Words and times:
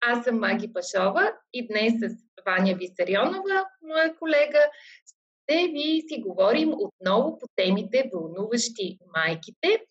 Аз 0.00 0.24
съм 0.24 0.38
Маги 0.38 0.72
Пашова 0.72 1.32
и 1.52 1.68
днес 1.68 1.92
с 1.92 2.16
Ваня 2.46 2.74
Висарионова, 2.74 3.66
моя 3.82 4.16
колега, 4.16 4.58
ще 5.06 5.68
ви 5.68 6.02
си 6.08 6.22
говорим 6.26 6.72
отново 6.72 7.38
по 7.38 7.46
темите 7.56 8.10
вълнуващи 8.14 8.98
майките, 9.16 9.84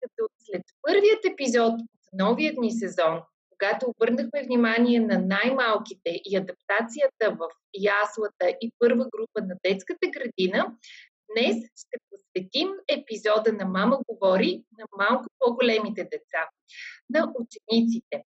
като 0.00 0.28
след 0.38 0.62
първият 0.82 1.24
епизод 1.32 1.72
от 1.72 2.12
новият 2.12 2.58
ни 2.58 2.72
сезон, 2.72 3.20
когато 3.50 3.86
обърнахме 3.86 4.42
внимание 4.42 5.00
на 5.00 5.18
най-малките 5.18 6.20
и 6.24 6.36
адаптацията 6.36 7.30
в 7.30 7.48
яслата 7.74 8.56
и 8.60 8.72
първа 8.78 9.08
група 9.10 9.46
на 9.46 9.56
детската 9.64 10.08
градина, 10.10 10.76
днес 11.30 11.56
ще 11.76 11.96
посветим 12.10 12.68
епизода 12.88 13.52
на 13.52 13.64
Мама 13.64 13.98
говори 14.08 14.64
на 14.78 14.84
малко 14.98 15.24
по-големите 15.38 16.02
деца, 16.04 16.48
на 17.10 17.32
учениците. 17.40 18.22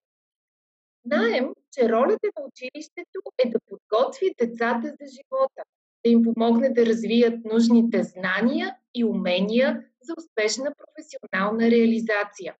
Знаем, 1.05 1.49
че 1.71 1.89
ролята 1.89 2.27
на 2.39 2.45
училището 2.47 3.19
е 3.37 3.49
да 3.49 3.59
подготви 3.67 4.35
децата 4.41 4.87
за 5.01 5.05
живота, 5.11 5.63
да 6.05 6.11
им 6.11 6.23
помогне 6.23 6.69
да 6.69 6.85
развият 6.85 7.45
нужните 7.45 8.03
знания 8.03 8.75
и 8.95 9.05
умения 9.05 9.85
за 10.01 10.13
успешна 10.17 10.73
професионална 10.77 11.71
реализация. 11.71 12.55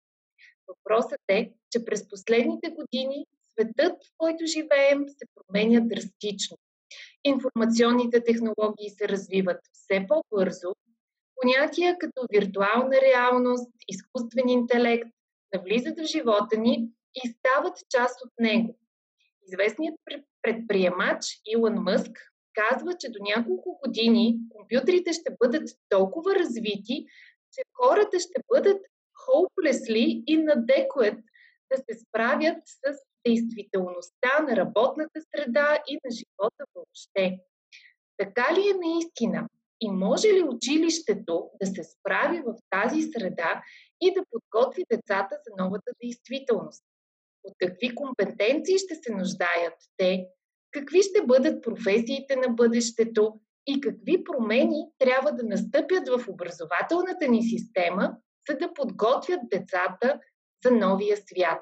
Въпросът 0.67 1.21
е, 1.27 1.51
че 1.71 1.85
през 1.85 2.09
последните 2.09 2.69
години 2.69 3.25
светът, 3.51 4.03
в 4.03 4.11
който 4.17 4.45
живеем, 4.45 5.05
се 5.09 5.25
променя 5.35 5.79
драстично. 5.79 6.57
Информационните 7.23 8.23
технологии 8.23 8.89
се 8.89 9.07
развиват 9.07 9.59
все 9.73 10.05
по-бързо. 10.07 10.75
Понятия 11.41 11.97
като 11.99 12.27
виртуална 12.31 12.95
реалност, 13.01 13.71
изкуствен 13.87 14.49
интелект 14.49 15.09
навлизат 15.53 15.99
в 15.99 16.03
живота 16.03 16.57
ни 16.57 16.89
и 17.23 17.29
стават 17.29 17.77
част 17.89 18.25
от 18.25 18.31
него. 18.39 18.77
Известният 19.47 19.95
предприемач 20.41 21.25
Илон 21.45 21.73
Мъск 21.73 22.11
казва, 22.53 22.93
че 22.99 23.09
до 23.09 23.19
няколко 23.35 23.79
години 23.85 24.39
компютрите 24.49 25.13
ще 25.13 25.35
бъдат 25.39 25.69
толкова 25.89 26.35
развити, 26.35 27.05
че 27.53 27.61
хората 27.73 28.19
ще 28.19 28.41
бъдат 28.53 28.81
hopelessly 29.27 30.23
inadequate 30.25 31.23
да 31.71 31.77
се 31.77 31.99
справят 31.99 32.57
с 32.65 32.99
действителността 33.27 34.39
на 34.47 34.55
работната 34.55 35.21
среда 35.35 35.83
и 35.87 35.99
на 36.05 36.11
живота 36.11 36.63
въобще. 36.75 37.39
Така 38.17 38.53
ли 38.53 38.69
е 38.69 38.87
наистина? 38.87 39.49
И 39.81 39.91
може 39.91 40.27
ли 40.27 40.43
училището 40.43 41.49
да 41.61 41.67
се 41.67 41.83
справи 41.83 42.41
в 42.45 42.55
тази 42.69 43.01
среда 43.01 43.63
и 44.01 44.13
да 44.13 44.21
подготви 44.31 44.83
децата 44.91 45.37
за 45.47 45.63
новата 45.63 45.91
действителност? 46.03 46.83
От 47.45 47.53
какви 47.59 47.95
компетенции 47.95 48.77
ще 48.77 48.95
се 48.95 49.11
нуждаят 49.11 49.73
те? 49.97 50.25
Какви 50.71 51.03
ще 51.03 51.25
бъдат 51.25 51.63
професиите 51.63 52.35
на 52.35 52.53
бъдещето? 52.53 53.39
И 53.67 53.81
какви 53.81 54.23
промени 54.23 54.85
трябва 54.99 55.31
да 55.31 55.43
настъпят 55.43 56.09
в 56.09 56.27
образователната 56.27 57.27
ни 57.27 57.43
система, 57.43 58.17
за 58.49 58.57
да 58.57 58.73
подготвят 58.73 59.39
децата 59.51 60.19
за 60.65 60.71
новия 60.71 61.17
свят? 61.17 61.61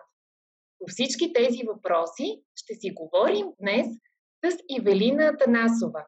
По 0.80 0.86
всички 0.88 1.34
тези 1.34 1.60
въпроси 1.68 2.42
ще 2.56 2.74
си 2.76 2.92
говорим 2.92 3.48
днес 3.62 3.88
с 4.46 4.58
Ивелина 4.70 5.26
Атанасова. 5.26 6.06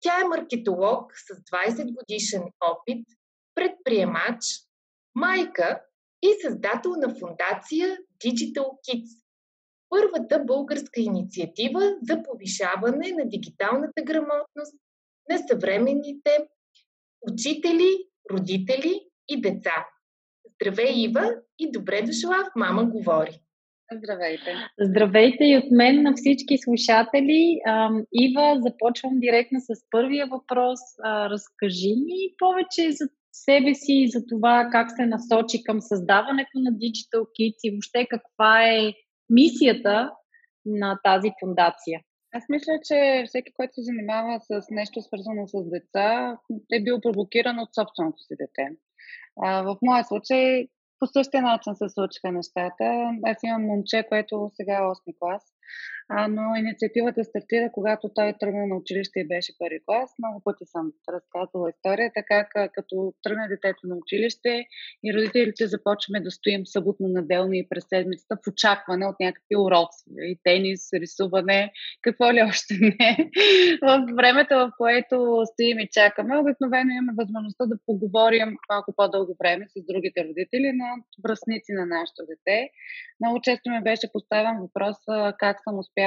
Тя 0.00 0.20
е 0.20 0.28
маркетолог 0.28 1.12
с 1.16 1.34
20 1.34 1.94
годишен 1.94 2.42
опит, 2.60 3.06
предприемач, 3.54 4.44
майка 5.14 5.80
и 6.22 6.34
създател 6.42 6.90
на 6.90 7.14
фундация 7.14 7.98
Digital 8.24 8.64
Kids, 8.64 9.22
първата 9.88 10.44
българска 10.44 11.00
инициатива 11.00 11.80
за 12.02 12.22
повишаване 12.22 13.12
на 13.18 13.28
дигиталната 13.28 14.02
грамотност 14.02 14.74
на 15.30 15.38
съвременните 15.48 16.30
учители, 17.30 17.88
родители 18.30 19.00
и 19.28 19.40
деца. 19.40 19.86
Здравей, 20.54 20.92
Ива, 20.96 21.34
и 21.58 21.70
добре 21.72 22.02
дошла 22.02 22.44
в 22.44 22.56
Мама 22.56 22.84
говори! 22.84 23.40
Здравейте! 23.92 24.54
Здравейте 24.80 25.44
и 25.44 25.58
от 25.58 25.70
мен 25.70 26.02
на 26.02 26.12
всички 26.16 26.58
слушатели. 26.58 27.60
Ива, 28.12 28.60
започвам 28.60 29.20
директно 29.20 29.60
с 29.60 29.90
първия 29.90 30.26
въпрос. 30.26 30.80
Разкажи 31.04 31.94
ми 32.04 32.18
повече 32.38 32.92
за 32.92 33.08
себе 33.32 33.74
си 33.74 33.92
и 33.92 34.10
за 34.10 34.26
това 34.28 34.68
как 34.72 34.90
се 34.90 35.06
насочи 35.06 35.64
към 35.64 35.80
създаването 35.80 36.50
на 36.54 36.70
Digital 36.70 37.22
Kids 37.36 37.60
и 37.64 37.70
въобще 37.70 38.06
каква 38.10 38.68
е 38.68 38.92
мисията 39.30 40.12
на 40.66 40.98
тази 41.04 41.30
фундация. 41.40 42.00
Аз 42.34 42.44
мисля, 42.48 42.72
че 42.84 43.24
всеки, 43.26 43.52
който 43.52 43.74
се 43.74 43.82
занимава 43.82 44.40
с 44.40 44.66
нещо 44.70 45.02
свързано 45.02 45.46
с 45.46 45.70
деца, 45.70 46.38
е 46.72 46.82
бил 46.82 47.00
провокиран 47.00 47.58
от 47.58 47.74
собственото 47.74 48.18
си 48.22 48.34
дете. 48.40 48.76
А, 49.42 49.62
в 49.62 49.76
моя 49.82 50.04
случай 50.04 50.66
по 50.98 51.06
същия 51.06 51.42
начин 51.42 51.74
се 51.74 51.88
случиха 51.88 52.32
нещата. 52.32 53.10
Аз 53.24 53.38
имам 53.44 53.62
момче, 53.62 54.06
което 54.08 54.50
сега 54.54 54.74
е 54.74 54.80
8 54.80 55.18
клас 55.18 55.42
а, 56.14 56.28
но 56.28 56.56
инициативата 56.56 57.24
стартира, 57.24 57.70
когато 57.72 58.10
той 58.14 58.34
тръгна 58.40 58.66
на 58.66 58.76
училище 58.76 59.20
и 59.20 59.28
беше 59.28 59.58
първи 59.58 59.80
клас. 59.86 60.10
Много 60.18 60.40
пъти 60.44 60.64
съм 60.66 60.92
разказвала 61.08 61.70
историята, 61.70 62.22
как 62.26 62.48
като 62.74 63.14
тръгна 63.22 63.48
детето 63.48 63.80
на 63.84 63.96
училище 63.96 64.66
и 65.04 65.14
родителите 65.14 65.66
започваме 65.66 66.20
да 66.20 66.30
стоим 66.30 66.66
съботно-наделни 66.66 67.58
и 67.58 67.68
през 67.68 67.84
седмицата 67.88 68.36
в 68.36 68.50
очакване 68.50 69.06
от 69.06 69.16
някакви 69.20 69.56
уроци. 69.56 70.04
И 70.30 70.38
тенис, 70.44 70.92
рисуване, 70.92 71.72
какво 72.02 72.32
ли 72.32 72.42
още 72.42 72.74
не. 72.80 73.30
В 73.82 74.06
времето, 74.16 74.54
в 74.54 74.72
което 74.78 75.42
стоим 75.52 75.78
и 75.78 75.88
чакаме, 75.92 76.38
обикновено 76.38 76.90
имаме 76.90 77.12
възможността 77.16 77.66
да 77.66 77.76
поговорим 77.86 78.56
малко 78.70 78.94
по-дълго 78.96 79.36
време 79.40 79.66
с 79.68 79.86
другите 79.90 80.24
родители 80.28 80.72
на 80.72 80.88
връзници 81.24 81.72
на 81.72 81.86
нашето 81.86 82.22
дете. 82.28 82.70
Много 83.20 83.40
често 83.42 83.70
ми 83.70 83.82
беше 83.82 84.12
поставен 84.12 84.60
въпрос 84.60 84.96
как 85.38 85.56
съм 85.64 85.78
успяла 85.78 86.01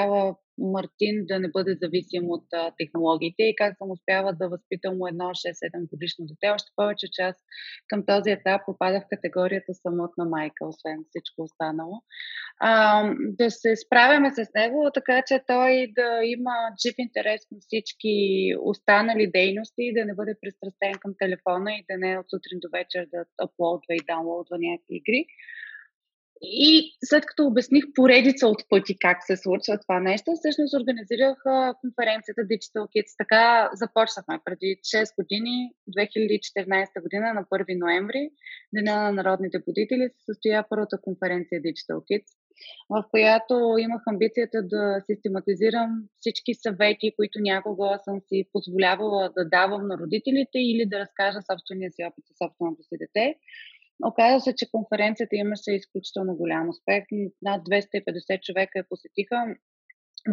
Мартин 0.57 1.25
да 1.25 1.39
не 1.39 1.49
бъде 1.51 1.77
зависим 1.81 2.23
от 2.29 2.45
а, 2.53 2.71
технологиите 2.77 3.43
и 3.43 3.55
как 3.55 3.77
съм 3.77 3.91
успяла 3.91 4.33
да 4.33 4.49
възпитам 4.49 4.97
му 4.97 5.07
едно 5.07 5.25
6-7 5.25 5.89
годишно 5.89 6.25
дете. 6.25 6.53
Още 6.53 6.71
повече, 6.75 7.07
че 7.11 7.33
към 7.87 8.05
този 8.05 8.31
етап 8.31 8.61
попадах 8.65 9.03
в 9.03 9.09
категорията 9.09 9.73
самотна 9.73 10.25
майка, 10.25 10.67
освен 10.67 10.99
всичко 11.09 11.41
останало. 11.41 12.01
А, 12.59 13.03
да 13.19 13.51
се 13.51 13.75
справяме 13.75 14.29
с 14.29 14.47
него, 14.55 14.91
така 14.93 15.23
че 15.27 15.43
той 15.47 15.91
да 15.95 16.19
има 16.23 16.55
жив 16.85 16.95
интерес 16.97 17.41
на 17.51 17.57
всички 17.59 18.15
останали 18.61 19.31
дейности 19.31 19.93
да 19.95 20.05
не 20.05 20.15
бъде 20.15 20.35
пристрастен 20.41 20.93
към 20.99 21.13
телефона 21.19 21.71
и 21.71 21.85
да 21.89 21.97
не 21.97 22.11
е 22.11 22.19
от 22.19 22.29
сутрин 22.29 22.59
до 22.61 22.69
вечер 22.77 23.07
да 23.13 23.25
аплодва 23.45 23.91
и 23.95 24.05
даунлоудва 24.07 24.57
някакви 24.59 24.95
игри. 24.95 25.25
И 26.41 26.97
след 27.05 27.25
като 27.25 27.45
обясних 27.45 27.83
поредица 27.95 28.47
от 28.47 28.69
пъти 28.69 28.97
как 28.99 29.17
се 29.23 29.37
случва 29.37 29.79
това 29.79 29.99
нещо, 29.99 30.31
всъщност 30.35 30.77
организирах 30.79 31.37
конференцията 31.81 32.41
Digital 32.41 32.85
Kids. 32.93 33.17
Така 33.17 33.69
започнахме 33.73 34.39
преди 34.45 34.77
6 34.83 35.15
години, 35.19 35.71
2014 35.97 37.01
година, 37.01 37.33
на 37.33 37.43
1 37.43 37.79
ноември, 37.79 38.29
Деня 38.73 38.95
на 38.95 39.11
народните 39.11 39.59
будители, 39.59 40.09
се 40.09 40.25
състоя 40.25 40.65
първата 40.69 41.01
конференция 41.01 41.61
Digital 41.61 41.99
Kids, 42.07 42.29
в 42.89 43.03
която 43.11 43.75
имах 43.79 44.01
амбицията 44.07 44.63
да 44.63 45.01
систематизирам 45.05 45.89
всички 46.19 46.53
съвети, 46.53 47.13
които 47.15 47.39
някога 47.39 47.99
съм 48.03 48.21
си 48.27 48.45
позволявала 48.53 49.31
да 49.37 49.49
давам 49.49 49.87
на 49.87 49.97
родителите 49.97 50.57
или 50.59 50.85
да 50.85 50.99
разкажа 50.99 51.39
собствения 51.51 51.91
си 51.91 52.03
опит 52.03 52.25
за 52.27 52.33
собственото 52.43 52.83
си 52.83 52.95
дете 52.97 53.35
Оказва 54.03 54.41
се, 54.41 54.55
че 54.55 54.71
конференцията 54.71 55.35
имаше 55.35 55.71
изключително 55.71 56.35
голям 56.35 56.69
успех. 56.69 57.03
Над 57.41 57.61
250 57.65 58.41
човека 58.41 58.79
я 58.79 58.85
посетиха, 58.89 59.55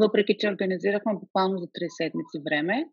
въпреки 0.01 0.37
че 0.39 0.49
организирахме 0.49 1.13
буквално 1.15 1.59
за 1.59 1.67
3 1.67 1.71
седмици 1.89 2.39
време. 2.45 2.85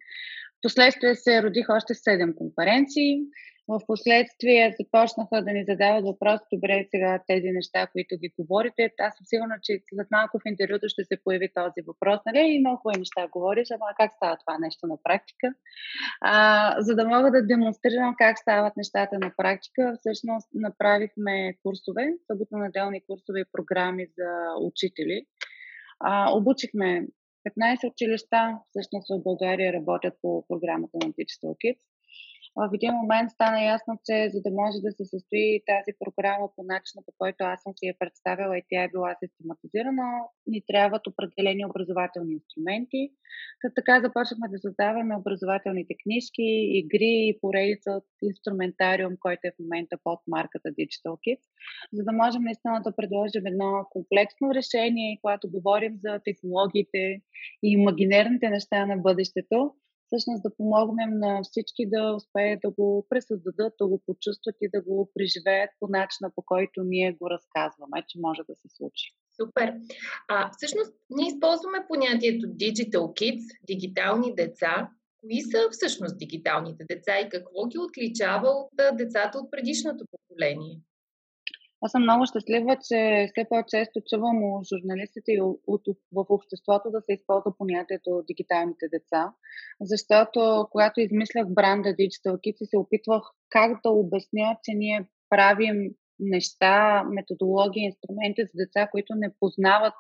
Впоследствие 0.60 1.16
се 1.16 1.44
родиха 1.44 1.74
още 1.74 1.94
7 1.94 2.36
конференции. 2.36 3.20
В 3.70 3.80
последствие 3.88 4.76
започнаха 4.80 5.44
да 5.46 5.52
ни 5.54 5.64
задават 5.70 6.04
въпрос, 6.06 6.40
добре, 6.54 6.88
сега 6.92 7.24
тези 7.28 7.50
неща, 7.52 7.88
които 7.88 8.18
ги 8.22 8.34
говорите, 8.40 8.92
аз 9.00 9.16
съм 9.18 9.26
сигурна, 9.26 9.56
че 9.64 9.74
след 9.90 10.08
малко 10.12 10.40
в 10.40 10.50
интервюто 10.52 10.90
ще 10.90 11.04
се 11.04 11.24
появи 11.24 11.50
този 11.56 11.82
въпрос, 11.88 12.20
нали? 12.26 12.40
И 12.40 12.60
много 12.60 12.78
хубави 12.78 13.00
неща 13.00 13.28
говориш, 13.28 13.68
ама 13.72 13.86
как 13.98 14.12
става 14.14 14.38
това 14.38 14.58
нещо 14.58 14.88
на 14.88 14.98
практика? 15.04 15.48
А, 16.22 16.76
за 16.80 16.96
да 16.96 17.08
мога 17.08 17.32
да 17.32 17.48
демонстрирам 17.48 18.16
как 18.18 18.40
стават 18.40 18.78
нещата 18.78 19.20
на 19.20 19.32
практика, 19.38 19.96
всъщност 20.00 20.48
направихме 20.54 21.54
курсове, 21.64 22.06
съботно-неделни 22.28 23.02
курсове 23.08 23.40
и 23.40 23.52
програми 23.52 24.08
за 24.18 24.30
учители. 24.70 25.26
А, 26.00 26.32
обучихме 26.38 27.08
15 27.60 27.92
училища, 27.92 28.58
всъщност 28.70 29.08
в 29.14 29.24
България 29.24 29.74
работят 29.74 30.14
по 30.22 30.46
програмата 30.48 30.98
на 31.04 31.10
Digital 31.12 31.54
Kids 31.62 31.80
в 32.56 32.70
един 32.74 32.94
момент 32.94 33.32
стана 33.32 33.64
ясно, 33.64 34.00
че 34.06 34.30
за 34.34 34.42
да 34.42 34.52
може 34.52 34.78
да 34.86 34.92
се 34.92 35.06
състои 35.06 35.62
тази 35.72 35.92
програма 36.00 36.48
по 36.56 36.64
начина, 36.64 37.04
по 37.06 37.14
който 37.18 37.40
аз 37.44 37.62
съм 37.64 37.74
си 37.76 37.86
я 37.86 37.96
представила 38.00 38.58
и 38.58 38.64
тя 38.70 38.84
е 38.84 38.94
била 38.94 39.16
систематизирана, 39.24 40.08
ни 40.48 40.62
трябват 40.68 41.08
определени 41.08 41.66
образователни 41.66 42.34
инструменти. 42.34 43.12
Така 43.76 44.02
започнахме 44.02 44.48
да 44.50 44.60
създаваме 44.60 45.16
образователните 45.16 45.94
книжки, 46.04 46.48
игри 46.82 47.16
и 47.30 47.38
поредица 47.42 47.92
от 47.92 48.08
инструментариум, 48.22 49.14
който 49.20 49.42
е 49.44 49.52
в 49.52 49.60
момента 49.60 49.98
под 50.04 50.20
марката 50.28 50.70
Digital 50.70 51.16
Kids, 51.24 51.46
за 51.94 52.04
да 52.04 52.12
можем 52.12 52.44
наистина 52.44 52.82
да 52.84 52.96
предложим 52.96 53.46
едно 53.46 53.86
комплексно 53.90 54.54
решение, 54.54 55.20
когато 55.22 55.52
говорим 55.52 55.94
за 56.04 56.20
технологиите 56.26 57.22
и 57.64 57.68
имагинерните 57.78 58.50
неща 58.50 58.86
на 58.86 58.98
бъдещето, 58.98 59.74
всъщност 60.10 60.44
да 60.44 60.56
помогнем 60.56 61.20
на 61.20 61.42
всички 61.44 61.90
да 61.90 62.14
успеят 62.16 62.60
да 62.64 62.70
го 62.72 63.06
пресъздадат, 63.10 63.74
да 63.82 63.88
го 63.88 64.02
почувстват 64.06 64.56
и 64.62 64.70
да 64.74 64.82
го 64.82 65.12
преживеят 65.14 65.70
по 65.80 65.88
начина, 65.88 66.32
по 66.36 66.42
който 66.42 66.84
ние 66.84 67.18
го 67.22 67.30
разказваме, 67.30 68.04
че 68.08 68.20
може 68.20 68.42
да 68.50 68.56
се 68.56 68.68
случи. 68.78 69.06
Супер. 69.42 69.74
А, 70.28 70.52
всъщност, 70.58 70.94
ние 71.10 71.28
използваме 71.28 71.88
понятието 71.88 72.46
Digital 72.48 73.06
Kids, 73.20 73.46
дигитални 73.68 74.36
деца. 74.36 74.90
Кои 75.22 75.42
са 75.42 75.58
всъщност 75.72 76.18
дигиталните 76.18 76.86
деца 76.90 77.20
и 77.20 77.30
какво 77.30 77.66
ги 77.68 77.78
отличава 77.78 78.50
от 78.50 78.98
децата 78.98 79.38
от 79.38 79.52
предишното 79.52 80.06
поколение? 80.12 80.80
Аз 81.82 81.92
съм 81.92 82.02
много 82.02 82.26
щастлива, 82.26 82.78
че 82.88 83.28
все 83.32 83.46
по-често 83.50 84.02
чувам 84.10 84.44
от 84.44 84.68
журналистите 84.68 85.32
и 85.32 85.40
в 86.12 86.26
обществото 86.30 86.92
да 86.92 87.02
се 87.02 87.14
използва 87.14 87.58
понятието 87.58 88.24
дигиталните 88.28 88.86
деца, 88.94 89.34
защото 89.82 90.68
когато 90.72 91.00
измислях 91.02 91.46
бранда 91.50 91.90
Digital 91.90 92.36
Kids 92.36 92.70
се 92.70 92.78
опитвах 92.78 93.24
как 93.50 93.80
да 93.84 93.90
обясня, 93.90 94.58
че 94.64 94.72
ние 94.76 95.08
правим 95.30 95.90
неща, 96.20 97.04
методологии, 97.04 97.84
инструменти 97.84 98.42
за 98.42 98.66
деца, 98.66 98.88
които 98.92 99.14
не 99.16 99.34
познават 99.40 99.94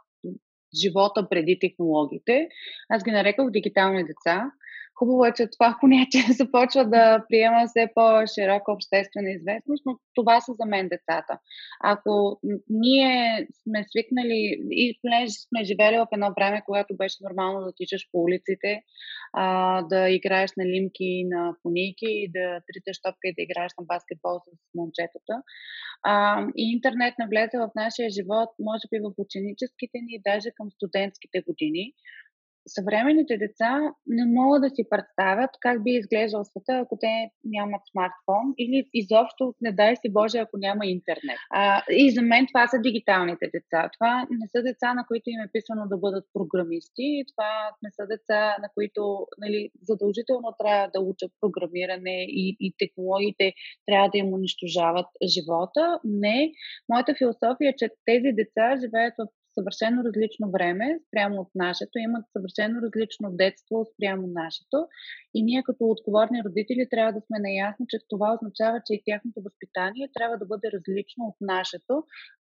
живота 0.82 1.30
преди 1.30 1.60
технологиите. 1.62 2.48
Аз 2.90 3.04
ги 3.04 3.12
нареках 3.12 3.50
дигитални 3.50 4.04
деца 4.04 4.52
Хубаво 5.00 5.26
е, 5.26 5.34
че 5.34 5.48
това 5.48 5.78
понятие 5.82 6.22
започва 6.30 6.86
да 6.86 7.26
приема 7.30 7.64
все 7.68 7.88
по-широка 7.96 8.72
обществена 8.72 9.30
известност, 9.32 9.84
но 9.86 9.98
това 10.16 10.42
са 10.42 10.52
за 10.60 10.66
мен 10.66 10.90
децата. 10.90 11.40
Ако 11.84 12.40
ние 12.70 13.48
сме 13.64 13.86
свикнали 13.90 14.42
и 14.72 15.00
понеже 15.02 15.32
сме 15.32 15.64
живели 15.64 15.98
в 15.98 16.08
едно 16.12 16.34
време, 16.40 16.62
когато 16.66 16.96
беше 16.96 17.18
нормално 17.22 17.66
да 17.66 17.74
тичаш 17.76 18.02
по 18.12 18.18
улиците, 18.22 18.82
а, 19.34 19.82
да 19.82 20.10
играеш 20.10 20.52
на 20.58 20.66
лимки, 20.66 21.24
на 21.26 21.56
поники 21.64 22.10
и 22.24 22.32
да 22.32 22.62
триташ 22.68 23.02
топка 23.02 23.26
и 23.28 23.34
да 23.38 23.42
играеш 23.42 23.72
на 23.80 23.86
баскетбол 23.86 24.40
с 24.40 24.76
момчетата. 24.76 25.36
А, 26.04 26.46
и 26.58 26.72
интернет 26.72 27.14
навлезе 27.20 27.58
в 27.58 27.72
нашия 27.76 28.10
живот, 28.10 28.50
може 28.60 28.86
би 28.92 28.98
в 29.00 29.14
ученическите 29.18 29.98
ни, 30.06 30.22
даже 30.30 30.50
към 30.58 30.72
студентските 30.72 31.42
години 31.42 31.94
съвременните 32.68 33.38
деца 33.38 33.94
не 34.08 34.26
могат 34.26 34.62
да 34.62 34.70
си 34.70 34.84
представят 34.90 35.50
как 35.60 35.84
би 35.84 35.92
изглеждал 35.92 36.44
света, 36.44 36.74
ако 36.74 36.98
те 37.02 37.32
нямат 37.44 37.82
смартфон 37.92 38.54
или 38.58 38.90
изобщо, 38.94 39.54
не 39.62 39.72
дай 39.72 39.96
си 39.96 40.10
Боже, 40.10 40.38
ако 40.38 40.58
няма 40.58 40.86
интернет. 40.86 41.38
А, 41.52 41.84
и 41.92 42.12
за 42.12 42.22
мен 42.22 42.48
това 42.48 42.68
са 42.68 42.78
дигиталните 42.82 43.46
деца. 43.54 43.90
Това 44.00 44.28
не 44.32 44.48
са 44.48 44.64
деца, 44.64 44.94
на 44.94 45.06
които 45.08 45.30
им 45.30 45.42
е 45.42 45.52
писано 45.54 45.88
да 45.88 45.98
бъдат 45.98 46.26
програмисти. 46.34 47.24
Това 47.32 47.52
не 47.84 47.90
са 47.92 48.08
деца, 48.08 48.56
на 48.64 48.70
които 48.74 49.28
нали, 49.38 49.70
задължително 49.82 50.56
трябва 50.60 50.90
да 50.94 51.00
учат 51.02 51.32
програмиране 51.42 52.26
и, 52.42 52.58
и 52.60 52.74
технологиите 52.78 53.54
трябва 53.86 54.10
да 54.10 54.18
им 54.18 54.34
унищожават 54.34 55.08
живота. 55.34 56.00
Не. 56.04 56.52
Моята 56.90 57.16
философия 57.18 57.70
е, 57.70 57.78
че 57.78 57.90
тези 58.06 58.32
деца 58.40 58.76
живеят 58.82 59.14
в 59.18 59.28
съвършено 59.60 60.04
различно 60.04 60.52
време 60.52 61.00
спрямо 61.08 61.36
от 61.42 61.52
нашето, 61.56 62.00
имат 62.00 62.26
съвършено 62.34 62.82
различно 62.82 63.28
детство 63.32 63.86
спрямо 63.94 64.28
нашето 64.42 64.78
и 65.34 65.44
ние 65.44 65.64
като 65.64 65.84
отговорни 65.86 66.44
родители 66.46 66.88
трябва 66.90 67.14
да 67.14 67.22
сме 67.22 67.38
наясно, 67.40 67.86
че 67.90 67.98
това 68.10 68.28
означава, 68.34 68.82
че 68.86 68.94
и 68.94 69.04
тяхното 69.06 69.42
възпитание 69.42 70.10
трябва 70.14 70.38
да 70.38 70.46
бъде 70.46 70.68
различно 70.76 71.22
от 71.26 71.38
нашето, 71.42 71.94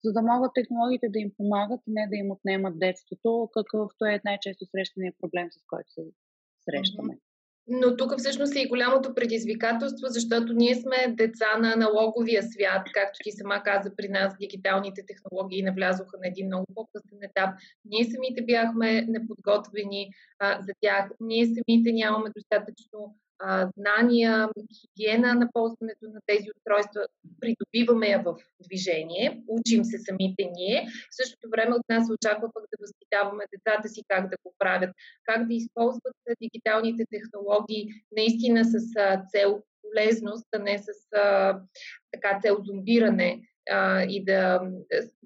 за 0.04 0.12
да 0.14 0.22
могат 0.22 0.52
технологиите 0.54 1.10
да 1.10 1.20
им 1.20 1.32
помагат 1.38 1.82
и 1.88 1.92
не 1.98 2.08
да 2.12 2.16
им 2.16 2.32
отнемат 2.32 2.80
детството, 2.80 3.50
какъвто 3.54 4.06
е 4.06 4.22
най-често 4.26 4.66
срещания 4.66 5.14
проблем, 5.22 5.48
с 5.52 5.60
който 5.72 5.90
се 5.92 6.04
срещаме. 6.66 7.14
Но 7.68 7.98
тук 7.98 8.14
всъщност 8.18 8.56
е 8.56 8.60
и 8.60 8.68
голямото 8.68 9.14
предизвикателство, 9.14 10.08
защото 10.08 10.54
ние 10.54 10.76
сме 10.76 11.14
деца 11.16 11.58
на 11.60 11.74
аналоговия 11.74 12.44
свят, 12.44 12.88
както 12.94 13.20
ти 13.24 13.32
сама 13.32 13.64
каза 13.64 13.92
при 13.98 14.10
нас, 14.10 14.38
дигиталните 14.40 15.04
технологии 15.08 15.64
навлязоха 15.64 16.18
на 16.22 16.28
един 16.28 16.46
много 16.46 16.66
по-късен 16.76 17.18
етап. 17.22 17.50
Ние 17.86 18.06
самите 18.06 18.42
бяхме 18.42 19.02
неподготвени 19.02 20.10
а, 20.40 20.62
за 20.62 20.74
тях, 20.82 21.10
ние 21.20 21.46
самите 21.46 21.92
нямаме 21.92 22.30
достатъчно 22.36 23.16
знания, 23.78 24.50
хигиена 24.80 25.34
на 25.34 25.50
ползването 25.54 26.06
на 26.06 26.20
тези 26.26 26.48
устройства, 26.58 27.08
придобиваме 27.42 28.08
я 28.08 28.24
в 28.24 28.36
движение, 28.66 29.44
учим 29.48 29.84
се 29.84 29.98
самите 29.98 30.44
ние. 30.56 30.88
В 31.12 31.16
същото 31.16 31.50
време 31.50 31.76
от 31.76 31.90
нас 31.90 32.08
се 32.08 32.14
очаква 32.14 32.50
пък 32.54 32.64
да 32.64 32.78
възпитаваме 32.82 33.44
децата 33.54 33.90
си 33.90 34.02
как 34.08 34.30
да 34.30 34.36
го 34.44 34.54
правят, 34.60 34.90
как 35.24 35.48
да 35.48 35.54
използват 35.54 36.16
дигиталните 36.42 37.04
технологии 37.12 37.88
наистина 38.18 38.66
с 38.66 38.80
цел 39.32 39.62
полезност, 39.90 40.48
а 40.56 40.60
не 40.60 40.78
с 40.78 41.18
а, 41.18 41.60
така 42.12 42.40
цел 42.42 42.58
зомбиране 42.66 43.42
а, 43.70 44.04
и 44.04 44.24
да, 44.24 44.62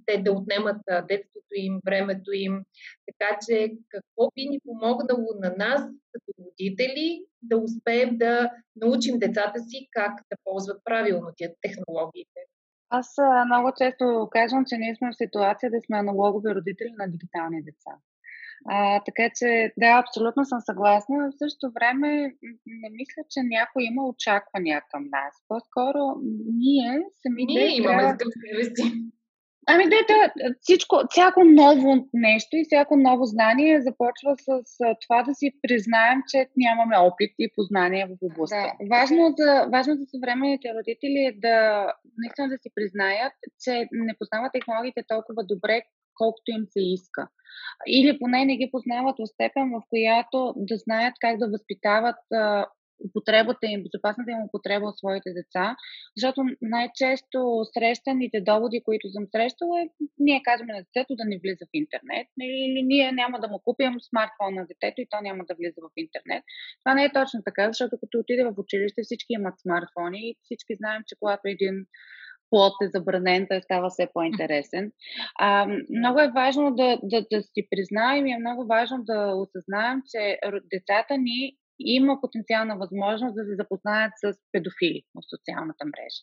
те 0.06 0.18
да 0.18 0.32
отнемат 0.32 0.82
а, 0.90 1.02
детството 1.02 1.56
им, 1.56 1.80
времето 1.86 2.32
им. 2.34 2.64
Така 3.06 3.40
че 3.48 3.72
какво 3.90 4.32
би 4.36 4.46
ни 4.50 4.60
помогнало 4.66 5.28
на 5.40 5.56
нас, 5.58 5.82
като 6.12 6.44
родители, 6.46 7.26
да 7.42 7.58
успеем 7.58 8.18
да 8.18 8.52
научим 8.76 9.20
децата 9.20 9.60
си 9.60 9.88
как 9.92 10.14
да 10.32 10.38
ползват 10.44 10.82
правилно 10.84 11.32
тия 11.38 11.52
технологиите? 11.62 12.40
Аз 12.90 13.08
много 13.46 13.72
често 13.78 14.28
казвам, 14.32 14.66
че 14.68 14.78
ние 14.78 14.96
сме 14.96 15.12
в 15.12 15.18
ситуация 15.18 15.72
да 15.72 15.80
сме 15.86 15.98
аналогови 15.98 16.56
родители 16.56 16.94
на 16.98 17.08
дигитални 17.08 17.64
деца. 17.64 17.92
А, 18.66 19.04
така 19.04 19.30
че, 19.36 19.74
да, 19.78 20.00
абсолютно 20.00 20.46
съм 20.46 20.60
съгласна. 20.62 21.18
В 21.18 21.38
същото 21.38 21.74
време 21.74 22.10
не 22.66 22.90
мисля, 22.92 23.22
че 23.30 23.40
някой 23.44 23.84
има 23.84 24.08
очаквания 24.08 24.82
към 24.92 25.04
нас. 25.04 25.34
По-скоро 25.48 26.00
ние 26.62 27.02
самите. 27.22 27.54
Ние 27.54 27.78
имаме 27.78 28.02
трябва... 28.02 28.18
Ами 29.68 29.84
да, 29.84 29.96
да, 30.10 30.32
всичко, 30.62 30.96
всяко 31.10 31.44
ново 31.44 32.08
нещо 32.14 32.56
и 32.56 32.66
всяко 32.66 32.96
ново 32.96 33.26
знание 33.26 33.82
започва 33.82 34.36
с 34.38 34.78
това 35.02 35.24
да 35.24 35.34
си 35.36 35.52
признаем, 35.62 36.22
че 36.28 36.48
нямаме 36.58 36.98
опит 36.98 37.32
и 37.40 37.52
познание 37.56 38.06
в 38.06 38.18
областта. 38.22 38.62
Да. 38.62 38.98
Важно, 38.98 39.36
за, 39.38 39.66
важно 39.72 39.96
за 39.96 40.06
съвременните 40.06 40.74
родители 40.80 41.20
е 41.20 41.40
да 41.40 41.88
наистина 42.18 42.50
да 42.50 42.58
си 42.58 42.70
признаят, 42.76 43.34
че 43.64 43.88
не 43.92 44.14
познават 44.20 44.52
технологиите 44.54 45.04
толкова 45.08 45.44
добре, 45.44 45.82
колкото 46.16 46.52
им 46.52 46.66
се 46.70 46.82
иска. 46.82 47.28
Или 47.88 48.20
поне 48.20 48.46
не 48.46 48.58
ги 48.58 48.70
познават 48.72 49.16
в 49.20 49.28
степен, 49.28 49.72
в 49.76 49.82
която 49.90 50.54
да 50.58 50.78
знаят 50.78 51.14
как 51.20 51.38
да 51.38 51.50
възпитават 51.50 52.16
употребата 53.08 53.66
им, 53.74 53.84
безопасната 53.84 54.32
им 54.32 54.42
употреба 54.48 54.86
от 54.88 54.98
своите 54.98 55.30
деца, 55.40 55.76
защото 56.18 56.40
най-често 56.62 57.40
срещаните 57.74 58.42
доводи, 58.42 58.82
които 58.88 59.06
съм 59.16 59.24
срещала, 59.34 59.82
е, 59.82 59.86
ние 60.20 60.42
казваме 60.50 60.74
на 60.74 60.84
детето 60.88 61.16
да 61.20 61.26
не 61.26 61.40
влиза 61.44 61.66
в 61.66 61.74
интернет, 61.84 62.28
или 62.42 62.82
ние 62.92 63.12
няма 63.12 63.40
да 63.40 63.48
му 63.48 63.60
купим 63.68 63.94
смартфон 64.10 64.52
на 64.60 64.64
детето 64.72 64.98
и 65.02 65.10
то 65.10 65.18
няма 65.22 65.42
да 65.48 65.56
влиза 65.60 65.80
в 65.88 65.90
интернет. 65.98 66.44
Това 66.82 66.92
не 66.96 67.04
е 67.06 67.16
точно 67.20 67.40
така, 67.46 67.64
защото 67.68 67.94
като 68.02 68.20
отиде 68.20 68.44
в 68.44 68.54
училище 68.64 69.02
всички 69.04 69.32
имат 69.34 69.56
смартфони 69.60 70.22
и 70.30 70.38
всички 70.44 70.76
знаем, 70.76 71.02
че 71.08 71.16
когато 71.20 71.44
един 71.46 71.76
плод 72.52 72.74
е 72.84 72.92
забранен, 72.96 73.48
той 73.50 73.62
става 73.62 73.90
все 73.90 74.08
по-интересен. 74.14 74.92
А, 75.40 75.68
много 76.00 76.20
е 76.20 76.32
важно 76.36 76.76
да, 76.76 77.00
да, 77.04 77.26
да 77.32 77.44
си 77.44 77.68
признаем 77.70 78.28
и 78.28 78.34
е 78.34 78.40
много 78.40 78.68
важно 78.68 78.98
да 79.04 79.34
осъзнаем, 79.36 80.02
че 80.12 80.40
децата 80.74 81.18
ни 81.18 81.56
има 81.86 82.22
потенциална 82.22 82.78
възможност 82.78 83.36
да 83.36 83.44
се 83.44 83.56
запознаят 83.56 84.14
с 84.24 84.34
педофили 84.52 85.04
в 85.16 85.22
социалната 85.30 85.86
мрежа. 85.86 86.22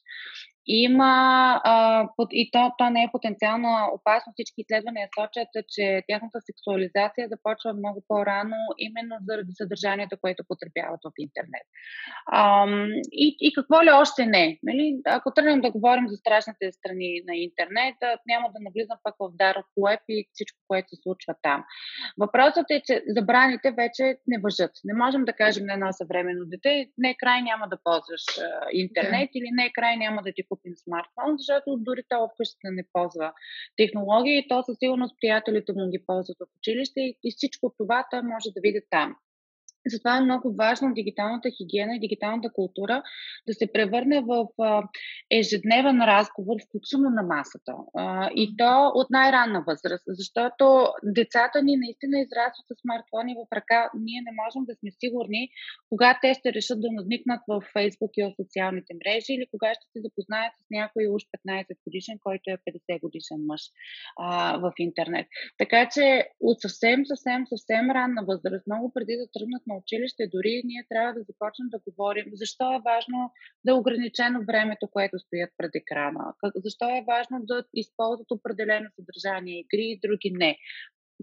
Има, 0.68 1.12
а, 1.64 2.08
и 2.30 2.50
то, 2.50 2.72
то 2.78 2.90
не 2.90 3.02
е 3.02 3.12
потенциална 3.12 3.88
опасност, 3.94 4.34
всички 4.34 4.60
изследвания 4.60 5.08
сочат, 5.18 5.48
че 5.68 6.02
тяхната 6.08 6.38
сексуализация 6.40 7.28
започва 7.28 7.72
много 7.72 8.04
по-рано, 8.08 8.56
именно 8.78 9.16
заради 9.28 9.52
съдържанието, 9.52 10.16
което 10.20 10.44
потребяват 10.48 11.00
в 11.04 11.12
интернет. 11.18 11.66
А, 12.26 12.66
и, 13.12 13.36
и 13.40 13.52
какво 13.54 13.84
ли 13.84 13.90
още 13.90 14.26
не? 14.26 14.58
Нали? 14.62 15.00
Ако 15.06 15.32
тръгнем 15.34 15.60
да 15.60 15.70
говорим 15.70 16.08
за 16.08 16.16
страшните 16.16 16.72
страни 16.72 17.22
на 17.28 17.34
интернет, 17.36 17.96
няма 18.26 18.48
да 18.54 18.64
навлизам 18.66 18.98
пък 19.02 19.14
в 19.20 19.36
Dark 19.42 19.68
Web 19.80 20.00
и 20.08 20.28
всичко, 20.32 20.58
което 20.68 20.88
се 20.88 20.96
случва 21.02 21.34
там. 21.42 21.64
Въпросът 22.18 22.66
е, 22.70 22.82
че 22.86 23.02
забраните 23.08 23.70
вече 23.70 24.18
не 24.26 24.38
въжат. 24.38 24.70
Не 24.84 24.94
можем 24.94 25.24
да 25.24 25.32
кажем 25.32 25.66
на 25.66 25.72
едно 25.72 25.92
съвременно 25.92 26.44
дете, 26.46 26.88
не 26.98 27.14
край 27.14 27.42
няма 27.42 27.68
да 27.68 27.78
ползваш 27.84 28.24
а, 28.38 28.66
интернет 28.72 29.28
да. 29.32 29.38
или 29.38 29.48
не 29.52 29.72
край 29.72 29.96
няма 29.96 30.22
да 30.22 30.32
ти 30.32 30.42
купим 30.58 30.76
смартфон, 30.76 31.36
защото 31.38 31.76
дори 31.76 32.02
това 32.08 32.28
вкъщи 32.28 32.56
не 32.64 32.84
ползва 32.92 33.32
технологии 33.76 34.38
и 34.38 34.48
то 34.48 34.62
със 34.62 34.78
сигурност 34.78 35.16
приятелите 35.20 35.72
му 35.72 35.90
ги 35.90 36.04
ползват 36.06 36.36
в 36.40 36.56
училище 36.58 37.00
и 37.00 37.32
всичко 37.36 37.74
това 37.78 38.06
той 38.10 38.22
може 38.22 38.50
да 38.50 38.60
види 38.60 38.80
там. 38.90 39.16
Затова 39.86 40.16
е 40.16 40.20
много 40.20 40.54
важно 40.54 40.94
дигиталната 40.94 41.48
хигиена 41.56 41.96
и 41.96 42.00
дигиталната 42.00 42.52
култура 42.52 43.02
да 43.46 43.54
се 43.54 43.72
превърне 43.72 44.20
в 44.20 44.46
ежедневен 45.30 46.00
разговор, 46.00 46.56
включително 46.68 47.10
на 47.10 47.22
масата. 47.22 47.72
И 48.34 48.54
то 48.58 48.92
от 48.94 49.10
най-ранна 49.10 49.64
възраст, 49.66 50.04
защото 50.06 50.86
децата 51.04 51.62
ни 51.62 51.76
наистина 51.76 52.20
израстват 52.20 52.66
с 52.68 52.80
смартфони 52.80 53.34
в 53.34 53.56
ръка. 53.56 53.90
Ние 53.94 54.20
не 54.20 54.32
можем 54.42 54.62
да 54.64 54.74
сме 54.74 54.90
сигурни 55.00 55.48
кога 55.88 56.18
те 56.22 56.34
ще 56.34 56.52
решат 56.52 56.80
да 56.80 56.88
надникнат 56.92 57.40
в 57.48 57.62
Фейсбук 57.72 58.10
и 58.16 58.22
в 58.22 58.34
социалните 58.40 58.92
мрежи 59.00 59.32
или 59.34 59.46
кога 59.50 59.74
ще 59.74 59.86
се 59.92 60.00
запознаят 60.06 60.52
с 60.60 60.66
някой 60.70 61.06
уж 61.14 61.22
15 61.48 61.66
годишен, 61.86 62.18
който 62.24 62.50
е 62.50 62.58
50 62.68 63.00
годишен 63.00 63.40
мъж 63.46 63.62
в 64.62 64.72
интернет. 64.78 65.26
Така 65.58 65.88
че 65.94 66.28
от 66.40 66.60
съвсем, 66.60 67.06
съвсем, 67.06 67.46
съвсем 67.46 67.90
ранна 67.90 68.22
възраст, 68.24 68.66
много 68.66 68.92
преди 68.94 69.14
да 69.16 69.26
тръгнат 69.34 69.62
на 69.68 69.74
училище, 69.82 70.30
дори 70.34 70.62
ние 70.64 70.86
трябва 70.88 71.12
да 71.14 71.22
започнем 71.22 71.68
да 71.68 71.78
говорим 71.86 72.26
защо 72.32 72.64
е 72.74 72.84
важно 72.90 73.18
да 73.64 73.70
е 73.72 73.80
ограничено 73.80 74.44
времето, 74.46 74.88
което 74.92 75.18
стоят 75.18 75.50
пред 75.58 75.70
екрана, 75.74 76.34
защо 76.64 76.84
е 76.88 77.04
важно 77.06 77.36
да 77.42 77.64
използват 77.74 78.30
определено 78.30 78.88
съдържание, 78.96 79.60
игри 79.60 79.86
и 79.92 80.00
други? 80.04 80.30
Не. 80.30 80.58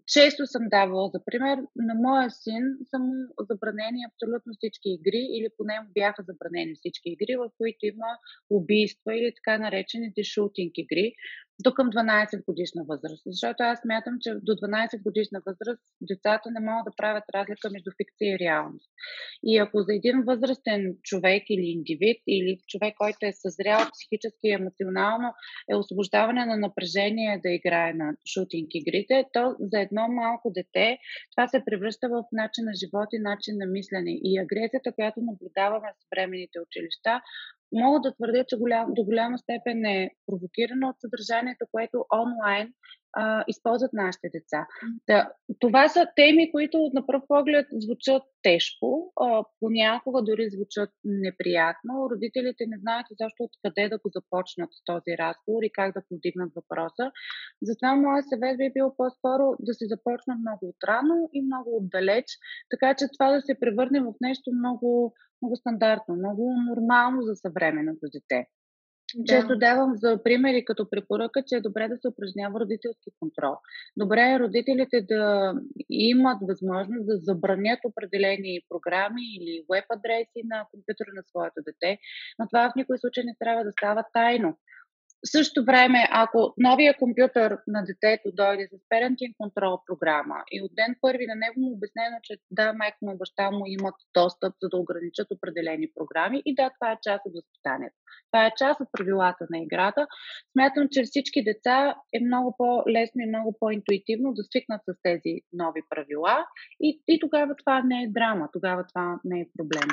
Често 0.08 0.48
съм 0.48 0.64
давала 0.70 1.10
за 1.14 1.26
пример, 1.26 1.58
на 1.76 1.96
моя 1.96 2.30
син 2.32 2.64
са 2.90 3.00
му 3.00 3.14
забранени 3.50 4.00
абсолютно 4.10 4.54
всички 4.54 4.90
игри, 4.90 5.24
или 5.38 5.50
поне 5.58 5.80
му 5.80 5.90
бяха 5.94 6.24
забранени 6.24 6.76
всички 6.76 7.10
игри, 7.10 7.36
в 7.36 7.50
които 7.58 7.86
има 7.86 8.12
убийства 8.50 9.18
или 9.18 9.34
така 9.36 9.58
наречените 9.58 10.24
шутинг 10.24 10.72
игри, 10.78 11.14
до 11.64 11.74
към 11.74 11.90
12 11.90 12.46
годишна 12.46 12.84
възраст. 12.88 13.24
Защото 13.26 13.64
аз 13.64 13.80
смятам, 13.80 14.14
че 14.22 14.30
до 14.34 14.52
12 14.52 15.04
годишна 15.04 15.42
възраст 15.46 15.84
децата 16.02 16.52
не 16.52 16.60
могат 16.60 16.86
да 16.86 16.96
правят 16.98 17.24
разлика 17.36 17.70
между 17.70 17.92
фикция 17.98 18.36
и 18.36 18.40
реалност. 18.40 18.90
И 19.44 19.58
ако 19.58 19.82
за 19.82 19.94
един 19.96 20.24
възрастен 20.24 20.82
човек 21.04 21.44
или 21.50 21.68
индивид, 21.78 22.22
или 22.28 22.60
човек, 22.68 22.94
който 22.98 23.18
е 23.22 23.32
съзрял 23.34 23.80
психически 23.94 24.46
и 24.48 24.58
емоционално, 24.60 25.28
е 25.72 25.76
освобождаване 25.76 26.46
на 26.46 26.58
напрежение 26.58 27.42
да 27.44 27.50
играе 27.50 27.94
на 27.94 28.08
шутинг 28.34 28.70
игрите, 28.74 29.26
то 29.34 29.56
за 29.60 29.80
едно 29.80 30.08
малко 30.08 30.52
дете 30.52 30.98
това 31.36 31.48
се 31.48 31.64
превръща 31.66 32.10
в 32.10 32.24
начин 32.32 32.64
на 32.66 32.74
живот 32.82 33.08
и 33.14 33.20
начин 33.20 33.54
на 33.58 33.66
мислене. 33.66 34.12
И 34.30 34.40
агресията, 34.40 34.94
която 34.96 35.20
наблюдаваме 35.22 35.90
в 35.94 36.04
съвременните 36.04 36.58
училища, 36.66 37.22
мога 37.74 38.00
да 38.00 38.14
твърдя, 38.14 38.44
че 38.48 38.58
голям, 38.58 38.94
до 38.94 39.04
голяма 39.04 39.38
степен 39.38 39.86
е 39.86 40.10
провокирана 40.26 40.90
от 40.90 40.96
съдържанието, 41.00 41.66
което 41.72 42.06
онлайн 42.14 42.74
а, 43.16 43.44
използват 43.48 43.94
нашите 43.94 44.30
деца. 44.34 44.68
Да, 45.08 45.32
това 45.60 45.88
са 45.88 46.08
теми, 46.16 46.52
които 46.52 46.92
на 46.94 47.06
пръв 47.08 47.24
поглед 47.28 47.68
звучат 47.72 48.24
тежко, 48.44 49.12
а, 49.22 49.44
понякога 49.60 50.22
дори 50.24 50.50
звучат 50.50 50.90
неприятно. 51.04 52.10
Родителите 52.12 52.64
не 52.68 52.78
знаят 52.78 53.06
защо 53.22 53.44
откъде 53.44 53.90
да 53.90 53.98
го 53.98 54.10
започнат 54.16 54.70
с 54.74 54.84
този 54.86 55.18
разговор 55.20 55.64
и 55.64 55.72
как 55.74 55.94
да 55.94 56.02
повдигнат 56.10 56.52
въпроса. 56.56 57.12
Затова 57.62 57.96
моят 57.96 58.26
съвет 58.30 58.58
би 58.58 58.72
бил 58.74 58.94
по-скоро 58.98 59.44
да 59.60 59.74
се 59.74 59.86
започне 59.88 60.34
много 60.36 60.64
отрано 60.70 61.30
и 61.34 61.42
много 61.42 61.78
отдалеч, 61.78 62.26
така 62.70 62.96
че 62.98 63.06
това 63.14 63.32
да 63.32 63.42
се 63.42 63.60
превърне 63.60 64.00
в 64.02 64.14
нещо 64.22 64.52
много 64.54 65.14
много 65.42 65.56
стандартно, 65.56 66.16
много 66.16 66.54
нормално 66.70 67.22
за 67.22 67.36
съвременното 67.36 68.06
дете. 68.14 68.48
Да. 69.18 69.34
Често 69.34 69.58
давам 69.58 69.92
за 69.96 70.24
примери 70.24 70.66
като 70.66 70.90
препоръка, 70.90 71.42
че 71.48 71.56
е 71.56 71.62
добре 71.62 71.88
да 71.88 71.98
се 71.98 72.08
упражнява 72.08 72.60
родителски 72.60 73.10
контрол. 73.20 73.56
Добре 73.98 74.22
е 74.22 74.40
родителите 74.40 75.02
да 75.02 75.54
имат 75.90 76.38
възможност 76.42 77.06
да 77.08 77.18
забранят 77.18 77.80
определени 77.86 78.60
програми 78.70 79.22
или 79.38 79.66
веб 79.74 79.86
адреси 79.90 80.42
на 80.44 80.66
компютъра 80.72 81.12
на 81.16 81.24
своето 81.24 81.60
дете, 81.68 81.98
но 82.40 82.48
това 82.48 82.70
в 82.70 82.76
никой 82.76 82.98
случай 82.98 83.24
не 83.24 83.36
трябва 83.40 83.64
да 83.64 83.72
става 83.72 84.04
тайно. 84.14 84.58
В 85.26 85.32
същото 85.32 85.66
време, 85.66 86.08
ако 86.12 86.54
новия 86.58 86.98
компютър 86.98 87.58
на 87.68 87.84
детето 87.90 88.32
дойде 88.34 88.68
с 88.68 88.76
Parenting 88.92 89.34
Control 89.42 89.82
програма 89.88 90.36
и 90.52 90.62
от 90.62 90.72
ден 90.76 90.96
първи 91.02 91.26
на 91.28 91.36
него 91.36 91.58
му 91.58 91.74
обяснено, 91.74 92.18
че 92.24 92.34
да, 92.52 92.74
майка 92.74 92.98
му 93.02 93.12
и 93.12 93.18
баща 93.18 93.52
му 93.52 93.64
имат 93.68 93.96
достъп, 94.14 94.54
за 94.62 94.70
да 94.70 94.78
ограничат 94.78 95.28
определени 95.32 95.88
програми 95.96 96.42
и 96.46 96.56
да, 96.56 96.70
това 96.80 96.92
е 96.92 96.98
част 97.04 97.22
от 97.26 97.34
възпитанието. 97.36 97.96
Това 98.32 98.46
е 98.46 98.56
част 98.58 98.82
от 98.82 98.88
правилата 98.92 99.48
на 99.50 99.58
играта. 99.60 100.08
Смятам, 100.52 100.88
че 100.92 101.04
всички 101.04 101.44
деца 101.44 101.96
е 102.14 102.20
много 102.20 102.56
по-лесно 102.58 103.22
и 103.22 103.32
много 103.34 103.58
по-интуитивно 103.60 104.34
да 104.34 104.44
свикнат 104.44 104.82
с 104.90 104.94
тези 105.04 105.34
нови 105.54 105.82
правила 105.90 106.46
и, 106.80 107.02
и 107.08 107.20
тогава 107.20 107.56
това 107.56 107.84
не 107.84 108.04
е 108.04 108.12
драма, 108.18 108.50
тогава 108.54 108.84
това 108.88 109.20
не 109.24 109.40
е 109.40 109.50
проблем. 109.58 109.90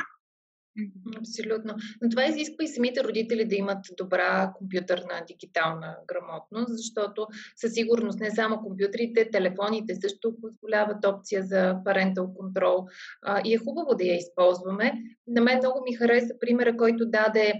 Абсолютно. 1.18 1.74
Но 2.02 2.10
това 2.10 2.24
изисква 2.24 2.64
и 2.64 2.68
самите 2.68 3.04
родители 3.04 3.44
да 3.44 3.54
имат 3.54 3.78
добра 3.96 4.52
компютърна 4.58 5.24
дигитална 5.26 5.96
грамотност, 6.08 6.76
защото 6.76 7.26
със 7.56 7.72
сигурност 7.72 8.20
не 8.20 8.30
само 8.30 8.62
компютрите, 8.62 9.30
телефоните 9.30 9.94
също 9.94 10.36
позволяват 10.40 11.06
опция 11.06 11.42
за 11.42 11.76
parental 11.84 12.86
а, 13.22 13.40
и 13.44 13.54
е 13.54 13.58
хубаво 13.58 13.94
да 13.94 14.04
я 14.04 14.16
използваме. 14.16 14.92
На 15.26 15.40
мен 15.40 15.58
много 15.58 15.82
ми 15.88 15.94
хареса 15.94 16.34
примера, 16.40 16.76
който 16.76 17.06
даде 17.06 17.52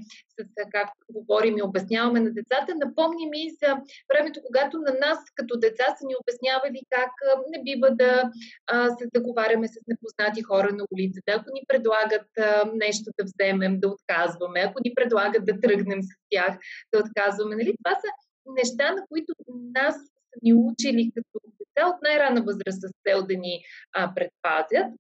с 0.45 0.71
както 0.71 1.07
говорим 1.11 1.59
и 1.59 1.63
обясняваме 1.63 2.21
на 2.21 2.31
децата. 2.33 2.75
Напомни 2.75 3.27
ми 3.27 3.51
за 3.63 3.77
времето, 4.13 4.41
когато 4.47 4.79
на 4.79 4.93
нас 5.01 5.19
като 5.35 5.59
деца 5.59 5.85
са 5.99 6.07
ни 6.07 6.15
обяснявали 6.21 6.81
как 6.91 7.11
не 7.51 7.63
бива 7.63 7.91
да 7.91 8.31
а, 8.67 8.91
се 8.91 9.05
заговаряме 9.15 9.69
с 9.69 9.77
непознати 9.87 10.43
хора 10.43 10.69
на 10.73 10.85
улицата. 10.95 11.33
Ако 11.33 11.51
ни 11.53 11.63
предлагат 11.69 12.29
а, 12.39 12.71
нещо 12.75 13.11
да 13.19 13.25
вземем, 13.25 13.81
да 13.81 13.89
отказваме. 13.89 14.61
Ако 14.61 14.81
ни 14.85 14.95
предлагат 14.95 15.45
да 15.45 15.61
тръгнем 15.61 16.03
с 16.03 16.09
тях, 16.31 16.59
да 16.95 17.01
отказваме. 17.01 17.57
Нали? 17.57 17.75
Това 17.85 17.95
са 18.01 18.09
неща, 18.47 18.95
на 18.95 19.03
които 19.09 19.33
нас 19.75 19.95
са 19.95 20.39
ни 20.43 20.55
учили 20.55 21.13
като 21.15 21.47
деца 21.59 21.89
от 21.89 22.03
най-рана 22.03 22.43
възраст 22.43 22.81
с 22.83 22.89
цел 23.07 23.27
да 23.27 23.37
ни 23.37 23.65
а, 23.93 24.15
предпазят. 24.15 24.93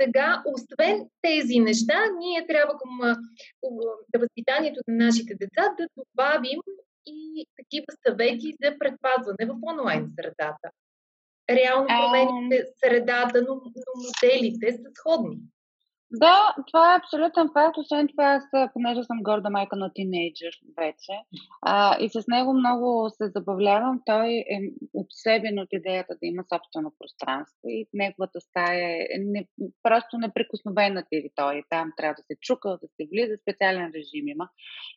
Сега, 0.00 0.42
освен 0.46 1.08
тези 1.22 1.58
неща, 1.60 2.04
ние 2.18 2.46
трябва 2.46 2.72
към 2.78 3.14
да 4.08 4.18
възпитанието 4.18 4.80
на 4.88 5.04
нашите 5.04 5.34
деца 5.34 5.62
да 5.78 5.88
добавим 5.96 6.60
и 7.06 7.46
такива 7.56 7.86
съвети 8.06 8.54
за 8.62 8.78
предпазване 8.78 9.46
в 9.46 9.56
онлайн 9.72 10.08
средата. 10.16 10.70
Реално 11.50 11.86
промените 11.86 12.66
средата, 12.84 13.42
но, 13.48 13.54
но 13.54 13.92
моделите 14.02 14.72
са 14.72 14.90
сходни. 14.94 15.38
Да, 16.10 16.54
това 16.66 16.94
е 16.94 16.98
абсолютен 16.98 17.48
факт. 17.52 17.78
Освен 17.78 18.08
това, 18.08 18.24
аз, 18.24 18.70
понеже 18.72 19.02
съм 19.04 19.22
горда 19.22 19.50
майка 19.50 19.76
на 19.76 19.90
тинейджър 19.94 20.54
вече, 20.76 21.12
а, 21.62 21.96
и 22.00 22.08
с 22.08 22.24
него 22.28 22.52
много 22.54 23.10
се 23.10 23.28
забавлявам. 23.28 24.00
Той 24.06 24.28
е 24.28 24.58
обсебен 24.94 25.58
от 25.58 25.68
идеята 25.72 26.14
да 26.14 26.26
има 26.26 26.44
собствено 26.54 26.92
пространство 26.98 27.68
и 27.68 27.88
неговата 27.92 28.40
стая 28.40 29.06
е 29.14 29.18
не, 29.18 29.46
просто 29.82 30.18
неприкосновена 30.18 31.04
територия. 31.10 31.62
Там 31.70 31.92
трябва 31.96 32.14
да 32.14 32.22
се 32.22 32.34
чука, 32.40 32.68
да 32.68 32.88
се 32.96 33.08
влиза, 33.12 33.36
специален 33.42 33.92
режим 33.94 34.28
има. 34.28 34.48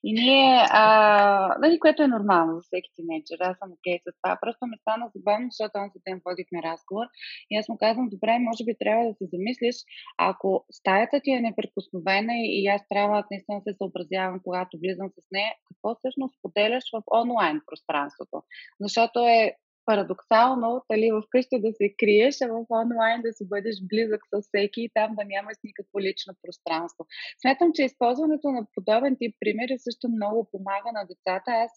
И 0.03 0.13
ние, 0.13 0.65
а, 0.69 1.55
нали, 1.61 1.79
което 1.79 2.03
е 2.03 2.07
нормално 2.07 2.53
за 2.55 2.61
всеки 2.61 2.89
тинейджър, 2.95 3.39
аз 3.39 3.57
съм 3.57 3.71
окей 3.71 3.97
okay 3.97 4.11
с 4.11 4.15
това. 4.21 4.37
Просто 4.41 4.65
ми 4.65 4.77
стана 4.81 5.05
забавно, 5.15 5.47
защото 5.51 5.73
он 5.75 5.89
за 5.95 5.99
ден 6.07 6.21
водихме 6.25 6.63
разговор 6.63 7.05
и 7.51 7.57
аз 7.57 7.69
му 7.69 7.77
казвам, 7.77 8.09
добре, 8.09 8.39
може 8.39 8.63
би 8.65 8.73
трябва 8.79 9.03
да 9.07 9.13
се 9.13 9.25
замислиш, 9.33 9.75
ако 10.17 10.65
стая 10.71 10.98
стаята 10.99 11.23
ти 11.23 11.31
е 11.31 11.41
неприкосновена 11.41 12.33
и 12.37 12.67
аз 12.67 12.81
трябва 12.89 13.23
наистина 13.31 13.57
да 13.57 13.71
се 13.71 13.77
съобразявам, 13.77 14.39
когато 14.43 14.77
влизам 14.77 15.09
с 15.09 15.21
нея, 15.31 15.53
какво 15.67 15.95
всъщност 15.95 16.35
поделяш 16.41 16.83
в 16.93 17.03
онлайн 17.21 17.61
пространството. 17.67 18.37
Защото 18.79 19.19
е 19.19 19.55
парадоксално, 19.85 20.69
дали 20.91 21.07
вкъщи 21.25 21.55
да 21.65 21.71
се 21.73 21.87
криеш, 21.99 22.35
а 22.41 22.47
в 22.47 22.65
онлайн 22.83 23.21
да 23.21 23.31
си 23.33 23.43
бъдеш 23.53 23.75
близък 23.91 24.21
с 24.31 24.41
всеки 24.47 24.81
и 24.81 24.91
там 24.93 25.09
да 25.17 25.23
нямаш 25.33 25.57
никакво 25.63 25.95
лично 26.05 26.33
пространство. 26.43 27.01
Смятам, 27.41 27.69
че 27.75 27.83
използването 27.83 28.47
на 28.57 28.61
подобен 28.75 29.13
тип 29.19 29.33
примери 29.39 29.75
също 29.85 30.05
много 30.09 30.39
помага 30.51 30.89
на 30.97 31.03
децата. 31.11 31.49
Аз 31.65 31.73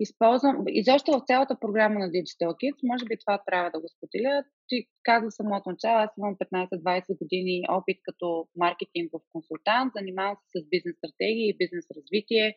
използвам, 0.00 0.56
изобщо 0.68 1.08
в 1.12 1.26
цялата 1.28 1.54
програма 1.60 1.96
на 2.02 2.08
Digital 2.14 2.50
Kids, 2.60 2.80
може 2.90 3.04
би 3.04 3.22
това 3.22 3.36
трябва 3.46 3.70
да 3.70 3.80
го 3.80 3.88
споделя, 3.94 4.44
ти 4.68 4.86
каза 5.02 5.30
самото 5.30 5.70
начало, 5.70 5.98
аз 5.98 6.10
имам 6.18 6.36
15-20 6.36 7.18
години 7.18 7.64
опит 7.68 7.98
като 8.02 8.48
маркетингов 8.56 9.22
консултант, 9.32 9.92
занимавам 9.96 10.36
се 10.52 10.60
с 10.60 10.68
бизнес 10.68 10.96
стратегии 10.96 11.48
и 11.48 11.56
бизнес 11.56 11.84
развитие, 11.96 12.54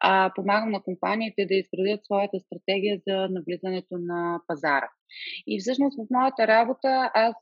а, 0.00 0.32
помагам 0.34 0.70
на 0.70 0.82
компаниите 0.82 1.46
да 1.46 1.54
изградят 1.54 2.04
своята 2.04 2.40
стратегия 2.40 3.00
за 3.08 3.28
навлизането 3.30 3.98
на 3.98 4.40
пазара. 4.46 4.88
И 5.46 5.60
всъщност 5.60 5.98
в 5.98 6.06
моята 6.10 6.46
работа 6.46 7.10
аз, 7.14 7.36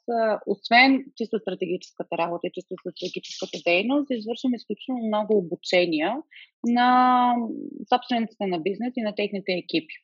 освен 0.46 1.04
чисто 1.16 1.38
стратегическата 1.38 2.18
работа 2.18 2.46
и 2.46 2.52
чисто 2.54 2.74
стратегическата 2.80 3.58
дейност, 3.66 4.06
извършвам 4.10 4.54
изключително 4.54 5.06
много 5.06 5.38
обучения 5.38 6.16
на 6.66 7.34
собствениците 7.92 8.46
на 8.46 8.58
бизнес 8.58 8.92
и 8.96 9.02
на 9.02 9.14
техните 9.14 9.52
екипи. 9.52 9.94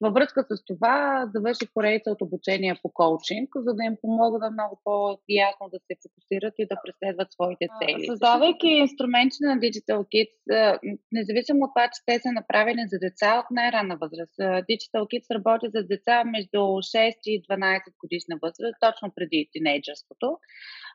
Във 0.00 0.14
връзка 0.14 0.46
с 0.50 0.64
това 0.64 1.26
завърших 1.34 1.68
поредица 1.74 2.10
от 2.10 2.22
обучения 2.22 2.78
по 2.82 2.88
коучинг, 2.92 3.48
за 3.56 3.74
да 3.74 3.84
им 3.84 3.96
помогна 4.02 4.50
много 4.50 4.80
по-ясно 4.84 5.68
да 5.72 5.78
се 5.86 5.94
фокусират 6.02 6.54
и 6.58 6.66
да 6.66 6.76
преследват 6.84 7.32
своите 7.32 7.66
цели. 7.78 8.06
Създавайки 8.06 8.66
инструменти 8.66 9.36
на 9.40 9.54
Digital 9.64 10.00
Kids, 10.12 10.34
независимо 11.12 11.64
от 11.64 11.70
това, 11.74 11.86
че 11.94 12.02
те 12.06 12.18
са 12.18 12.32
направени 12.32 12.82
за 12.92 12.98
деца 12.98 13.38
от 13.40 13.46
най-ранна 13.50 13.96
възраст, 14.02 14.36
Digital 14.70 15.02
Kids 15.10 15.34
работи 15.34 15.66
за 15.74 15.82
деца 15.82 16.24
между 16.24 16.58
6 16.58 16.97
и 17.06 17.42
12 17.42 17.80
годишна 18.00 18.36
възраст, 18.42 18.76
точно 18.80 19.12
преди 19.16 19.48
тинейджерството. 19.52 20.38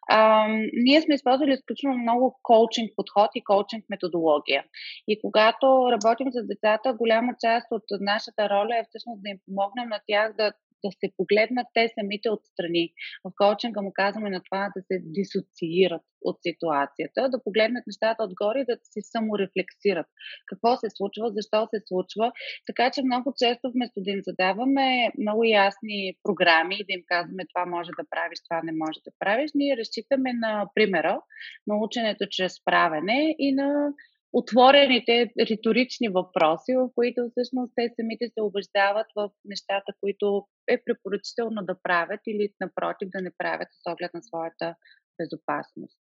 А, 0.10 0.48
ние 0.74 1.02
сме 1.02 1.16
използвали 1.16 1.54
изключително 1.54 1.98
много 1.98 2.40
коучинг 2.44 2.92
подход 2.96 3.30
и 3.36 3.44
коучинг 3.44 3.86
методология. 3.90 4.64
И 5.08 5.22
когато 5.22 5.90
работим 5.92 6.28
с 6.32 6.48
децата, 6.48 6.94
голяма 6.94 7.34
част 7.46 7.68
от 7.72 7.84
нашата 8.00 8.50
роля 8.50 8.78
е 8.78 8.86
всъщност 8.90 9.24
да 9.24 9.30
им 9.30 9.38
помогнем 9.46 9.90
на 9.90 10.00
тях 10.08 10.34
да 10.38 10.54
да 10.84 10.92
се 10.92 11.14
погледнат 11.18 11.68
те 11.74 11.90
самите 12.00 12.30
отстрани. 12.30 12.94
В 13.26 13.32
коучинга 13.38 13.82
му 13.82 13.92
казваме 13.94 14.30
на 14.30 14.42
това 14.44 14.72
да 14.76 14.82
се 14.82 14.96
дисоциират 15.04 16.02
от 16.22 16.38
ситуацията, 16.48 17.30
да 17.30 17.44
погледнат 17.44 17.88
нещата 17.88 18.24
отгоре 18.24 18.60
и 18.60 18.66
да 18.66 18.78
си 18.84 19.00
саморефлексират. 19.02 20.08
Какво 20.46 20.78
се 20.78 20.88
случва, 20.90 21.32
защо 21.38 21.68
се 21.74 21.80
случва. 21.88 22.32
Така 22.66 22.92
че 22.92 23.04
много 23.04 23.34
често 23.38 23.72
вместо 23.72 24.02
да 24.02 24.12
им 24.12 24.22
задаваме 24.24 25.12
много 25.20 25.44
ясни 25.44 26.14
програми 26.24 26.76
и 26.80 26.86
да 26.86 26.94
им 26.94 27.04
казваме 27.08 27.44
това 27.54 27.66
може 27.66 27.92
да 28.00 28.10
правиш, 28.10 28.38
това 28.50 28.62
не 28.64 28.72
може 28.72 29.00
да 29.06 29.12
правиш, 29.20 29.52
ние 29.56 29.78
разчитаме 29.78 30.34
на 30.34 30.70
примера, 30.76 31.22
на 31.68 31.78
ученето 31.78 32.26
чрез 32.30 32.54
правене 32.66 33.36
и 33.40 33.54
на 33.54 33.94
отворените 34.34 35.32
риторични 35.40 36.10
въпроси, 36.10 36.74
в 36.76 36.90
които 36.96 37.22
всъщност 37.32 37.74
те 37.76 37.94
самите 37.96 38.26
се 38.34 38.42
убеждават 38.42 39.08
в 39.16 39.30
нещата, 39.46 39.94
които 40.02 40.48
е 40.68 40.84
препоръчително 40.86 41.62
да 41.62 41.76
правят 41.84 42.20
или 42.28 42.54
напротив 42.62 43.10
да 43.12 43.22
не 43.22 43.32
правят 43.38 43.68
с 43.72 43.92
оглед 43.92 44.14
на 44.14 44.24
своята 44.24 44.76
безопасност. 45.20 46.02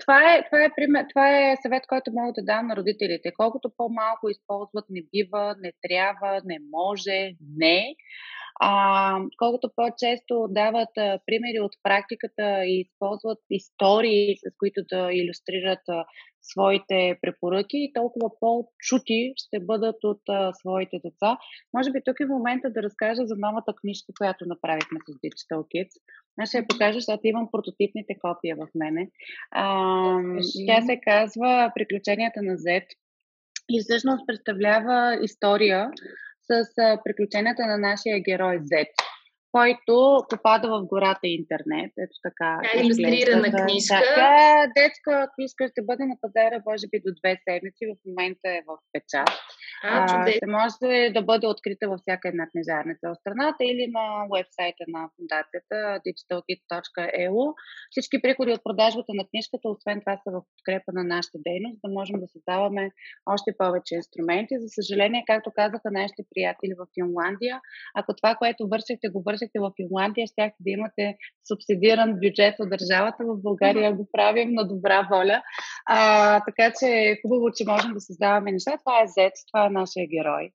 Това 0.00 0.34
е, 0.34 0.44
това, 0.48 0.64
е 0.64 0.74
пример, 0.76 1.06
това 1.08 1.26
е 1.38 1.56
съвет, 1.62 1.82
който 1.88 2.12
мога 2.12 2.32
да 2.32 2.44
дам 2.44 2.66
на 2.66 2.76
родителите. 2.76 3.32
Колкото 3.36 3.72
по-малко 3.76 4.28
използват 4.28 4.84
не 4.90 5.02
бива, 5.12 5.56
не 5.60 5.72
трябва, 5.82 6.42
не 6.44 6.58
може, 6.72 7.32
не, 7.56 7.94
а, 8.60 9.18
колкото 9.38 9.70
по-често 9.76 10.46
дават 10.50 10.98
а, 10.98 11.18
примери 11.26 11.60
от 11.60 11.72
практиката 11.82 12.64
и 12.64 12.80
използват 12.80 13.38
истории, 13.50 14.36
с 14.36 14.56
които 14.58 14.80
да 14.90 15.08
иллюстрират 15.12 15.88
а, 15.88 16.04
своите 16.52 17.18
препоръки, 17.22 17.90
толкова 17.94 18.30
по-чути 18.40 19.32
ще 19.36 19.60
бъдат 19.60 20.04
от 20.04 20.20
а, 20.28 20.52
своите 20.52 21.00
деца. 21.04 21.38
Може 21.76 21.90
би 21.90 22.00
тук 22.04 22.20
е 22.20 22.26
момента 22.26 22.70
да 22.70 22.82
разкажа 22.82 23.22
за 23.26 23.34
новата 23.38 23.72
книжка, 23.80 24.12
която 24.18 24.46
направихме 24.46 24.98
с 25.08 25.12
Digital 25.12 25.60
Kids. 25.72 25.94
Аз 26.40 26.48
ще 26.48 26.58
я 26.58 26.68
покажа, 26.68 26.98
защото 26.98 27.20
имам 27.24 27.48
прототипните 27.52 28.14
копия 28.20 28.56
в 28.56 28.68
мене. 28.74 29.08
А, 29.50 29.64
тя 30.66 30.82
се 30.82 31.00
казва 31.00 31.72
Приключенията 31.74 32.42
на 32.42 32.56
Z 32.56 32.86
и 33.70 33.80
всъщност 33.80 34.26
представлява 34.26 35.18
история 35.22 35.90
с 36.40 36.64
приключенията 37.04 37.66
на 37.66 37.78
нашия 37.78 38.20
герой 38.20 38.58
Z 38.58 38.86
който 39.56 39.94
попада 40.30 40.66
в 40.74 40.86
гората 40.92 41.26
интернет. 41.40 41.92
Ето 42.04 42.16
така. 42.28 42.50
Тя 42.62 42.78
е 42.78 42.82
иллюстрирана 42.82 43.48
книжка. 43.62 43.94
Да, 43.94 44.14
тя 44.16 44.32
детска 44.78 45.28
книжка 45.34 45.62
ще 45.72 45.82
бъде 45.88 46.04
на 46.06 46.16
пазара, 46.22 46.56
може 46.70 46.86
би, 46.90 46.96
до 47.06 47.10
две 47.20 47.32
седмици. 47.44 47.82
В 47.90 47.94
момента 48.08 48.46
е 48.58 48.64
в 48.68 48.72
печат. 48.92 49.32
А, 49.84 50.04
а, 50.08 50.30
ще 50.32 50.46
може 50.58 51.12
да 51.16 51.22
бъде 51.22 51.46
открита 51.46 51.88
във 51.88 52.00
всяка 52.00 52.28
една 52.28 52.44
книжарница 52.52 53.04
в 53.08 53.20
страната 53.22 53.60
или 53.70 53.84
на 53.96 54.04
вебсайта 54.34 54.84
на 54.94 55.00
фундацията 55.14 55.76
digitalkit.eu. 56.06 57.36
Всички 57.90 58.22
приходи 58.22 58.52
от 58.52 58.64
продажбата 58.64 59.12
на 59.20 59.24
книжката, 59.30 59.68
освен 59.68 60.00
това, 60.00 60.14
са 60.16 60.30
в 60.36 60.42
подкрепа 60.50 60.90
на 60.98 61.04
нашата 61.14 61.38
дейност, 61.46 61.78
да 61.84 61.90
можем 61.98 62.16
да 62.20 62.28
създаваме 62.34 62.84
още 63.34 63.50
повече 63.62 63.94
инструменти. 63.94 64.54
За 64.62 64.68
съжаление, 64.78 65.28
както 65.30 65.50
казаха 65.60 65.88
нашите 66.00 66.22
приятели 66.30 66.74
в 66.80 66.84
Финландия, 66.96 67.54
ако 68.00 68.10
това, 68.18 68.32
което 68.40 68.68
вършите, 68.72 69.08
го 69.14 69.20
работите 69.44 69.58
в 69.60 69.72
Финландия, 69.76 70.26
щяхте 70.26 70.56
да 70.60 70.70
имате 70.70 71.16
субсидиран 71.48 72.10
бюджет 72.20 72.54
от 72.58 72.70
държавата. 72.70 73.24
В 73.24 73.42
България 73.42 73.92
го 73.92 74.08
правим 74.12 74.50
на 74.52 74.68
добра 74.68 75.08
воля. 75.10 75.42
А, 75.86 76.40
така 76.44 76.72
че 76.80 76.86
е 76.86 77.18
хубаво, 77.22 77.52
че 77.56 77.64
можем 77.66 77.92
да 77.92 78.00
създаваме 78.00 78.52
неща. 78.52 78.78
Това 78.78 79.02
е 79.02 79.06
Зет, 79.06 79.32
това 79.52 79.66
е 79.66 79.70
нашия 79.70 80.06
герой. 80.06 80.50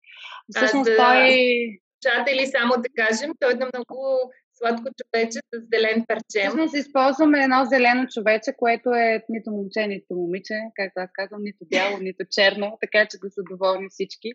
Всъщност 0.55 0.89
а, 0.89 0.91
да... 0.91 0.97
той... 0.97 1.79
Чатели, 2.01 2.47
само 2.47 2.73
да 2.77 2.89
кажем, 2.95 3.31
той 3.39 3.51
е 3.51 3.55
на 3.55 3.69
много 3.73 4.31
сладко 4.59 4.87
човече 4.99 5.39
с 5.51 5.55
зелен 5.73 6.05
парчем. 6.07 6.49
Всъщност 6.49 6.75
използваме 6.75 7.43
едно 7.43 7.65
зелено 7.65 8.07
човече, 8.13 8.51
което 8.57 8.89
е 8.89 9.23
нито 9.29 9.51
момче, 9.51 9.87
нито 9.87 10.15
момиче, 10.15 10.55
както 10.75 10.97
аз 11.05 11.09
казвам, 11.13 11.43
нито 11.43 11.63
бяло, 11.71 11.97
нито 12.07 12.23
черно, 12.35 12.77
така 12.81 13.01
че 13.09 13.17
да 13.23 13.29
са 13.29 13.41
доволни 13.51 13.87
всички, 13.89 14.29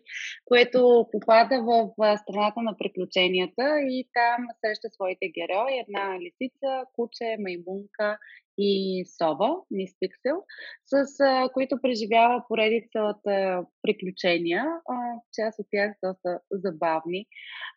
което 0.45 1.07
попада 1.11 1.55
в 1.67 1.89
страната 2.23 2.59
на 2.61 2.73
приключенията 2.77 3.65
и 3.95 4.09
там 4.17 4.39
среща 4.61 4.87
своите 4.89 5.25
герои, 5.37 5.83
една 5.83 6.05
лисица, 6.25 6.69
куче, 6.95 7.37
маймунка 7.43 8.17
и 8.57 9.03
Сова, 9.17 9.55
Мис 9.71 9.91
Пиксел, 9.99 10.43
с 10.85 11.19
а, 11.19 11.49
които 11.53 11.81
преживява 11.81 12.43
поредица 12.47 12.99
от 12.99 13.27
а, 13.27 13.65
приключения, 13.81 14.65
а, 14.89 14.95
част 15.33 15.59
от 15.59 15.65
тях 15.71 15.91
доста 16.03 16.39
забавни. 16.51 17.25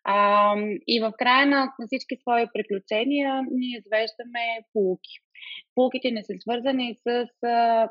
А, 0.04 0.54
и 0.86 1.00
в 1.00 1.12
края 1.18 1.46
на, 1.46 1.72
всички 1.86 2.16
свои 2.16 2.46
приключения 2.54 3.42
ние 3.50 3.78
извеждаме 3.78 4.64
полуки. 4.72 5.20
Полуките 5.74 6.10
не 6.10 6.24
са 6.24 6.32
свързани 6.40 6.94
с 6.94 7.26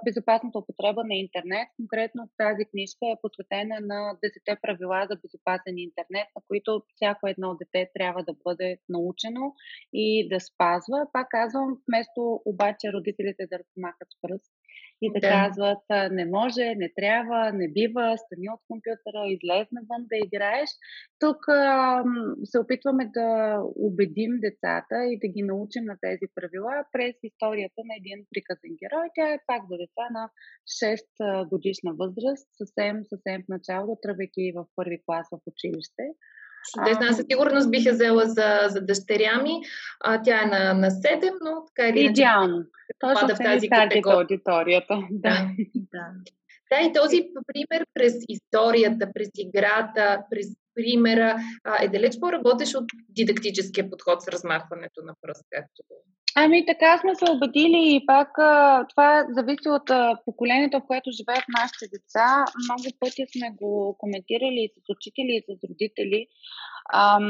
безопасната 0.06 0.60
употреба 0.60 1.04
на 1.04 1.16
интернет. 1.16 1.68
Конкретно 1.76 2.30
тази 2.38 2.66
книжка 2.66 3.06
е 3.06 3.22
посветена 3.22 3.78
на 3.82 4.16
10 4.48 4.62
правила 4.62 5.08
за 5.10 5.16
безопасен 5.16 5.78
интернет, 5.78 6.28
на 6.36 6.42
които 6.48 6.84
всяко 6.96 7.28
едно 7.28 7.56
дете 7.56 7.92
трябва 7.94 8.24
да 8.24 8.34
бъде 8.44 8.78
научено 8.90 9.54
и 9.94 10.30
да 10.30 10.40
спазва. 10.40 11.00
Пак 11.14 11.28
казвам, 11.30 11.78
вместо 11.88 12.42
обаче 12.46 12.94
родителите 12.94 13.48
да 13.52 13.60
размахат 13.60 14.10
пръст 14.22 14.57
и 15.02 15.12
да, 15.14 15.20
да 15.20 15.28
казват 15.30 16.12
не 16.12 16.26
може, 16.26 16.76
не 16.76 16.90
трябва, 16.96 17.52
не 17.54 17.68
бива, 17.68 18.18
стани 18.18 18.50
от 18.50 18.62
компютъра, 18.68 19.22
излез 19.28 19.68
навън 19.72 20.02
да 20.12 20.18
играеш. 20.26 20.70
Тук 21.20 21.48
а, 21.48 22.04
се 22.44 22.60
опитваме 22.60 23.06
да 23.06 23.60
убедим 23.76 24.32
децата 24.40 24.96
и 25.06 25.20
да 25.20 25.28
ги 25.28 25.44
научим 25.44 25.84
на 25.84 25.98
тези 26.02 26.26
правила 26.36 26.86
през 26.92 27.16
историята 27.24 27.82
на 27.86 27.94
един 28.02 28.26
приказен 28.32 28.74
герой. 28.82 29.08
Тя 29.16 29.34
е 29.34 29.44
пак 29.48 29.62
за 29.70 29.78
деца 29.78 30.06
на 30.12 30.30
6 30.84 31.50
годишна 31.50 31.94
възраст, 31.94 32.48
съвсем, 32.58 32.96
съвсем 33.04 33.44
в 33.44 33.50
началото, 33.50 34.02
тръгвайки 34.02 34.54
в 34.56 34.66
първи 34.76 35.02
клас 35.06 35.28
в 35.32 35.40
училище. 35.52 36.04
Чудесно. 36.74 37.06
Аз 37.10 37.16
със 37.18 37.26
сигурност 37.32 37.72
бих 37.72 37.86
я 37.86 37.94
взела 37.94 38.26
за, 38.26 38.60
за 38.68 38.82
дъщеря 38.82 39.42
ми. 39.42 39.52
А, 40.00 40.22
тя 40.22 40.44
е 40.44 40.46
на, 40.46 40.74
на 40.74 40.90
7, 40.90 41.32
но 41.44 41.66
така 41.66 41.88
иначе. 41.88 42.04
Идеално. 42.04 42.64
Точно 43.00 43.28
в 43.28 43.38
тази 43.38 43.70
категория. 43.70 44.18
аудиторията. 44.18 45.00
Да. 45.12 45.50
да. 45.76 46.06
Да, 46.72 46.88
и 46.88 46.94
този 46.94 47.30
пример 47.48 47.86
през 47.94 48.14
историята, 48.30 49.10
през 49.14 49.30
играта, 49.38 50.24
през 50.30 50.48
примера 50.78 51.38
е 51.82 51.88
далеч 51.88 52.14
по-работещ 52.20 52.76
от 52.76 52.86
дидактическия 53.10 53.90
подход 53.90 54.22
с 54.22 54.28
размахването 54.28 55.02
на 55.02 55.14
пръст, 55.22 55.46
както 55.52 55.84
Ами 56.40 56.66
така 56.66 56.98
сме 56.98 57.16
се 57.16 57.32
убедили 57.32 57.82
и 57.96 58.06
пак 58.06 58.30
това 58.90 59.26
зависи 59.30 59.70
от 59.70 59.88
поколението, 60.26 60.80
в 60.80 60.88
което 60.88 61.18
живеят 61.18 61.46
нашите 61.60 61.86
деца. 61.94 62.46
Много 62.64 62.98
пъти 63.00 63.26
сме 63.38 63.50
го 63.62 63.96
коментирали 63.98 64.60
и 64.66 64.72
с 64.76 64.84
учители, 64.96 65.32
и 65.40 65.44
с 65.48 65.64
родители. 65.70 66.28
Ам, 66.94 67.24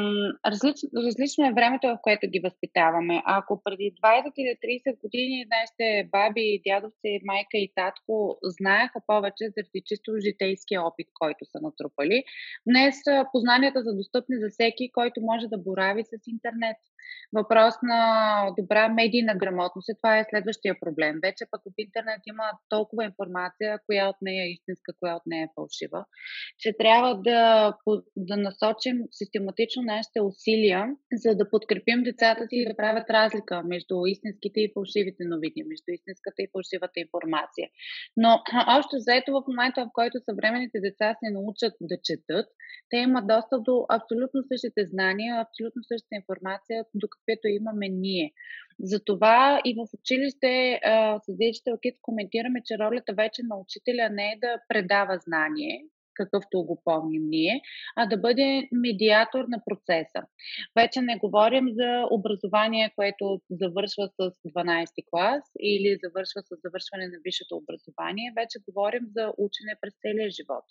различ, 0.46 0.76
различно 1.08 1.46
е 1.48 1.54
времето, 1.54 1.88
в 1.88 2.00
което 2.02 2.28
ги 2.28 2.40
възпитаваме. 2.40 3.22
Ако 3.26 3.62
преди 3.64 3.94
20 4.04 4.32
или 4.38 4.82
30 4.86 5.02
години 5.02 5.46
нашите 5.56 6.10
баби, 6.12 6.62
дядовци, 6.68 7.22
майка 7.26 7.58
и 7.58 7.72
татко 7.76 8.38
знаеха 8.44 9.00
повече 9.08 9.44
заради 9.56 9.82
чисто 9.86 10.12
житейския 10.26 10.82
опит, 10.82 11.08
който 11.20 11.46
са 11.46 11.58
натрупали, 11.62 12.24
днес 12.68 12.96
познанията 13.32 13.84
са 13.84 13.96
достъпни 13.96 14.36
за 14.40 14.50
всеки, 14.50 14.92
който 14.92 15.22
може 15.22 15.48
да 15.48 15.58
борави 15.58 16.04
с 16.04 16.12
интернет. 16.28 16.78
Въпрос 17.34 17.74
на 17.84 18.02
добра 18.60 18.90
медийна 18.90 19.36
грамотност 19.36 19.90
и 19.90 19.98
това 19.98 20.18
е 20.18 20.28
следващия 20.30 20.76
проблем. 20.80 21.16
Вече 21.24 21.46
пък 21.52 21.62
в 21.66 21.74
интернет 21.78 22.22
има 22.26 22.44
толкова 22.70 23.04
информация, 23.06 23.80
коя 23.86 24.10
от 24.10 24.16
нея 24.22 24.44
е 24.44 24.52
истинска, 24.52 24.94
коя 25.00 25.16
от 25.16 25.26
нея 25.26 25.44
е 25.44 25.54
фалшива, 25.56 26.06
че 26.60 26.74
трябва 26.80 27.22
да, 27.22 27.74
да 28.18 28.38
насочим 28.38 28.98
систематично 29.12 29.47
нашите 29.82 30.22
усилия, 30.22 30.96
за 31.14 31.36
да 31.36 31.50
подкрепим 31.50 32.04
децата 32.04 32.48
си 32.48 32.56
и 32.56 32.66
да 32.66 32.76
правят 32.76 33.10
разлика 33.10 33.64
между 33.64 34.06
истинските 34.06 34.60
и 34.62 34.72
фалшивите 34.74 35.24
новини, 35.24 35.64
между 35.68 35.92
истинската 35.92 36.42
и 36.42 36.52
фалшивата 36.54 37.00
информация. 37.00 37.68
Но 38.18 38.30
още 38.78 39.00
заето 39.00 39.32
в 39.32 39.44
момента, 39.48 39.86
в 39.86 39.90
който 39.94 40.20
съвременните 40.20 40.80
деца 40.80 41.16
се 41.20 41.32
научат 41.32 41.74
да 41.82 41.96
четат, 42.04 42.48
те 42.90 42.98
имат 42.98 43.28
достъп 43.28 43.64
до 43.64 43.86
абсолютно 43.90 44.40
същите 44.52 44.86
знания, 44.86 45.42
абсолютно 45.46 45.82
същата 45.84 46.16
информация, 46.16 46.86
до 46.94 47.08
каквито 47.14 47.48
имаме 47.48 47.88
ние. 47.90 48.32
Затова 48.80 49.62
и 49.66 49.76
в 49.78 49.80
училище 50.00 50.80
с 51.26 51.32
Digital 51.42 51.76
Kids 51.84 52.00
коментираме, 52.02 52.60
че 52.66 52.78
ролята 52.80 53.14
вече 53.14 53.42
на 53.44 53.56
учителя 53.58 54.10
не 54.12 54.26
е 54.32 54.40
да 54.40 54.52
предава 54.70 55.18
знание, 55.18 55.86
какъвто 56.18 56.64
го 56.64 56.82
помним 56.84 57.24
ние, 57.30 57.62
а 57.96 58.06
да 58.06 58.18
бъде 58.18 58.70
медиатор 58.72 59.46
на 59.48 59.60
процеса. 59.66 60.22
Вече 60.76 61.02
не 61.02 61.18
говорим 61.18 61.66
за 61.70 62.08
образование, 62.12 62.94
което 62.96 63.42
завършва 63.50 64.08
с 64.08 64.32
12 64.56 64.88
клас 65.10 65.44
или 65.60 66.00
завършва 66.04 66.42
с 66.42 66.50
завършване 66.64 67.08
на 67.08 67.18
висшето 67.26 67.56
образование, 67.56 68.34
вече 68.36 68.66
говорим 68.68 69.04
за 69.16 69.34
учене 69.38 69.74
през 69.82 69.94
целия 70.02 70.30
живот. 70.30 70.66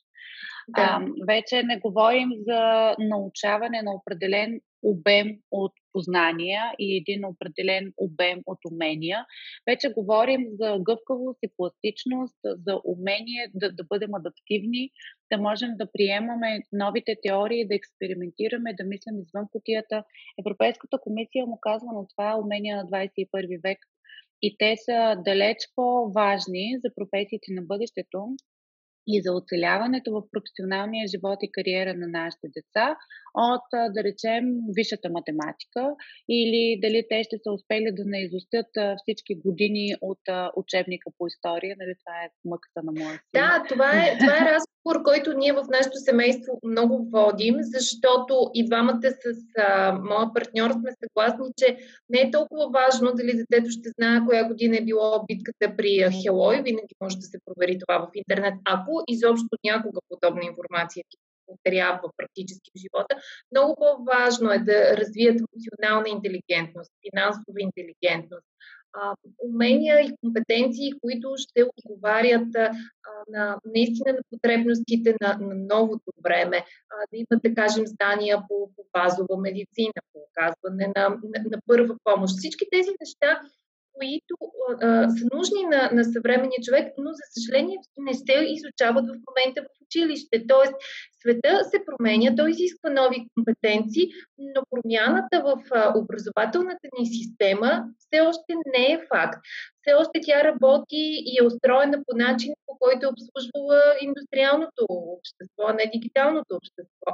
Да. 0.69 0.83
А, 0.83 1.07
вече 1.29 1.63
не 1.63 1.79
говорим 1.79 2.31
за 2.49 2.95
научаване 2.99 3.83
на 3.83 3.93
определен 3.95 4.61
обем 4.87 5.39
от 5.51 5.73
познания 5.93 6.63
и 6.79 6.97
един 6.97 7.25
определен 7.25 7.93
обем 7.97 8.39
от 8.47 8.59
умения. 8.71 9.27
Вече 9.71 9.93
говорим 9.93 10.43
за 10.61 10.79
гъвкавост 10.81 11.39
и 11.43 11.53
пластичност, 11.57 12.39
за 12.45 12.81
умение 12.85 13.51
да, 13.55 13.73
да 13.73 13.85
бъдем 13.85 14.15
адаптивни, 14.15 14.91
да 15.33 15.39
можем 15.39 15.71
да 15.77 15.93
приемаме 15.93 16.61
новите 16.73 17.17
теории, 17.23 17.69
да 17.69 17.75
експериментираме, 17.75 18.75
да 18.79 18.85
мислим 18.85 19.21
извън 19.21 19.47
кутията. 19.53 20.05
Европейската 20.41 20.99
комисия 20.99 21.47
му 21.47 21.59
казва 21.61 21.93
на 21.93 22.07
това 22.09 22.39
умения 22.45 22.77
на 22.77 22.85
21 22.85 23.63
век 23.63 23.79
и 24.43 24.57
те 24.59 24.75
са 24.85 25.17
далеч 25.25 25.57
по-важни 25.75 26.79
за 26.85 26.91
професиите 26.95 27.49
на 27.53 27.63
бъдещето, 27.63 28.37
и 29.07 29.23
за 29.23 29.33
оцеляването 29.33 30.13
в 30.13 30.23
професионалния 30.33 31.09
живот 31.09 31.39
и 31.43 31.53
кариера 31.53 31.95
на 31.95 32.09
нашите 32.09 32.49
деца 32.57 32.97
от, 33.37 33.93
да 33.95 34.05
речем, 34.05 34.45
висшата 34.77 35.09
математика 35.11 35.95
или 36.29 36.81
дали 36.83 37.07
те 37.11 37.23
ще 37.25 37.37
са 37.43 37.53
успели 37.53 37.93
да 37.93 38.03
не 38.07 38.23
изостят 38.23 38.71
всички 38.97 39.35
години 39.35 39.95
от 40.01 40.21
учебника 40.57 41.11
по 41.19 41.27
история. 41.27 41.77
Нали, 41.79 41.95
това 42.05 42.17
е 42.25 42.31
мъката 42.45 42.81
на 42.85 42.93
моя 42.93 43.11
син. 43.11 43.21
Да, 43.35 43.65
това 43.69 43.91
е, 43.91 44.19
това 44.19 44.37
е 44.37 44.51
разговор, 44.55 45.03
който 45.05 45.39
ние 45.39 45.53
в 45.53 45.65
нашето 45.71 45.97
семейство 45.97 46.61
много 46.65 47.09
водим, 47.11 47.57
защото 47.61 48.51
и 48.55 48.67
двамата 48.67 49.11
с 49.11 49.27
а, 49.59 49.93
моя 49.93 50.33
партньор 50.35 50.71
сме 50.71 50.91
съгласни, 51.05 51.47
че 51.57 51.77
не 52.09 52.21
е 52.21 52.31
толкова 52.31 52.71
важно 52.71 53.13
дали 53.15 53.33
детето 53.37 53.71
ще 53.71 53.89
знае 53.99 54.21
коя 54.27 54.45
година 54.45 54.77
е 54.77 54.85
било 54.85 55.25
битката 55.29 55.77
при 55.77 56.09
Хелой. 56.23 56.57
Винаги 56.57 56.95
може 57.01 57.17
да 57.17 57.27
се 57.27 57.39
провери 57.45 57.79
това 57.79 57.99
в 57.99 58.09
интернет, 58.15 58.55
ако 58.65 59.05
изобщо 59.09 59.49
някога 59.65 60.01
подобна 60.09 60.43
информация 60.45 61.05
трябва 61.65 62.11
практически 62.17 62.71
в 62.77 62.81
живота. 62.81 63.17
Много 63.53 63.75
по-важно 63.77 64.53
е 64.53 64.59
да 64.59 64.97
развият 64.97 65.41
емоционална 65.41 66.09
интелигентност, 66.09 66.93
финансова 67.11 67.59
интелигентност, 67.59 68.47
умения 69.39 70.01
и 70.01 70.17
компетенции, 70.21 70.93
които 71.03 71.35
ще 71.37 71.65
отговарят 71.77 72.49
на, 73.29 73.59
наистина 73.65 74.13
на 74.13 74.21
потребностите 74.31 75.15
на, 75.21 75.39
на 75.41 75.55
новото 75.55 76.13
време. 76.25 76.65
Да 77.13 77.17
имат, 77.17 77.43
да 77.45 77.55
кажем, 77.55 77.85
знания 77.87 78.43
по, 78.49 78.71
по 78.77 78.85
базова 78.93 79.37
медицина, 79.37 80.01
по 80.13 80.19
оказване 80.31 80.93
на, 80.97 81.09
на, 81.09 81.45
на 81.51 81.59
първа 81.67 81.97
помощ. 82.05 82.37
Всички 82.39 82.65
тези 82.71 82.91
неща 83.01 83.43
които 83.99 84.35
а, 84.83 85.11
са 85.11 85.25
нужни 85.35 85.63
на, 85.73 85.91
на 85.93 86.05
съвременния 86.05 86.61
човек, 86.67 86.87
но 86.99 87.11
за 87.13 87.25
съжаление 87.35 87.77
не 87.99 88.15
се 88.15 88.37
изучават 88.57 89.05
в 89.05 89.21
момента 89.29 89.63
в 89.63 89.77
училище. 89.85 90.47
Тоест, 90.49 90.75
света 91.21 91.65
се 91.71 91.79
променя, 91.87 92.37
той 92.37 92.51
изисква 92.51 92.91
нови 92.91 93.27
компетенции, 93.35 94.07
но 94.39 94.61
промяната 94.71 95.37
в 95.47 95.63
а, 95.71 95.99
образователната 95.99 96.87
ни 96.99 97.07
система 97.07 97.85
все 97.99 98.21
още 98.21 98.53
не 98.75 98.85
е 98.93 99.05
факт. 99.13 99.41
Все 99.81 99.95
още 99.95 100.21
тя 100.23 100.45
работи 100.45 101.05
и 101.31 101.39
е 101.41 101.47
устроена 101.47 101.99
по 102.07 102.17
начин, 102.17 102.53
по 102.67 102.79
който 102.79 103.07
е 103.07 103.13
обслужвала 103.15 103.81
индустриалното 104.01 104.83
общество, 104.89 105.63
а 105.69 105.73
не 105.73 105.91
дигиталното 105.95 106.57
общество. 106.57 107.11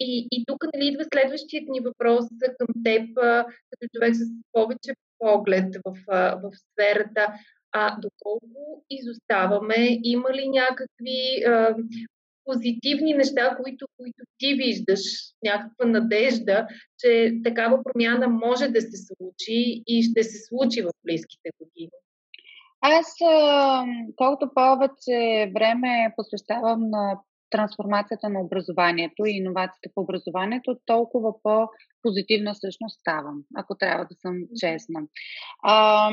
И, 0.00 0.28
и 0.32 0.44
тук 0.46 0.64
нали, 0.74 0.86
идва 0.88 1.04
следващият 1.12 1.68
ни 1.68 1.80
въпрос 1.80 2.24
към 2.58 2.68
теб, 2.84 3.04
като 3.70 3.84
човек 3.94 4.14
с 4.14 4.20
повече 4.52 4.92
поглед 5.22 5.76
в, 5.84 5.94
в 6.42 6.50
сферата. 6.54 7.34
А 7.72 7.96
доколко 8.00 8.84
изоставаме, 8.90 9.98
има 10.02 10.32
ли 10.32 10.48
някакви 10.48 11.44
а, 11.46 11.74
позитивни 12.44 13.14
неща, 13.14 13.56
които, 13.62 13.86
които 13.96 14.24
ти 14.38 14.54
виждаш, 14.54 15.00
някаква 15.44 15.84
надежда, 15.86 16.66
че 16.98 17.32
такава 17.44 17.82
промяна 17.84 18.28
може 18.28 18.68
да 18.68 18.80
се 18.80 18.96
случи 18.96 19.82
и 19.86 20.02
ще 20.02 20.22
се 20.22 20.38
случи 20.48 20.82
в 20.82 20.90
близките 21.04 21.50
години? 21.60 21.90
Аз, 22.80 23.06
колкото 24.16 24.54
повече 24.54 25.50
време 25.54 26.14
посвещавам 26.16 26.90
на 26.90 27.18
трансформацията 27.50 28.28
на 28.28 28.40
образованието 28.40 29.26
и 29.26 29.36
иновациите 29.36 29.88
в 29.96 30.00
образованието, 30.00 30.78
толкова 30.86 31.42
по 31.42 31.68
позитивна 32.02 32.54
всъщност 32.54 33.00
ставам, 33.00 33.42
ако 33.56 33.74
трябва 33.74 34.04
да 34.04 34.14
съм 34.14 34.34
честна. 34.60 35.00
А, 35.62 36.10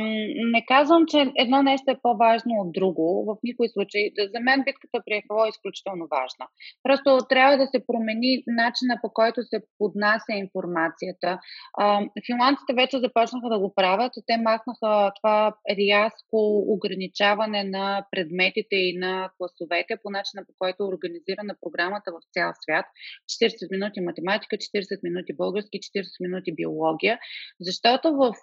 не 0.56 0.65
казвам, 0.65 1.06
че 1.08 1.32
едно 1.38 1.63
нещо 1.63 1.91
е 1.91 2.02
по-важно 2.02 2.54
от 2.62 2.71
друго. 2.71 3.25
В 3.28 3.38
никой 3.43 3.69
случай. 3.69 4.02
За 4.34 4.39
мен 4.39 4.63
битката 4.65 4.97
при 5.06 5.13
ЕХО 5.15 5.45
е 5.45 5.49
изключително 5.49 6.08
важна. 6.17 6.45
Просто 6.84 7.17
трябва 7.30 7.58
да 7.58 7.67
се 7.67 7.86
промени 7.88 8.43
начина 8.47 8.99
по 9.02 9.10
който 9.13 9.43
се 9.43 9.62
поднася 9.78 10.34
информацията. 10.34 11.39
А, 11.78 12.02
финландците 12.25 12.73
вече 12.73 12.99
започнаха 12.99 13.49
да 13.49 13.60
го 13.60 13.73
правят. 13.75 14.13
Те 14.28 14.38
махнаха 14.38 15.12
това 15.21 15.56
рязко 15.80 16.38
ограничаване 16.67 17.63
на 17.63 18.06
предметите 18.12 18.75
и 18.75 18.97
на 18.97 19.30
класовете 19.38 19.93
по 20.04 20.10
начина 20.10 20.45
по 20.47 20.54
който 20.60 20.84
е 20.84 20.91
организирана 20.93 21.56
програмата 21.62 22.12
в 22.12 22.19
цял 22.34 22.52
свят. 22.63 22.86
40 23.30 23.71
минути 23.71 24.02
математика, 24.02 24.56
40 24.56 24.99
минути 25.04 25.34
български, 25.34 25.78
40 25.79 26.03
минути 26.19 26.55
биология, 26.55 27.19
защото 27.59 28.15
в, 28.15 28.33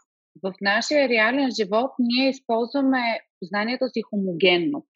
в 0.42 0.54
нашия 0.60 1.08
реален 1.08 1.50
живот 1.50 1.90
ние 1.98 2.28
използваме 2.28 3.20
знанието 3.42 3.84
си 3.88 4.02
хомогенно. 4.02 4.86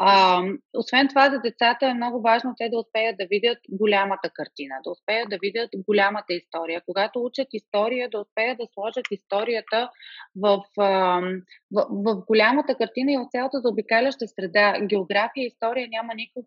А, 0.00 0.42
освен 0.76 1.08
това, 1.08 1.30
за 1.30 1.40
децата 1.40 1.86
е 1.86 1.94
много 1.94 2.22
важно 2.22 2.54
те 2.58 2.68
да 2.68 2.78
успеят 2.78 3.16
да 3.16 3.26
видят 3.30 3.58
голямата 3.68 4.30
картина, 4.34 4.74
да 4.84 4.90
успеят 4.90 5.30
да 5.30 5.38
видят 5.42 5.70
голямата 5.86 6.34
история. 6.34 6.82
Когато 6.86 7.24
учат 7.24 7.48
история, 7.52 8.08
да 8.10 8.20
успеят 8.20 8.58
да 8.58 8.66
сложат 8.74 9.04
историята 9.10 9.90
в, 10.36 10.62
в, 10.76 11.86
в 11.90 12.22
голямата 12.26 12.74
картина 12.74 13.12
и 13.12 13.16
в 13.16 13.28
цялата 13.30 13.60
заобикаляща 13.60 14.28
среда. 14.28 14.78
География 14.86 15.44
и 15.44 15.46
история 15.46 15.88
няма 15.90 16.14
никакъв 16.14 16.44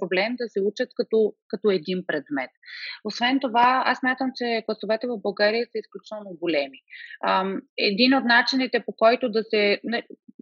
проблем 0.00 0.36
да 0.36 0.48
се 0.48 0.60
учат 0.60 0.88
като, 0.94 1.32
като 1.48 1.70
един 1.70 2.04
предмет. 2.06 2.50
Освен 3.04 3.40
това, 3.40 3.82
аз 3.86 4.02
мятам, 4.02 4.30
че 4.34 4.62
класовете 4.66 5.06
в 5.06 5.18
България 5.22 5.66
са 5.66 5.78
изключително 5.78 6.30
големи. 6.40 6.78
Един 7.78 8.14
от 8.14 8.24
начините, 8.24 8.82
по 8.86 8.92
който 8.92 9.28
да 9.28 9.42
се. 9.44 9.80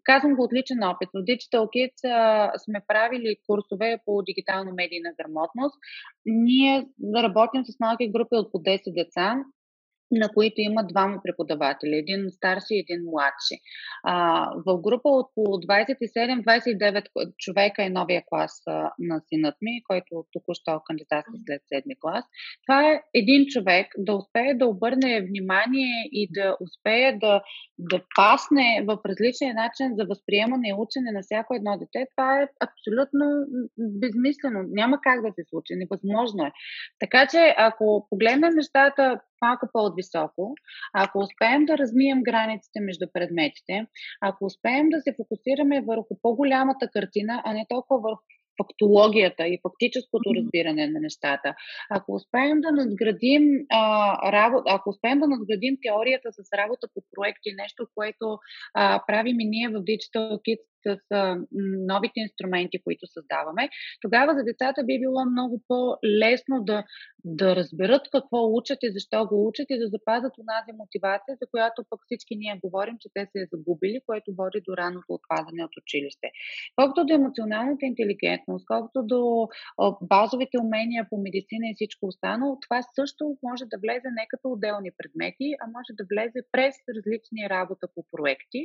Казвам 0.05 0.35
го 0.35 0.45
отличен 0.45 0.83
опит. 0.83 1.09
В 1.15 1.19
Digital 1.19 1.65
Kids 1.75 2.01
сме 2.65 2.81
правили 2.89 3.37
курсове 3.47 3.99
по 4.05 4.23
дигитална 4.23 4.73
медийна 4.73 5.11
грамотност. 5.21 5.75
Ние 6.27 6.87
работим 7.17 7.65
с 7.65 7.81
малки 7.81 8.13
групи 8.13 8.35
от 8.35 8.53
по 8.53 8.59
10 8.59 8.95
деца 8.95 9.45
на 10.13 10.29
които 10.29 10.55
има 10.59 10.87
двама 10.87 11.21
преподаватели, 11.25 11.97
един 11.97 12.31
старши 12.31 12.75
и 12.75 12.79
един 12.79 13.01
младши. 13.05 13.57
А, 14.05 14.47
в 14.67 14.81
група 14.81 15.09
от 15.09 15.27
по 15.35 15.43
27-29 15.43 17.05
човека 17.39 17.85
е 17.85 17.91
новия 17.91 18.23
клас 18.29 18.63
а, 18.67 18.93
на 18.99 19.21
синът 19.29 19.55
ми, 19.63 19.83
който 19.89 20.25
току-що 20.33 20.81
кандидатства 20.87 21.39
след 21.47 21.63
седми 21.67 21.95
клас. 22.01 22.25
Това 22.67 22.91
е 22.91 23.01
един 23.15 23.47
човек 23.47 23.87
да 23.99 24.15
успее 24.17 24.55
да 24.55 24.67
обърне 24.67 25.27
внимание 25.29 26.09
и 26.13 26.29
да 26.33 26.57
успее 26.61 27.19
да, 27.21 27.43
да 27.79 28.01
пасне 28.17 28.85
в 28.89 28.99
различен 29.07 29.55
начин 29.55 29.95
за 29.99 30.05
възприемане 30.05 30.69
и 30.69 30.79
учене 30.79 31.13
на 31.13 31.23
всяко 31.23 31.55
едно 31.55 31.79
дете. 31.79 32.07
Това 32.17 32.41
е 32.41 32.49
абсолютно 32.67 33.25
безмислено. 33.79 34.61
Няма 34.69 34.99
как 35.03 35.23
да 35.23 35.33
се 35.33 35.43
случи. 35.51 35.73
Невъзможно 35.77 36.45
е. 36.45 36.53
Така 37.01 37.27
че, 37.31 37.55
ако 37.59 38.07
погледнем 38.11 38.55
нещата 38.55 39.21
малко 39.43 39.69
по-високо, 39.73 40.55
ако 40.95 41.19
успеем 41.19 41.65
да 41.65 41.79
размием 41.79 42.23
границите 42.23 42.81
между 42.81 43.07
предметите, 43.13 43.87
ако 44.21 44.45
успеем 44.45 44.89
да 44.89 45.01
се 45.01 45.15
фокусираме 45.17 45.85
върху 45.89 46.19
по-голямата 46.23 46.89
картина, 46.93 47.43
а 47.45 47.53
не 47.53 47.67
толкова 47.69 48.01
върху 48.01 48.23
фактологията 48.63 49.47
и 49.47 49.59
фактическото 49.63 50.35
разбиране 50.37 50.87
на 50.87 51.01
нещата. 51.01 51.55
Ако 51.91 52.15
успеем 52.15 52.61
да 52.61 52.73
надградим, 52.73 53.43
а, 53.71 54.33
работа, 54.33 54.65
ако 54.67 54.91
успеем 54.91 55.19
да 55.19 55.29
надградим 55.29 55.77
теорията 55.83 56.33
с 56.33 56.53
работа 56.59 56.89
по 56.95 57.03
проекти, 57.13 57.51
нещо, 57.57 57.87
което 57.95 58.39
а, 58.75 59.03
правим 59.07 59.41
и 59.41 59.45
ние 59.45 59.69
в 59.69 59.73
Digital 59.73 60.41
Kids 60.45 60.72
с 60.87 60.99
а, 61.11 61.37
новите 61.93 62.21
инструменти, 62.21 62.83
които 62.85 63.07
създаваме, 63.07 63.69
тогава 64.01 64.35
за 64.35 64.43
децата 64.45 64.85
би 64.85 65.01
било 65.01 65.25
много 65.25 65.63
по-лесно 65.69 66.65
да, 66.65 66.85
да 67.25 67.57
разберат 67.57 68.05
какво 68.13 68.39
учат 68.59 68.79
и 68.83 68.93
защо 68.93 69.27
го 69.27 69.49
учат 69.49 69.67
и 69.71 69.79
да 69.79 69.89
запазят 69.89 70.33
онази 70.43 70.73
мотивация, 70.83 71.33
за 71.41 71.47
която 71.51 71.85
пък 71.91 72.01
всички 72.07 72.37
ние 72.37 72.61
говорим, 72.65 72.97
че 73.01 73.09
те 73.15 73.23
се 73.31 73.39
е 73.43 73.51
загубили, 73.53 73.99
което 74.07 74.35
води 74.39 74.61
до 74.69 74.77
раното 74.77 75.11
отпадане 75.19 75.65
от 75.65 75.75
училище. 75.83 76.27
Колкото 76.77 77.07
до 77.07 77.15
емоционалната 77.15 77.87
интелигентност, 77.87 78.65
колкото 78.67 78.99
до 79.03 79.21
базовите 80.03 80.57
умения 80.65 81.07
по 81.11 81.17
медицина 81.27 81.65
и 81.69 81.75
всичко 81.75 82.07
останало, 82.07 82.59
това 82.65 82.83
също 82.83 83.23
може 83.43 83.65
да 83.73 83.77
влезе 83.85 84.09
не 84.19 84.25
като 84.29 84.47
отделни 84.55 84.91
предмети, 84.99 85.49
а 85.63 85.65
може 85.77 85.91
да 85.99 86.05
влезе 86.13 86.41
през 86.53 86.75
различни 86.97 87.43
работа 87.51 87.87
по 87.95 88.01
проекти, 88.13 88.61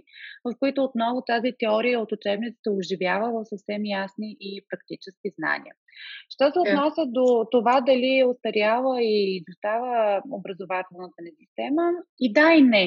в 0.46 0.56
които 0.60 0.84
отново 0.84 1.22
тази 1.22 1.52
теория 1.60 2.02
от 2.08 2.18
учебницата 2.18 2.68
оживява 2.80 3.28
в 3.32 3.46
съвсем 3.52 3.82
ясни 3.86 4.30
и 4.50 4.52
практически 4.70 5.28
знания. 5.38 5.74
Що 6.34 6.46
се 6.52 6.60
отнася 6.60 7.04
до 7.18 7.26
това 7.52 7.82
дали 7.82 8.14
е 8.20 8.26
и 9.02 9.44
достава 9.50 10.22
образователната 10.40 11.20
ни 11.26 11.32
система, 11.42 11.86
и 12.20 12.34
да 12.34 12.54
и 12.54 12.62
не 12.62 12.86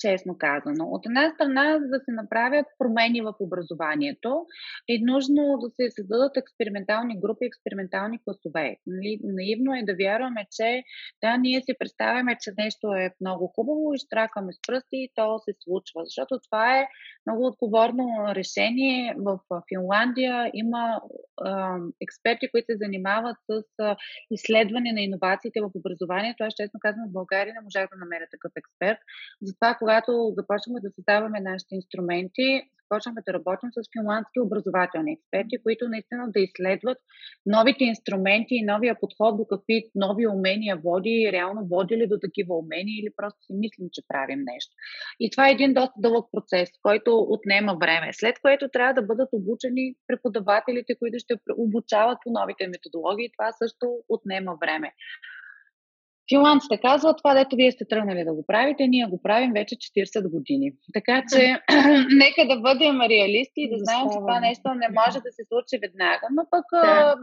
честно 0.00 0.38
казано. 0.38 0.84
От 0.90 1.06
една 1.06 1.30
страна, 1.34 1.78
за 1.80 1.86
да 1.88 2.00
се 2.04 2.12
направят 2.12 2.66
промени 2.78 3.20
в 3.20 3.34
образованието, 3.40 4.46
е 4.88 4.94
нужно 5.02 5.58
да 5.62 5.68
се 5.70 5.90
създадат 5.90 6.36
експериментални 6.36 7.20
групи, 7.20 7.44
експериментални 7.44 8.18
класове. 8.24 8.76
Нали, 8.86 9.18
наивно 9.22 9.74
е 9.74 9.82
да 9.82 9.94
вярваме, 9.94 10.46
че 10.56 10.82
да, 11.22 11.36
ние 11.36 11.60
си 11.60 11.72
представяме, 11.78 12.36
че 12.40 12.50
нещо 12.58 12.86
е 12.94 13.14
много 13.20 13.52
хубаво 13.54 13.94
и 13.94 13.98
штракаме 13.98 14.52
с 14.52 14.58
пръсти 14.66 14.96
и 14.96 15.12
то 15.14 15.38
се 15.38 15.52
случва. 15.64 16.00
Защото 16.04 16.40
това 16.44 16.78
е 16.78 16.88
много 17.26 17.46
отговорно 17.46 18.04
решение. 18.34 19.14
В 19.18 19.38
Финландия 19.68 20.50
има 20.54 21.00
а, 21.44 21.76
експерти, 22.00 22.50
които 22.50 22.66
се 22.66 22.76
занимават 22.84 23.36
с 23.50 23.62
а, 23.78 23.96
изследване 24.30 24.92
на 24.92 25.00
иновациите 25.00 25.60
в 25.60 25.70
образованието. 25.74 26.44
Аз 26.44 26.54
честно 26.54 26.80
казвам, 26.80 27.08
в 27.08 27.12
България 27.12 27.54
не 27.54 27.60
можах 27.60 27.88
да 27.92 27.98
намеря 27.98 28.26
такъв 28.30 28.52
експерт. 28.56 28.98
Затова, 29.42 29.74
когато 29.90 30.32
започнахме 30.38 30.80
да 30.80 30.90
създаваме 30.96 31.40
нашите 31.40 31.74
инструменти, 31.74 32.48
започнахме 32.82 33.22
да 33.26 33.32
работим 33.32 33.70
с 33.76 33.78
финландски 33.94 34.38
образователни 34.40 35.12
експерти, 35.12 35.62
които 35.62 35.88
наистина 35.88 36.24
да 36.34 36.40
изследват 36.40 36.98
новите 37.46 37.84
инструменти 37.84 38.54
и 38.54 38.68
новия 38.72 38.94
подход 39.00 39.36
до 39.36 39.44
какви 39.52 39.76
нови 39.94 40.26
умения 40.26 40.76
води 40.76 41.14
и 41.24 41.32
реално 41.32 41.60
води 41.72 41.94
ли 41.96 42.06
до 42.12 42.18
такива 42.26 42.52
умения 42.62 42.94
или 43.00 43.10
просто 43.16 43.38
си 43.42 43.52
мислим, 43.62 43.88
че 43.92 44.02
правим 44.08 44.40
нещо. 44.52 44.72
И 45.20 45.30
това 45.30 45.48
е 45.48 45.56
един 45.56 45.74
доста 45.74 45.96
дълъг 45.98 46.26
процес, 46.32 46.68
който 46.82 47.10
отнема 47.36 47.72
време, 47.82 48.08
след 48.12 48.34
което 48.42 48.68
трябва 48.68 48.94
да 48.94 49.02
бъдат 49.02 49.28
обучени 49.32 49.94
преподавателите, 50.06 50.92
които 51.00 51.16
ще 51.18 51.34
обучават 51.64 52.18
по 52.24 52.30
новите 52.38 52.68
методологии. 52.74 53.32
Това 53.36 53.48
също 53.52 53.86
отнема 54.08 54.52
време. 54.62 54.92
Финландците 56.32 56.76
казват 56.88 57.16
това, 57.18 57.34
дето 57.34 57.56
вие 57.56 57.72
сте 57.72 57.84
тръгнали 57.88 58.24
да 58.24 58.34
го 58.34 58.44
правите, 58.46 58.88
ние 58.88 59.06
го 59.06 59.22
правим 59.22 59.52
вече 59.52 59.74
40 59.74 60.30
години. 60.30 60.72
Така 60.94 61.22
че 61.32 61.42
нека 62.24 62.42
да 62.54 62.60
бъдем 62.60 62.96
реалисти 63.12 63.60
и 63.64 63.70
да 63.70 63.76
знаем, 63.78 64.06
че 64.12 64.18
това 64.18 64.40
нещо 64.40 64.66
не 64.82 64.88
може 65.00 65.18
да 65.26 65.30
се 65.36 65.42
случи 65.50 65.82
веднага. 65.84 66.26
Но 66.36 66.42
пък, 66.50 66.66
да. 66.72 67.14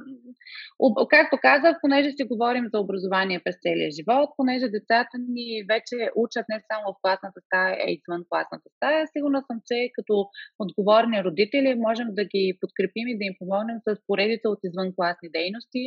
както 1.09 1.35
казах, 1.41 1.73
понеже 1.81 2.09
си 2.11 2.23
говорим 2.23 2.65
за 2.73 2.79
образование 2.79 3.39
през 3.43 3.55
целия 3.63 3.89
живот, 3.97 4.29
понеже 4.37 4.75
децата 4.77 5.15
ни 5.35 5.47
вече 5.71 5.95
учат 6.15 6.45
не 6.49 6.57
само 6.71 6.85
в 6.93 7.01
класната 7.01 7.39
стая, 7.47 7.73
а 7.83 7.85
и 7.89 7.93
извън 7.99 8.21
класната 8.29 8.67
стая, 8.75 9.07
сигурна 9.13 9.41
съм, 9.47 9.57
че 9.67 9.77
като 9.97 10.15
отговорни 10.59 11.23
родители 11.23 11.83
можем 11.87 12.07
да 12.19 12.23
ги 12.25 12.57
подкрепим 12.61 13.07
и 13.07 13.17
да 13.19 13.25
им 13.29 13.35
помогнем 13.39 13.77
с 13.85 13.89
поредица 14.07 14.49
от 14.49 14.59
извънкласни 14.63 15.27
дейности, 15.37 15.83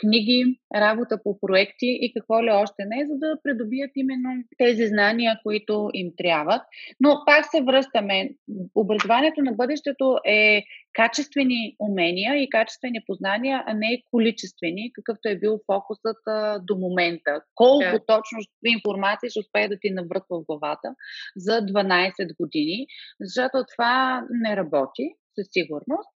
книги, 0.00 0.60
работа 0.76 1.22
по 1.22 1.38
проекти 1.40 1.98
и 2.00 2.12
какво 2.12 2.44
ли 2.44 2.50
още 2.50 2.84
не, 2.86 3.06
за 3.06 3.14
да 3.18 3.38
придобият 3.42 3.90
именно 3.96 4.42
тези 4.58 4.86
знания, 4.86 5.40
които 5.42 5.90
им 5.94 6.12
трябват. 6.16 6.62
Но 7.00 7.22
пак 7.26 7.46
се 7.50 7.62
връщаме. 7.62 8.30
Образованието 8.74 9.42
на 9.42 9.52
бъдещето 9.52 10.18
е 10.26 10.62
качествени 10.92 11.76
умения 11.78 12.42
и 12.42 12.50
качествени 12.50 13.00
познания, 13.06 13.64
а 13.66 13.74
не 13.74 14.02
количествени, 14.10 14.92
какъвто 14.92 15.28
е 15.28 15.38
бил 15.38 15.60
фокусът 15.66 16.16
а, 16.26 16.58
до 16.58 16.76
момента. 16.76 17.42
Колко 17.54 17.84
yeah. 17.84 18.06
точно 18.06 18.38
информация 18.64 19.30
ще 19.30 19.40
успее 19.40 19.68
да 19.68 19.78
ти 19.80 19.90
навръква 19.90 20.40
в 20.40 20.44
главата 20.46 20.94
за 21.36 21.52
12 21.52 22.36
години, 22.40 22.86
защото 23.20 23.64
това 23.72 24.24
не 24.30 24.56
работи 24.56 25.14
със 25.40 25.48
сигурност. 25.52 26.10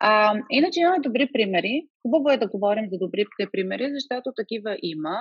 А, 0.00 0.34
иначе 0.50 0.80
имаме 0.80 0.98
добри 0.98 1.28
примери. 1.32 1.82
Хубаво 2.02 2.30
е 2.30 2.42
да 2.42 2.48
говорим 2.48 2.86
за 2.92 2.98
добрите 2.98 3.52
примери, 3.52 3.86
защото 3.96 4.32
такива 4.36 4.76
има. 4.82 5.16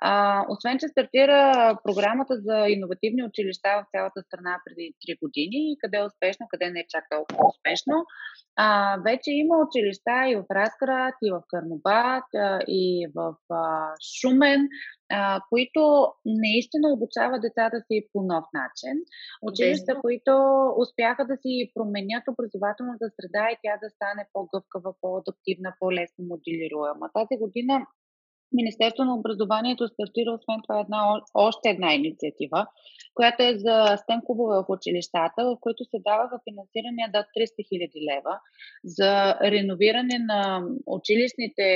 А, 0.00 0.44
освен, 0.48 0.78
че 0.78 0.88
стартира 0.88 1.38
програмата 1.84 2.34
за 2.46 2.56
иновативни 2.68 3.24
училища 3.24 3.68
в 3.78 3.90
цялата 3.90 4.22
страна 4.22 4.60
преди 4.64 4.94
3 5.08 5.18
години, 5.22 5.76
къде 5.80 5.96
е 5.98 6.08
успешно, 6.10 6.46
къде 6.50 6.70
не 6.70 6.80
е 6.80 6.90
чак 6.92 7.04
толкова 7.10 7.48
успешно, 7.48 7.96
а, 8.56 8.96
вече 9.08 9.30
има 9.30 9.54
училища 9.66 10.16
и 10.30 10.36
в 10.36 10.44
Разград, 10.50 11.14
и 11.22 11.30
в 11.30 11.42
Карнобат, 11.48 12.28
и 12.68 13.06
в 13.16 13.34
а, 13.50 13.94
Шумен, 14.18 14.68
а, 15.14 15.40
които 15.50 15.82
наистина 16.26 16.86
обучават 16.92 17.42
децата 17.42 17.78
си 17.86 17.96
по 18.12 18.22
нов 18.22 18.44
начин. 18.60 18.94
Училища, 19.42 19.92
които 20.00 20.32
успяха 20.82 21.22
да 21.30 21.36
си 21.42 21.70
променят 21.74 22.24
образователната 22.28 23.06
среда 23.16 23.44
и 23.50 23.56
тя 23.62 23.74
да 23.82 23.88
стане 23.90 24.22
по-гъвкава, 24.32 24.90
по-адаптивна, 25.00 25.70
по-лесно 25.80 26.24
моделируема. 26.32 27.06
Тази 27.18 27.40
година 27.42 27.86
Министерството 28.52 29.04
на 29.04 29.14
образованието 29.14 29.88
стартира 29.88 30.32
освен 30.32 30.60
това 30.62 30.80
една, 30.80 31.20
още 31.34 31.68
една 31.68 31.94
инициатива, 31.94 32.66
която 33.14 33.42
е 33.42 33.58
за 33.58 33.96
стен 33.96 34.20
клубове 34.26 34.56
в 34.56 34.64
училищата, 34.68 35.44
в 35.44 35.56
които 35.60 35.84
се 35.84 35.98
даваха 36.06 36.40
финансиране 36.48 37.04
до 37.14 37.18
300 37.18 37.24
000 37.72 38.16
лева 38.16 38.40
за 38.84 39.34
реновиране 39.50 40.18
на 40.18 40.62
училищните 40.86 41.66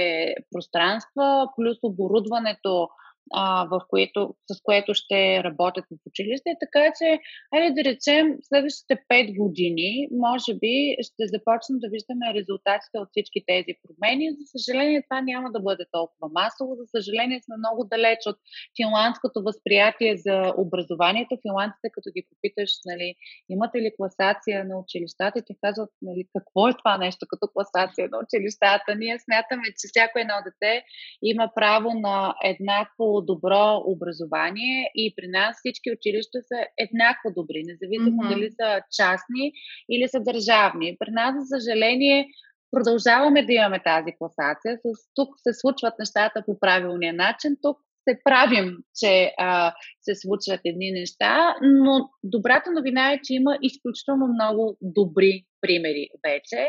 пространства, 0.52 1.48
плюс 1.56 1.78
оборудването 1.82 2.88
а, 3.34 3.66
в 3.70 3.80
което, 3.88 4.34
с 4.50 4.62
което 4.62 4.94
ще 4.94 5.44
работят 5.44 5.84
в 5.90 5.96
училище. 6.06 6.56
Така 6.60 6.92
че, 6.98 7.18
айде 7.54 7.70
да 7.74 7.90
речем, 7.90 8.26
следващите 8.48 8.94
5 9.10 9.36
години, 9.36 10.08
може 10.12 10.54
би, 10.54 10.96
ще 11.00 11.22
започнем 11.34 11.78
да 11.78 11.88
виждаме 11.88 12.34
резултатите 12.34 12.98
от 12.98 13.08
всички 13.10 13.44
тези 13.46 13.72
промени. 13.82 14.26
За 14.38 14.44
съжаление, 14.56 15.02
това 15.02 15.20
няма 15.20 15.48
да 15.52 15.60
бъде 15.60 15.84
толкова 15.92 16.26
масово. 16.38 16.74
За 16.80 16.86
съжаление, 16.96 17.40
сме 17.44 17.56
много 17.56 17.84
далеч 17.94 18.20
от 18.26 18.38
финландското 18.76 19.42
възприятие 19.42 20.16
за 20.16 20.36
образованието. 20.64 21.42
Финландците, 21.46 21.88
като 21.96 22.08
ги 22.14 22.26
попиташ, 22.30 22.70
нали, 22.90 23.08
имате 23.48 23.78
ли 23.78 23.90
класация 23.98 24.64
на 24.64 24.74
училищата, 24.82 25.38
и 25.38 25.46
ти 25.46 25.54
казват, 25.64 25.90
нали, 26.02 26.22
какво 26.34 26.68
е 26.68 26.78
това 26.80 26.98
нещо 26.98 27.26
като 27.28 27.46
класация 27.54 28.08
на 28.12 28.18
училищата. 28.24 28.90
Ние 29.02 29.18
смятаме, 29.18 29.66
че 29.78 29.84
всяко 29.92 30.18
едно 30.18 30.34
дете 30.46 30.84
има 31.22 31.46
право 31.54 31.88
на 32.06 32.34
еднакво 32.44 33.15
добро 33.20 33.82
образование 33.86 34.90
и 34.94 35.14
при 35.16 35.28
нас 35.28 35.56
всички 35.56 35.92
училища 35.92 36.38
са 36.42 36.58
еднакво 36.78 37.28
добри, 37.36 37.62
независимо 37.64 38.22
mm-hmm. 38.22 38.28
дали 38.28 38.50
са 38.50 38.80
частни 38.96 39.52
или 39.90 40.08
са 40.08 40.20
държавни. 40.20 40.96
При 40.98 41.10
нас, 41.10 41.34
за 41.38 41.58
съжаление, 41.58 42.26
продължаваме 42.70 43.46
да 43.46 43.52
имаме 43.52 43.82
тази 43.82 44.12
класация. 44.18 44.78
С, 44.84 44.88
тук 45.14 45.28
се 45.36 45.60
случват 45.60 45.94
нещата 45.98 46.42
по 46.46 46.58
правилния 46.60 47.12
начин, 47.12 47.56
тук 47.62 47.78
се 48.08 48.20
правим, 48.24 48.76
че 49.00 49.32
а, 49.38 49.74
се 50.00 50.14
случват 50.14 50.60
едни 50.64 50.90
неща, 50.90 51.54
но 51.62 52.08
добрата 52.24 52.70
новина 52.70 53.12
е, 53.12 53.20
че 53.24 53.34
има 53.34 53.58
изключително 53.62 54.26
много 54.26 54.76
добри 54.82 55.44
примери 55.60 56.08
вече. 56.26 56.60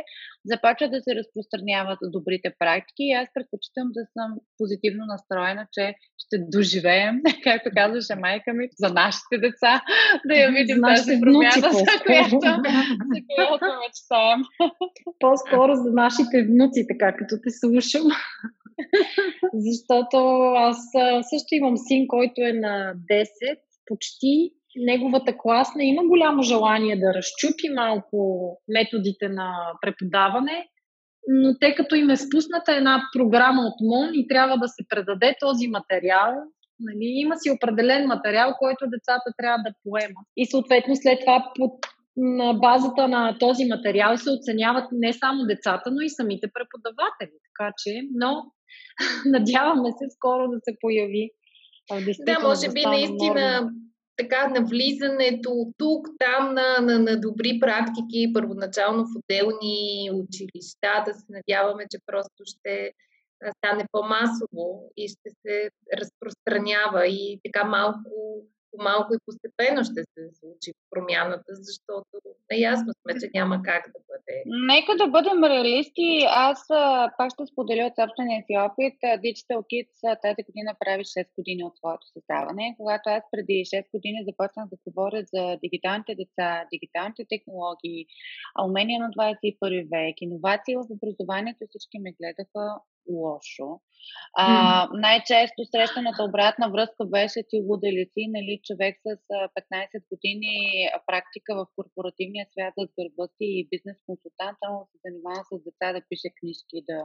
Започват 0.45 0.91
да 0.91 1.00
се 1.02 1.15
разпространяват 1.19 2.00
добрите 2.02 2.50
практики 2.60 3.04
и 3.10 3.13
аз 3.21 3.28
предпочитам 3.34 3.88
да 3.97 4.02
съм 4.15 4.30
позитивно 4.58 5.04
настроена, 5.13 5.67
че 5.76 5.84
ще 6.21 6.36
доживеем, 6.56 7.15
както 7.43 7.69
казваше 7.80 8.15
майка 8.15 8.54
ми, 8.54 8.65
за 8.84 8.89
нашите 9.02 9.36
деца, 9.45 9.73
да 10.28 10.34
я 10.43 10.52
видим 10.52 10.80
тази 10.82 11.13
промяна, 11.21 11.69
за 11.80 11.95
която, 12.06 12.39
за 13.13 13.19
която 13.30 13.65
мечтаем. 13.84 14.41
По-скоро 15.19 15.71
за 15.76 15.91
нашите 16.04 16.38
внуци, 16.50 16.88
така 16.91 17.08
като 17.17 17.36
те 17.43 17.50
слушам. 17.62 18.06
Защото 19.54 20.18
аз 20.56 20.78
също 21.30 21.56
имам 21.56 21.78
син, 21.78 22.08
който 22.08 22.42
е 22.42 22.54
на 22.54 22.94
10, 23.12 23.28
почти 23.86 24.52
неговата 24.76 25.38
класна 25.38 25.84
има 25.84 26.04
голямо 26.08 26.44
желание 26.44 26.96
да 26.96 27.13
разчупи 27.13 27.70
малко 27.76 28.18
методите 28.68 29.30
на 29.30 29.74
преподаване, 29.82 30.68
но 31.28 31.60
те 31.60 31.76
като 31.76 31.96
им 31.96 32.10
е 32.10 32.18
спусната 32.18 32.76
една 32.76 33.04
програма 33.13 33.62
от 33.62 33.76
МОН 33.82 34.10
и 34.13 34.28
трябва 34.28 34.58
да 34.58 34.68
се 34.68 34.84
предаде 34.90 35.36
този 35.40 35.68
материал, 35.68 36.34
нали, 36.80 37.06
има 37.24 37.38
си 37.38 37.52
определен 37.52 38.08
материал, 38.08 38.56
който 38.60 38.86
децата 38.86 39.30
трябва 39.38 39.58
да 39.58 39.74
поемат. 39.84 40.28
И 40.38 40.46
съответно 40.46 40.96
след 40.96 41.20
това 41.20 41.52
на 42.17 42.53
базата 42.53 43.08
на 43.08 43.38
този 43.39 43.65
материал 43.65 44.17
се 44.17 44.32
оценяват 44.32 44.86
не 44.91 45.13
само 45.13 45.45
децата, 45.45 45.91
но 45.91 46.01
и 46.01 46.10
самите 46.10 46.47
преподаватели. 46.53 47.38
Така 47.47 47.71
че, 47.77 48.01
но 48.15 48.43
надяваме 49.25 49.89
се 49.91 50.06
скоро 50.15 50.47
да 50.47 50.58
се 50.63 50.77
появи. 50.82 51.32
Да, 52.25 52.39
може 52.39 52.69
би 52.69 52.82
наистина 52.86 53.62
норма 53.62 53.71
така 54.17 54.47
навлизането 54.47 55.73
тук, 55.77 56.08
там 56.19 56.53
на, 56.53 56.80
на, 56.82 56.99
на 56.99 57.21
добри 57.21 57.60
практики, 57.60 58.34
първоначално 58.34 59.03
в 59.03 59.15
отделни 59.15 60.10
училища, 60.13 61.03
да 61.06 61.13
се 61.13 61.25
надяваме, 61.30 61.84
че 61.91 61.99
просто 62.06 62.43
ще 62.45 62.91
стане 63.58 63.86
по-масово 63.91 64.91
и 64.97 65.08
ще 65.08 65.30
се 65.30 65.69
разпространява 65.97 67.08
и 67.08 67.39
така 67.45 67.67
малко 67.67 68.10
по-малко 68.71 69.10
и 69.13 69.23
постепенно 69.25 69.84
ще 69.84 70.01
се 70.12 70.21
случи 70.39 70.71
промяната, 70.91 71.51
защото 71.67 72.13
наясно 72.51 72.91
сме, 73.01 73.19
че 73.19 73.27
няма 73.34 73.56
как 73.63 73.84
да 73.93 73.99
бъде. 74.10 74.36
Нека 74.73 74.91
да 75.01 75.08
бъдем 75.15 75.43
реалисти. 75.43 76.10
Аз 76.47 76.60
пак 77.17 77.30
ще 77.34 77.43
споделя 77.51 77.86
от 77.89 77.95
собствения 77.99 78.43
си 78.47 78.53
опит. 78.67 78.95
Digital 79.25 79.60
Kids 79.69 80.21
тази 80.21 80.41
година 80.47 80.75
прави 80.80 81.03
6 81.03 81.27
години 81.38 81.63
от 81.63 81.77
своето 81.77 82.08
създаване. 82.13 82.75
Когато 82.77 83.06
аз 83.10 83.23
преди 83.32 83.53
6 83.53 83.91
години 83.95 84.27
започнах 84.30 84.65
да 84.69 84.77
говоря 84.88 85.23
за 85.34 85.58
дигиталните 85.63 86.15
деца, 86.15 86.49
дигиталните 86.73 87.23
технологии, 87.30 88.06
умения 88.67 88.99
на 88.99 89.10
21 89.10 89.88
век, 89.93 90.15
иновации 90.21 90.75
в 90.75 90.86
образованието, 90.95 91.65
всички 91.69 91.99
ме 91.99 92.15
гледаха 92.19 92.63
лошо. 93.10 93.80
А, 94.40 94.48
най-често 94.94 95.62
срещаната 95.72 96.24
обратна 96.24 96.72
връзка 96.72 97.06
беше 97.06 97.40
ти 97.50 97.58
луделици, 97.70 98.22
нали, 98.38 98.60
човек 98.64 98.96
с 99.06 99.08
15 99.08 100.04
години 100.12 100.56
практика 101.08 101.56
в 101.56 101.66
корпоративния 101.76 102.46
свят 102.52 102.74
с 102.78 102.88
гърба 103.00 103.26
си 103.28 103.48
и 103.60 103.68
бизнес 103.72 103.98
консултант, 104.08 104.58
само 104.64 104.88
се 104.92 104.98
занимава 105.06 105.44
с 105.50 105.64
деца 105.66 105.88
да 105.94 106.02
пише 106.10 106.30
книжки, 106.40 106.78
да 106.90 107.00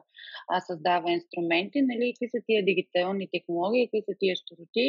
а, 0.53 0.61
създава 0.61 1.13
инструменти, 1.13 1.79
нали, 1.83 2.07
какви 2.13 2.29
са 2.35 2.41
тия 2.47 2.61
дигитални 2.65 3.29
технологии, 3.35 3.87
какви 3.87 4.03
са 4.09 4.15
тия 4.21 4.35
щуроти. 4.41 4.89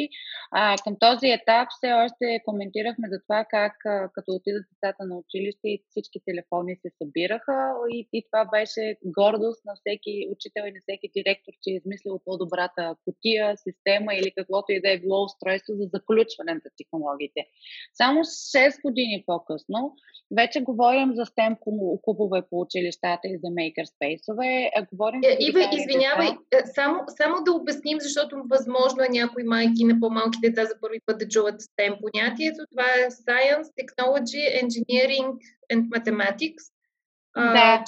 А, 0.50 0.76
към 0.84 0.94
този 1.06 1.28
етап 1.38 1.66
все 1.76 1.88
още 2.04 2.26
коментирахме 2.48 3.06
за 3.12 3.18
това 3.26 3.40
как 3.56 3.74
като 4.14 4.28
отидат 4.38 4.64
децата 4.72 5.02
на 5.10 5.14
училище 5.22 5.66
и 5.74 5.82
всички 5.90 6.18
телефони 6.28 6.72
се 6.82 6.88
събираха 6.98 7.56
и, 7.96 7.98
и 8.12 8.18
това 8.28 8.42
беше 8.56 8.82
гордост 9.18 9.62
на 9.68 9.74
всеки 9.80 10.12
учител 10.34 10.62
и 10.66 10.74
на 10.76 10.80
всеки 10.84 11.08
директор, 11.16 11.52
че 11.62 11.70
е 11.70 11.84
измислил 11.94 12.20
по-добрата 12.24 12.96
котия, 13.04 13.56
система 13.56 14.14
или 14.14 14.32
каквото 14.36 14.72
и 14.72 14.80
да 14.80 14.90
е 14.90 14.98
било 14.98 15.24
устройство 15.24 15.74
за 15.74 15.88
заключване 15.94 16.54
на 16.54 16.60
технологиите. 16.78 17.46
Само 17.94 18.20
6 18.20 18.82
години 18.82 19.24
по-късно 19.26 19.94
вече 20.36 20.60
говорим 20.60 21.12
за 21.14 21.24
STEM 21.26 21.56
клубове 22.02 22.42
по 22.50 22.60
училищата 22.60 23.28
и 23.28 23.38
за 23.38 23.48
makerspace-ове. 23.48 24.70
Говорим 24.92 25.20
е, 25.24 25.36
Ива, 25.40 25.68
извинявай, 25.72 26.28
е, 26.28 26.66
само, 26.74 27.00
само 27.08 27.44
да 27.44 27.52
обясним, 27.52 27.98
защото 28.00 28.42
възможно 28.50 29.02
е 29.02 29.08
някои 29.08 29.42
майки 29.42 29.84
на 29.84 30.00
по-малки 30.00 30.38
деца 30.42 30.64
за 30.64 30.74
първи 30.80 30.98
път 31.06 31.18
да 31.18 31.28
чуват 31.28 31.60
STEM 31.60 31.98
понятието. 32.00 32.60
Това 32.70 32.84
е 32.84 33.10
Science, 33.10 33.68
Technology, 33.80 34.64
Engineering 34.64 35.28
and 35.72 35.88
Mathematics. 35.88 36.64
Да. 37.36 37.84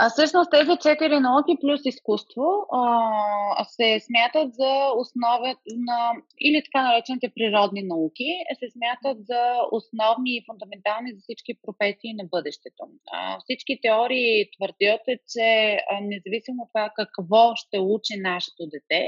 А 0.00 0.10
всъщност 0.10 0.50
тези 0.50 0.74
четири 0.82 1.20
науки 1.20 1.56
плюс 1.60 1.80
изкуство 1.84 2.46
а, 2.72 3.64
се 3.64 4.00
смятат 4.06 4.54
за 4.54 4.72
основа 4.96 5.54
на, 5.88 6.12
или 6.40 6.62
така 6.64 6.82
наречените 6.82 7.32
природни 7.36 7.82
науки, 7.82 8.28
се 8.58 8.66
смятат 8.76 9.26
за 9.26 9.42
основни 9.72 10.30
и 10.36 10.44
фундаментални 10.46 11.12
за 11.14 11.20
всички 11.20 11.52
професии 11.62 12.14
на 12.14 12.24
бъдещето. 12.24 12.82
А, 13.12 13.38
всички 13.40 13.78
теории 13.82 14.50
твърдят, 14.54 15.04
че 15.32 15.48
а, 15.90 15.94
независимо 16.12 16.62
от 16.62 16.70
това 16.72 16.90
какво 16.96 17.42
ще 17.56 17.78
учи 17.78 18.14
нашето 18.30 18.62
дете, 18.72 19.02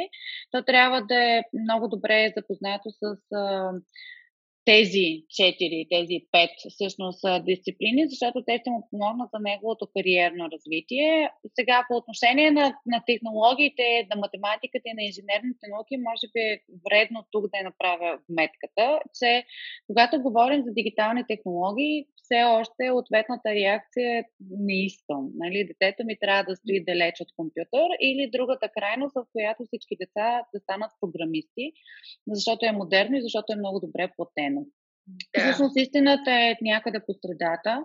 то 0.51 0.63
трябва 0.63 1.01
да 1.03 1.19
е 1.35 1.43
много 1.63 1.89
добре 1.89 2.33
запознато 2.37 2.89
с 2.91 3.03
а, 3.35 3.73
тези 4.73 5.07
четири, 5.37 5.87
тези 5.97 6.17
пет 6.33 6.55
всъщност 6.75 7.23
дисциплини, 7.51 8.03
защото 8.13 8.45
те 8.47 8.55
ще 8.61 8.71
му 8.71 8.81
помогнат 8.91 9.31
за 9.35 9.41
неговото 9.41 9.85
кариерно 9.97 10.45
развитие. 10.55 11.31
Сега 11.59 11.85
по 11.89 11.95
отношение 11.97 12.51
на, 12.51 12.67
на 12.93 12.99
технологиите, 13.07 13.87
на 14.11 14.17
математиката 14.25 14.87
и 14.89 14.97
на 14.99 15.03
инженерните 15.11 15.65
науки, 15.73 16.05
може 16.09 16.27
би 16.35 16.41
е 16.41 16.61
вредно 16.87 17.19
тук 17.33 17.45
да 17.51 17.59
я 17.59 17.65
направя 17.71 18.11
вметката, 18.29 18.87
че 19.19 19.31
когато 19.87 20.23
говорим 20.27 20.61
за 20.67 20.73
дигитални 20.79 21.23
технологии, 21.33 22.07
все 22.31 22.43
още 22.45 22.91
ответната 22.91 23.49
реакция 23.55 24.19
е 24.19 24.25
не 24.51 24.85
искам. 24.85 25.23
Нали? 25.35 25.69
Детето 25.71 26.05
ми 26.05 26.19
трябва 26.19 26.45
да 26.45 26.57
стои 26.57 26.85
далеч 26.85 27.21
от 27.21 27.31
компютър 27.37 27.89
или 28.01 28.31
другата 28.37 28.69
крайност, 28.77 29.15
в 29.15 29.25
която 29.33 29.61
всички 29.67 29.97
деца 30.01 30.27
да 30.55 30.61
станат 30.61 30.91
програмисти, 31.01 31.73
защото 32.29 32.67
е 32.67 32.73
модерно 32.73 33.17
и 33.17 33.23
защото 33.23 33.53
е 33.53 33.63
много 33.63 33.81
добре 33.81 34.11
платено. 34.17 34.60
Да. 35.11 35.41
Всъщност 35.41 35.77
истината 35.77 36.31
е 36.31 36.57
някъде 36.63 37.01
по 37.07 37.13
средата. 37.25 37.85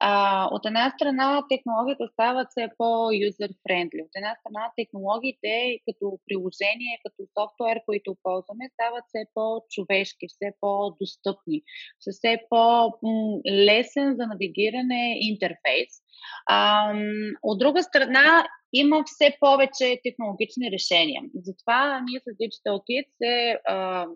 А, 0.00 0.44
от 0.50 0.66
една 0.66 0.90
страна 0.90 1.44
технологията 1.48 2.08
стават 2.12 2.48
все 2.50 2.68
по-юзер-френдли. 2.78 4.02
От 4.02 4.10
една 4.16 4.34
страна 4.40 4.72
технологиите 4.76 5.78
като 5.86 6.18
приложение, 6.26 7.00
като 7.04 7.28
софтуер, 7.38 7.80
които 7.86 8.16
ползваме, 8.22 8.64
стават 8.72 9.04
все 9.08 9.24
по-човешки, 9.34 10.26
все 10.28 10.52
по-достъпни, 10.60 11.62
все 11.98 12.38
по-лесен 12.50 14.16
за 14.18 14.26
навигиране 14.26 15.16
интерфейс. 15.20 15.90
А, 16.46 16.92
от 17.42 17.58
друга 17.58 17.82
страна, 17.82 18.46
има 18.72 19.02
все 19.06 19.36
повече 19.40 20.00
технологични 20.04 20.70
решения. 20.70 21.22
Затова 21.34 22.00
ние 22.08 22.20
с 22.20 22.24
Digital 22.24 22.76
Kids 22.86 23.10
се 23.22 23.60
а, 23.68 24.06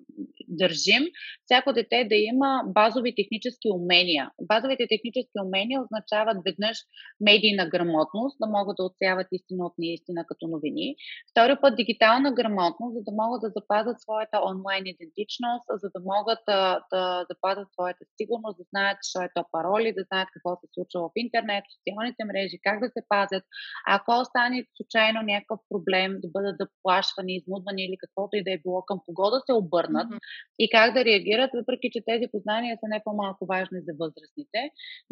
държим 0.48 1.04
всяко 1.44 1.72
дете 1.72 2.04
да 2.04 2.14
има 2.14 2.62
базови 2.66 3.14
технически 3.14 3.68
умения. 3.70 4.30
Базовите 4.42 4.86
технически 4.88 5.36
умения 5.44 5.82
означават 5.82 6.36
веднъж 6.44 6.78
медийна 7.20 7.68
грамотност, 7.68 8.36
да 8.40 8.46
могат 8.46 8.76
да 8.76 8.84
отсяват 8.84 9.26
истина 9.32 9.66
от 9.66 9.74
неистина 9.78 10.24
като 10.26 10.46
новини. 10.46 10.96
Втори 11.30 11.56
път 11.60 11.76
дигитална 11.76 12.32
грамотност, 12.32 12.94
за 12.96 13.02
да 13.08 13.12
могат 13.22 13.40
да 13.40 13.50
запазят 13.56 14.00
своята 14.00 14.36
онлайн 14.50 14.84
идентичност, 14.86 15.66
за 15.82 15.88
да 15.94 16.00
могат 16.12 16.38
да, 16.48 16.80
да 16.92 17.26
запазят 17.30 17.68
своята 17.72 18.04
сигурност, 18.16 18.58
да 18.58 18.64
знаят, 18.70 18.98
що 19.08 19.18
е 19.22 19.28
то 19.34 19.44
пароли, 19.52 19.96
да 19.98 20.02
знаят 20.08 20.28
какво 20.34 20.50
се 20.56 20.66
случва 20.74 21.00
в 21.08 21.12
интернет, 21.16 21.64
социалните 21.74 22.22
мрежи, 22.24 22.58
как 22.62 22.80
да 22.80 22.88
се 22.94 23.02
пазят. 23.08 23.44
Ако 23.86 24.12
стане 24.44 24.66
случайно 24.76 25.18
някакъв 25.22 25.60
проблем, 25.70 26.10
да 26.22 26.28
бъдат 26.36 26.56
заплашвани, 26.62 27.36
измудвани 27.36 27.82
или 27.84 27.96
каквото 28.04 28.32
и 28.36 28.44
да 28.44 28.50
е 28.52 28.62
било, 28.64 28.82
към 28.82 28.98
кого 29.06 29.26
да 29.30 29.40
се 29.46 29.52
обърнат 29.52 30.08
mm-hmm. 30.08 30.18
и 30.58 30.66
как 30.74 30.94
да 30.94 31.04
реагират, 31.04 31.50
въпреки 31.60 31.88
че 31.92 32.00
тези 32.10 32.26
познания 32.32 32.76
са 32.80 32.86
не 32.88 33.04
по-малко 33.04 33.42
важни 33.46 33.78
за 33.86 33.92
възрастните, 34.00 34.60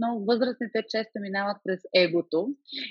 но 0.01 0.09
възрастните 0.29 0.79
често 0.93 1.17
минават 1.27 1.59
през 1.65 1.81
егото 2.05 2.39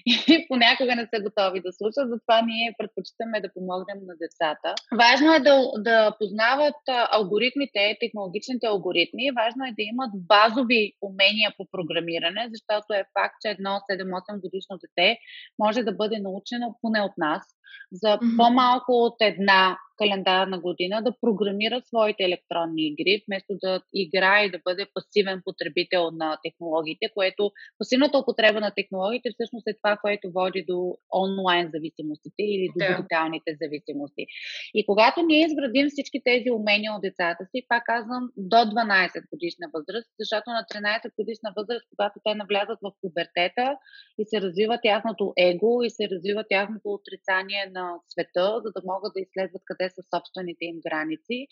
и 0.10 0.14
понякога 0.50 0.94
не 0.96 1.06
са 1.12 1.18
готови 1.28 1.60
да 1.66 1.72
слушат, 1.78 2.08
затова 2.14 2.38
ние 2.52 2.76
предпочитаме 2.78 3.42
да 3.42 3.54
помогнем 3.56 4.00
на 4.10 4.16
децата. 4.24 4.70
Важно 5.04 5.28
е 5.34 5.40
да, 5.48 5.56
да 5.88 5.98
познават 6.20 6.82
алгоритмите, 7.18 7.98
технологичните 8.04 8.66
алгоритми, 8.74 9.36
важно 9.42 9.62
е 9.66 9.78
да 9.78 9.84
имат 9.92 10.12
базови 10.34 10.84
умения 11.10 11.50
по 11.58 11.64
програмиране, 11.74 12.42
защото 12.54 12.88
е 12.94 13.10
факт, 13.18 13.36
че 13.42 13.48
едно 13.56 13.74
7-8 13.92 14.42
годишно 14.44 14.74
дете 14.84 15.08
може 15.60 15.84
да 15.84 15.94
бъде 16.02 16.18
научено 16.32 16.76
поне 16.82 17.02
от 17.02 17.18
нас, 17.18 17.44
за 17.92 18.08
mm-hmm. 18.08 18.38
по-малко 18.38 18.92
от 18.92 19.16
една 19.22 19.78
календарна 20.02 20.60
година 20.60 21.02
да 21.04 21.14
програмира 21.22 21.82
своите 21.82 22.24
електронни 22.24 22.84
игри, 22.88 23.24
вместо 23.28 23.54
да 23.64 23.82
играе 23.94 24.46
и 24.46 24.52
да 24.52 24.60
бъде 24.66 24.86
пасивен 24.94 25.42
потребител 25.46 26.12
на 26.12 26.38
технологиите, 26.44 27.06
което 27.14 27.52
пасивната 27.80 28.18
употреба 28.18 28.60
на 28.60 28.72
технологиите 28.76 29.30
всъщност 29.34 29.68
е 29.68 29.78
това, 29.82 29.98
което 30.04 30.32
води 30.32 30.66
до 30.68 30.80
онлайн 31.24 31.66
зависимостите 31.74 32.42
или 32.54 32.68
до 32.74 32.80
да. 32.80 32.88
дигиталните 32.88 33.52
зависимости. 33.62 34.24
И 34.74 34.86
когато 34.86 35.22
ние 35.22 35.46
изградим 35.46 35.88
всички 35.90 36.20
тези 36.30 36.50
умения 36.60 36.92
от 36.94 37.02
децата 37.02 37.44
си, 37.52 37.66
пак 37.70 37.84
казвам, 37.86 38.24
до 38.38 38.58
12 38.58 39.30
годишна 39.32 39.68
възраст, 39.76 40.10
защото 40.20 40.48
на 40.58 40.62
13 40.74 41.16
годишна 41.20 41.50
възраст, 41.58 41.86
когато 41.92 42.16
те 42.26 42.32
навлязат 42.36 42.80
в 42.86 42.92
пубертета 43.02 43.66
и 44.20 44.24
се 44.26 44.42
развива 44.42 44.76
тяхното 44.84 45.34
его 45.38 45.84
и 45.84 45.90
се 45.90 46.04
развива 46.14 46.44
тяхното 46.50 46.88
отрицание 46.98 47.61
на 47.70 48.00
света, 48.10 48.62
за 48.64 48.72
да 48.72 48.82
могат 48.86 49.14
да 49.14 49.20
изследват 49.22 49.62
къде 49.66 49.90
са 49.90 50.02
собствените 50.16 50.66
им 50.66 50.80
граници, 50.86 51.48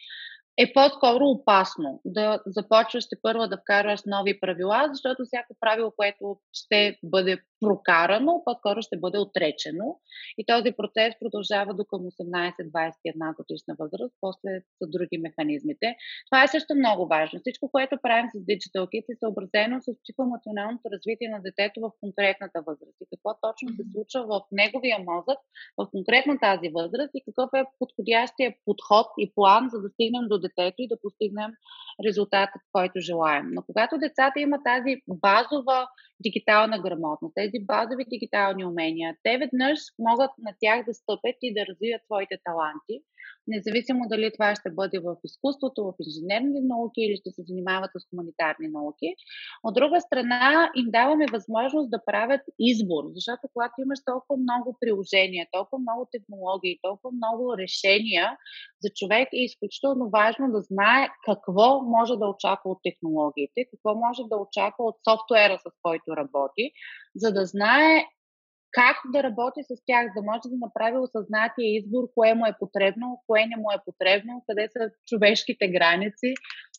е 0.61 0.73
по-скоро 0.73 1.25
опасно 1.25 2.01
да 2.05 2.41
започваш 2.45 3.09
те 3.09 3.15
първо 3.21 3.47
да 3.47 3.57
вкарваш 3.57 4.01
нови 4.05 4.39
правила, 4.39 4.87
защото 4.91 5.25
всяко 5.25 5.55
правило, 5.59 5.91
което 5.97 6.37
ще 6.53 6.99
бъде 7.03 7.37
прокарано, 7.61 8.41
по-скоро 8.45 8.81
ще 8.81 8.97
бъде 8.97 9.17
отречено. 9.17 9.99
И 10.37 10.45
този 10.45 10.71
процес 10.71 11.13
продължава 11.19 11.73
до 11.73 11.85
към 11.85 11.99
18-21 11.99 13.35
годишна 13.35 13.75
възраст, 13.79 14.15
после 14.21 14.51
са 14.77 14.85
други 14.87 15.17
механизмите. 15.17 15.95
Това 16.29 16.43
е 16.43 16.47
също 16.47 16.75
много 16.75 17.07
важно. 17.07 17.39
Всичко, 17.39 17.69
което 17.71 17.97
правим 18.01 18.29
с 18.33 18.37
Digital 18.49 18.83
Kids 18.91 19.09
е 19.13 19.19
съобразено 19.19 19.81
с 19.81 19.87
психоемоционалното 20.03 20.85
развитие 20.93 21.29
на 21.35 21.41
детето 21.47 21.77
в 21.81 21.91
конкретната 22.01 22.59
възраст. 22.67 22.97
И 23.01 23.05
какво 23.11 23.29
точно 23.45 23.69
се 23.69 23.83
случва 23.93 24.21
в 24.31 24.41
неговия 24.51 24.97
мозък 25.09 25.39
в 25.77 25.87
конкретно 25.91 26.33
тази 26.47 26.67
възраст 26.79 27.11
и 27.15 27.23
какъв 27.27 27.49
е 27.53 27.69
подходящия 27.79 28.49
подход 28.65 29.07
и 29.23 29.25
план, 29.35 29.63
за 29.73 29.81
да 29.81 29.89
стигнем 29.89 30.25
до 30.27 30.37
детето 30.57 30.81
и 30.81 30.87
да 30.87 31.01
постигнем 31.01 31.51
резултатът, 32.05 32.61
който 32.71 32.99
желаем. 32.99 33.45
Но 33.51 33.61
когато 33.61 33.97
децата 33.97 34.39
имат 34.39 34.61
тази 34.63 34.95
базова 35.07 35.87
дигитална 36.19 36.81
грамотност, 36.81 37.35
тези 37.35 37.59
базови 37.59 38.05
дигитални 38.09 38.65
умения, 38.65 39.15
те 39.23 39.37
веднъж 39.37 39.79
могат 39.99 40.31
на 40.37 40.53
тях 40.59 40.85
да 40.85 40.93
стъпят 40.93 41.35
и 41.41 41.53
да 41.53 41.65
развият 41.65 42.05
своите 42.05 42.37
таланти 42.43 42.95
независимо 43.49 44.03
дали 44.09 44.31
това 44.33 44.55
ще 44.55 44.69
бъде 44.71 44.99
в 44.99 45.15
изкуството, 45.23 45.83
в 45.83 45.93
инженерни 46.07 46.61
науки 46.61 47.01
или 47.01 47.15
ще 47.15 47.29
се 47.31 47.41
занимават 47.47 47.91
с 47.97 48.09
хуманитарни 48.09 48.67
науки. 48.67 49.07
От 49.63 49.73
друга 49.73 50.01
страна, 50.01 50.71
им 50.75 50.87
даваме 50.89 51.25
възможност 51.31 51.91
да 51.91 52.05
правят 52.05 52.41
избор, 52.59 53.03
защото 53.15 53.41
когато 53.53 53.73
имаш 53.81 53.99
толкова 54.05 54.37
много 54.37 54.77
приложения, 54.79 55.47
толкова 55.51 55.79
много 55.79 56.07
технологии, 56.11 56.79
толкова 56.81 57.11
много 57.11 57.57
решения 57.57 58.37
за 58.83 58.89
човек 58.95 59.27
е 59.33 59.43
изключително 59.49 60.09
важно 60.09 60.51
да 60.51 60.61
знае 60.61 61.09
какво 61.25 61.81
може 61.81 62.13
да 62.17 62.27
очаква 62.27 62.71
от 62.71 62.79
технологиите, 62.83 63.67
какво 63.71 63.95
може 63.95 64.21
да 64.31 64.37
очаква 64.37 64.83
от 64.85 64.95
софтуера, 65.09 65.57
с 65.59 65.71
който 65.81 66.17
работи, 66.17 66.71
за 67.15 67.33
да 67.33 67.45
знае 67.45 68.05
как 68.71 68.97
да 69.13 69.23
работи 69.23 69.61
с 69.63 69.85
тях, 69.85 70.05
да 70.15 70.21
може 70.21 70.45
да 70.45 70.57
направи 70.65 70.97
осъзнатия 70.97 71.77
избор, 71.77 72.03
кое 72.15 72.33
му 72.33 72.45
е 72.45 72.59
потребно, 72.59 73.23
кое 73.27 73.45
не 73.45 73.57
му 73.57 73.71
е 73.71 73.83
потребно, 73.85 74.43
къде 74.47 74.67
са 74.71 74.91
човешките 75.07 75.67
граници, 75.67 76.33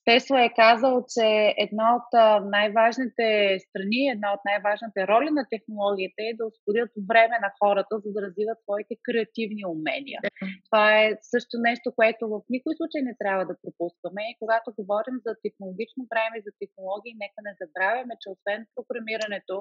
Тесла 0.05 0.44
е 0.44 0.55
казал, 0.62 0.94
че 1.14 1.26
една 1.66 1.86
от 1.96 2.09
най-важните 2.57 3.26
страни, 3.66 4.03
една 4.14 4.28
от 4.36 4.42
най-важните 4.51 5.01
роли 5.11 5.30
на 5.38 5.44
технологиите 5.55 6.22
е 6.26 6.36
да 6.38 6.44
освободят 6.51 6.90
време 7.11 7.36
на 7.44 7.51
хората, 7.61 7.92
за 8.05 8.09
да 8.14 8.20
развиват 8.26 8.59
своите 8.62 8.94
креативни 9.07 9.64
умения. 9.76 10.20
Това 10.68 10.84
е 11.03 11.07
също 11.32 11.55
нещо, 11.68 11.86
което 11.98 12.22
в 12.32 12.36
никой 12.55 12.72
случай 12.78 13.01
не 13.09 13.14
трябва 13.22 13.44
да 13.51 13.59
пропускаме. 13.62 14.22
И 14.30 14.38
когато 14.42 14.68
говорим 14.80 15.16
за 15.26 15.32
технологично 15.44 16.03
време, 16.12 16.44
за 16.46 16.53
технологии, 16.62 17.20
нека 17.24 17.38
не 17.46 17.53
забравяме, 17.61 18.14
че 18.20 18.32
освен 18.34 18.61
програмирането, 18.76 19.57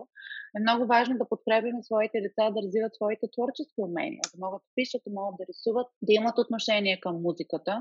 е 0.58 0.60
много 0.66 0.84
важно 0.96 1.14
да 1.22 1.30
подкрепяме 1.32 1.82
своите 1.90 2.18
деца 2.26 2.44
да 2.56 2.62
развиват 2.64 2.94
своите 2.96 3.26
творчески 3.36 3.80
умения, 3.88 4.24
да 4.32 4.38
могат 4.46 4.62
да 4.66 4.70
пишат, 4.78 5.02
да 5.08 5.12
могат 5.20 5.36
да 5.40 5.44
рисуват, 5.50 5.88
да 6.08 6.12
имат 6.20 6.38
отношение 6.44 6.96
към 7.06 7.16
музиката, 7.28 7.74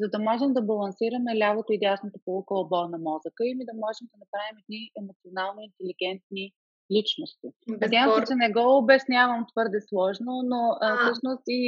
за 0.00 0.06
да 0.14 0.18
можем 0.28 0.50
да 0.58 0.62
балансираме 0.70 1.38
лявото 1.42 1.70
и 1.72 1.82
дясното 1.86 2.03
тяхната 2.04 2.18
полукълбо 2.24 2.88
на 2.88 2.98
мозъка 2.98 3.42
им 3.46 3.60
и 3.60 3.64
да 3.64 3.74
можем 3.84 4.06
да 4.12 4.16
направим 4.24 4.56
едни 4.62 4.90
емоционално 5.00 5.58
интелигентни 5.68 6.52
личности. 6.96 7.48
Надявам 7.68 8.14
се, 8.14 8.32
че 8.32 8.34
не 8.34 8.52
го 8.52 8.78
обяснявам 8.78 9.46
твърде 9.52 9.80
сложно, 9.88 10.32
но 10.52 10.60
а, 10.80 10.86
всъщност 10.96 11.42
и 11.48 11.60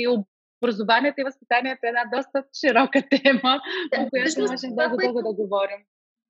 образованието 0.58 1.20
и 1.20 1.28
възпитанието 1.30 1.82
е 1.84 1.92
една 1.92 2.04
доста 2.16 2.38
широка 2.60 2.98
тема, 3.10 3.52
да, 3.90 3.96
по 3.98 4.10
която 4.10 4.40
можем 4.40 4.70
дълго-дълго 4.78 5.20
да 5.28 5.32
говорим 5.42 5.80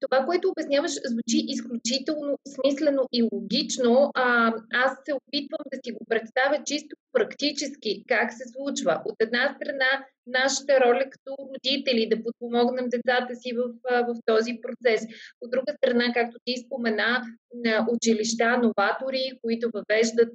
това, 0.01 0.27
което 0.27 0.49
обясняваш, 0.49 0.93
звучи 1.05 1.45
изключително 1.49 2.39
смислено 2.55 3.03
и 3.13 3.29
логично. 3.33 4.11
А, 4.15 4.53
аз 4.73 4.91
се 5.05 5.13
опитвам 5.15 5.65
да 5.73 5.79
си 5.85 5.93
го 5.93 6.05
представя 6.09 6.65
чисто 6.65 6.97
практически 7.13 8.05
как 8.09 8.33
се 8.33 8.45
случва. 8.55 9.03
От 9.05 9.17
една 9.21 9.57
страна, 9.57 10.07
нашата 10.27 10.81
роля 10.81 11.05
като 11.11 11.37
родители 11.55 12.09
да 12.09 12.22
подпомогнем 12.22 12.89
децата 12.89 13.37
си 13.37 13.53
в, 13.53 13.62
в 13.91 14.14
този 14.27 14.59
процес. 14.62 15.07
От 15.41 15.51
друга 15.51 15.72
страна, 15.77 16.12
както 16.14 16.39
ти 16.45 16.55
спомена, 16.66 17.22
на 17.55 17.87
училища, 17.91 18.59
новатори, 18.59 19.39
които 19.43 19.70
въвеждат 19.74 20.35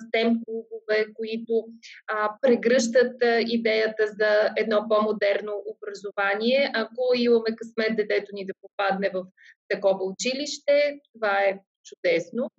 STEM 0.00 0.38
клубове, 0.44 1.06
които 1.14 1.64
а, 2.06 2.30
прегръщат 2.42 3.16
идеята 3.46 4.06
за 4.06 4.50
едно 4.56 4.86
по-модерно 4.88 5.52
образование. 5.66 6.70
Ако 6.74 7.02
имаме 7.14 7.56
късмет 7.56 7.96
детето 7.96 8.30
ни 8.34 8.46
да 8.46 8.52
попадне 8.60 9.10
в 9.14 9.24
такова 9.68 10.04
училище, 10.04 11.00
това 11.14 11.38
е 11.38 11.58
чудесно. 11.84 12.50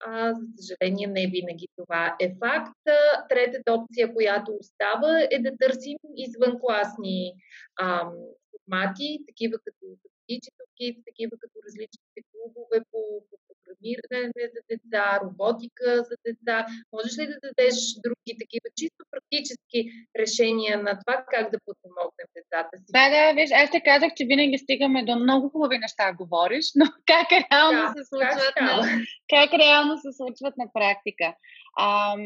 А, 0.00 0.34
за 0.34 0.46
съжаление, 0.56 1.06
не 1.06 1.26
винаги 1.26 1.68
това 1.76 2.16
е 2.20 2.34
факт. 2.44 2.80
Третата 3.28 3.72
опция, 3.72 4.14
която 4.14 4.52
остава, 4.60 5.20
е 5.30 5.38
да 5.38 5.56
търсим 5.60 5.98
извънкласни 6.16 7.32
ам, 7.80 8.12
формати, 8.50 9.18
такива 9.28 9.58
като 9.64 9.86
Digital 10.30 10.66
Kids, 10.80 11.04
такива 11.06 11.36
като 11.40 11.58
различните 11.66 12.20
клубове 12.32 12.80
по, 12.90 13.24
по 13.30 13.36
програмиране 13.80 14.44
за 14.54 14.60
деца, 14.70 15.20
роботика 15.24 16.04
за 16.08 16.16
деца. 16.26 16.66
Можеш 16.92 17.18
ли 17.18 17.26
да 17.26 17.36
дадеш 17.42 17.74
други 18.04 18.32
такива 18.42 18.68
чисто 18.76 19.00
практически 19.10 19.78
решения 20.22 20.82
на 20.82 20.92
това 21.00 21.24
как 21.32 21.50
да 21.52 21.58
подпомогнем 21.66 22.28
децата 22.36 22.78
си? 22.78 22.84
Да, 22.96 23.04
да, 23.14 23.32
виж, 23.36 23.50
аз 23.52 23.70
те 23.70 23.80
казах, 23.80 24.10
че 24.16 24.24
винаги 24.24 24.58
стигаме 24.58 25.04
до 25.04 25.16
много 25.16 25.48
хубави 25.48 25.78
неща, 25.78 26.12
говориш, 26.12 26.66
но 26.76 26.86
как 27.12 27.28
реално 27.32 27.82
да, 27.82 27.92
се 27.96 28.02
случват 28.08 28.54
как, 28.54 28.64
на, 28.66 28.74
как 29.34 29.50
реално 29.62 29.98
се 29.98 30.10
случват 30.12 30.54
на 30.56 30.66
практика? 30.76 31.26
Ам, 31.80 32.22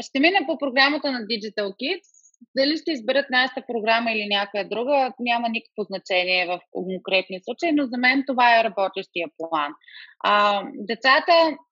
ще 0.00 0.20
мина 0.20 0.38
по 0.46 0.58
програмата 0.58 1.12
на 1.12 1.20
Digital 1.30 1.68
Kids 1.80 2.19
дали 2.56 2.76
ще 2.76 2.92
изберат 2.92 3.26
нашата 3.30 3.62
програма 3.66 4.12
или 4.12 4.26
някоя 4.30 4.68
друга, 4.68 5.12
няма 5.18 5.48
никакво 5.48 5.82
значение 5.82 6.46
в 6.46 6.60
конкретния 6.70 7.40
случай, 7.44 7.72
но 7.72 7.86
за 7.86 7.98
мен 7.98 8.24
това 8.26 8.60
е 8.60 8.64
работещия 8.64 9.28
план. 9.38 9.72
А, 10.24 10.62
децата 10.74 11.32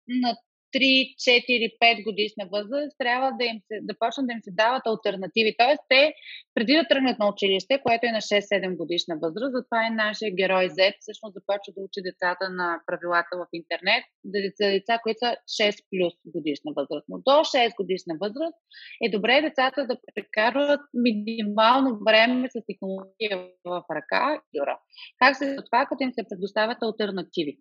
на 0.08 0.36
3, 0.74 1.16
4, 1.18 1.78
5 1.82 2.04
годишна 2.04 2.46
възраст, 2.52 2.98
трябва 2.98 3.32
да, 3.40 3.46
им 3.46 3.58
се, 3.68 3.76
да 3.82 3.94
почнат 4.00 4.28
да 4.28 4.34
им 4.34 4.42
се 4.44 4.52
дават 4.52 4.84
альтернативи. 4.88 5.56
Тоест, 5.58 5.82
те 5.90 6.14
преди 6.56 6.74
да 6.74 6.88
тръгнат 6.90 7.20
на 7.20 7.30
училище, 7.34 7.82
което 7.86 8.06
е 8.06 8.16
на 8.18 8.22
6-7 8.22 8.78
годишна 8.82 9.16
възраст, 9.24 9.54
затова 9.58 9.80
е 9.88 9.98
нашия 10.06 10.32
герой 10.42 10.66
Z, 10.78 10.94
всъщност 11.00 11.34
започва 11.34 11.72
да 11.76 11.82
учи 11.88 12.00
децата 12.10 12.46
на 12.50 12.68
правилата 12.88 13.34
в 13.42 13.46
интернет, 13.54 14.04
да 14.24 14.42
деца, 14.42 14.66
деца, 14.78 15.00
които 15.04 15.20
са 15.20 15.32
6 15.64 15.76
плюс 15.90 16.14
годишна 16.36 16.72
възраст. 16.80 17.06
Но 17.12 17.18
до 17.28 17.38
6 17.54 17.76
годишна 17.80 18.14
възраст 18.24 18.58
е 19.06 19.10
добре 19.16 19.42
децата 19.42 19.88
да 19.88 19.96
прекарват 20.16 20.82
минимално 20.94 22.00
време 22.08 22.48
с 22.54 22.56
технология 22.70 23.36
в 23.66 23.84
ръка. 23.98 24.42
Как 25.20 25.38
се 25.38 25.56
това, 25.66 25.86
като 25.86 26.04
им 26.04 26.12
се 26.14 26.30
предоставят 26.30 26.78
альтернативи? 26.82 27.58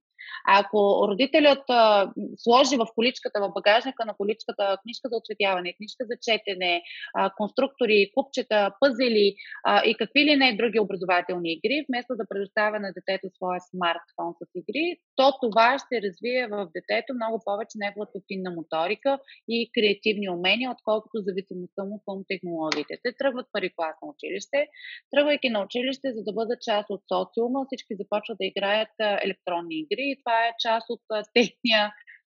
Ако 0.48 1.08
родителят 1.08 1.64
а, 1.68 2.12
сложи 2.36 2.76
в 2.76 2.86
количката, 2.94 3.40
в 3.40 3.52
багажника 3.54 4.04
на 4.04 4.14
количката 4.14 4.76
книжка 4.82 5.08
за 5.12 5.16
оцветяване, 5.16 5.76
книжка 5.78 6.02
за 6.10 6.16
четене, 6.26 6.82
а, 7.14 7.30
конструктори, 7.36 8.10
купчета, 8.14 8.70
пъзели 8.80 9.34
а, 9.64 9.82
и 9.84 9.94
какви 9.94 10.24
ли 10.24 10.36
не 10.36 10.56
други 10.56 10.80
образователни 10.80 11.52
игри, 11.52 11.84
вместо 11.88 12.12
да 12.16 12.24
предоставя 12.28 12.80
на 12.80 12.90
детето 12.98 13.26
своя 13.36 13.60
смартфон 13.70 14.30
с 14.38 14.50
игри, 14.54 14.86
то 15.16 15.26
това 15.42 15.78
ще 15.82 16.02
развие 16.04 16.46
в 16.46 16.68
детето 16.76 17.14
много 17.14 17.36
повече 17.44 17.74
неговата 17.84 18.18
финна 18.28 18.50
моторика 18.58 19.18
и 19.48 19.70
креативни 19.74 20.28
умения, 20.36 20.70
отколкото 20.70 21.24
зависимостта 21.26 21.84
му 21.84 21.96
към 22.06 22.16
технологиите. 22.28 22.94
Те 23.04 23.10
тръгват 23.18 23.46
пари 23.52 23.70
клас 23.76 23.96
на 24.02 24.08
училище. 24.14 24.58
Тръгвайки 25.12 25.48
на 25.50 25.60
училище, 25.66 26.06
за 26.16 26.22
да 26.24 26.32
бъдат 26.32 26.60
част 26.68 26.86
от 26.90 27.02
социума, 27.12 27.58
всички 27.66 27.92
започват 28.00 28.38
да 28.40 28.46
играят 28.46 28.94
електронни 29.24 29.76
игри 29.84 30.09
и 30.10 30.20
това 30.22 30.38
е 30.46 30.58
част 30.64 30.86
от 30.90 31.00
техния 31.34 31.84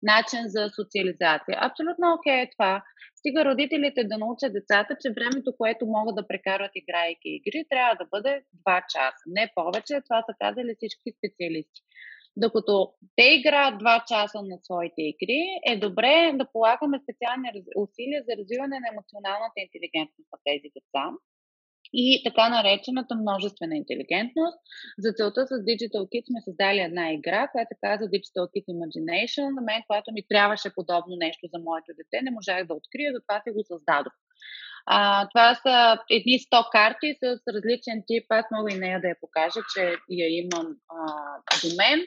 начин 0.03 0.41
за 0.55 0.69
социализация. 0.79 1.55
Абсолютно 1.67 2.05
окей 2.13 2.33
okay 2.33 2.43
е 2.45 2.51
това. 2.55 2.83
Стига 3.19 3.45
родителите 3.45 4.01
да 4.03 4.17
научат 4.17 4.53
децата, 4.53 4.91
че 5.01 5.15
времето, 5.17 5.49
което 5.57 5.93
могат 5.97 6.15
да 6.15 6.27
прекарат 6.27 6.71
играйки 6.75 7.29
игри, 7.37 7.69
трябва 7.69 7.95
да 8.01 8.05
бъде 8.13 8.31
2 8.67 8.83
часа. 8.93 9.23
Не 9.37 9.51
повече, 9.55 10.05
това 10.07 10.19
са 10.27 10.33
казали 10.43 10.71
всички 10.75 11.09
специалисти. 11.17 11.79
Докато 12.43 12.73
те 13.17 13.25
играят 13.37 13.75
2 13.81 14.07
часа 14.11 14.39
на 14.49 14.57
своите 14.65 15.01
игри, 15.13 15.41
е 15.71 15.73
добре 15.85 16.15
да 16.39 16.51
полагаме 16.53 17.03
специални 17.03 17.47
усилия 17.85 18.19
за 18.27 18.31
развиване 18.39 18.77
на 18.79 18.87
емоционалната 18.93 19.57
интелигентност 19.65 20.29
на 20.33 20.39
тези 20.47 20.67
деца 20.75 21.03
и 21.93 22.21
така 22.25 22.49
наречената 22.49 23.15
множествена 23.15 23.75
интелигентност. 23.75 24.57
За 24.97 25.13
целта 25.13 25.47
с 25.47 25.49
Digital 25.49 26.03
Kids 26.11 26.27
сме 26.27 26.41
създали 26.41 26.79
една 26.79 27.13
игра, 27.13 27.47
която 27.47 27.69
се 27.71 27.79
казва 27.81 28.05
Digital 28.07 28.45
Kid 28.53 28.65
Imagination. 28.75 29.55
На 29.55 29.61
мен, 29.61 29.81
която 29.87 30.11
ми 30.13 30.21
трябваше 30.29 30.75
подобно 30.75 31.15
нещо 31.15 31.47
за 31.53 31.59
моето 31.59 31.91
дете, 31.97 32.23
не 32.23 32.31
можах 32.31 32.67
да 32.67 32.73
открия, 32.73 33.13
затова 33.13 33.41
си 33.41 33.51
го 33.55 33.63
създадох. 33.63 34.13
А, 34.85 35.27
това 35.27 35.55
са 35.55 35.97
едни 36.09 36.39
100 36.39 36.71
карти 36.71 37.17
с 37.23 37.39
различен 37.53 38.03
тип. 38.07 38.25
Аз 38.29 38.45
мога 38.51 38.73
и 38.73 38.79
нея 38.79 39.01
да 39.01 39.07
я 39.07 39.15
покажа, 39.21 39.59
че 39.73 39.95
я 40.09 40.27
имам 40.41 40.67
а, 40.89 40.97
до 41.61 41.75
мен. 41.77 41.99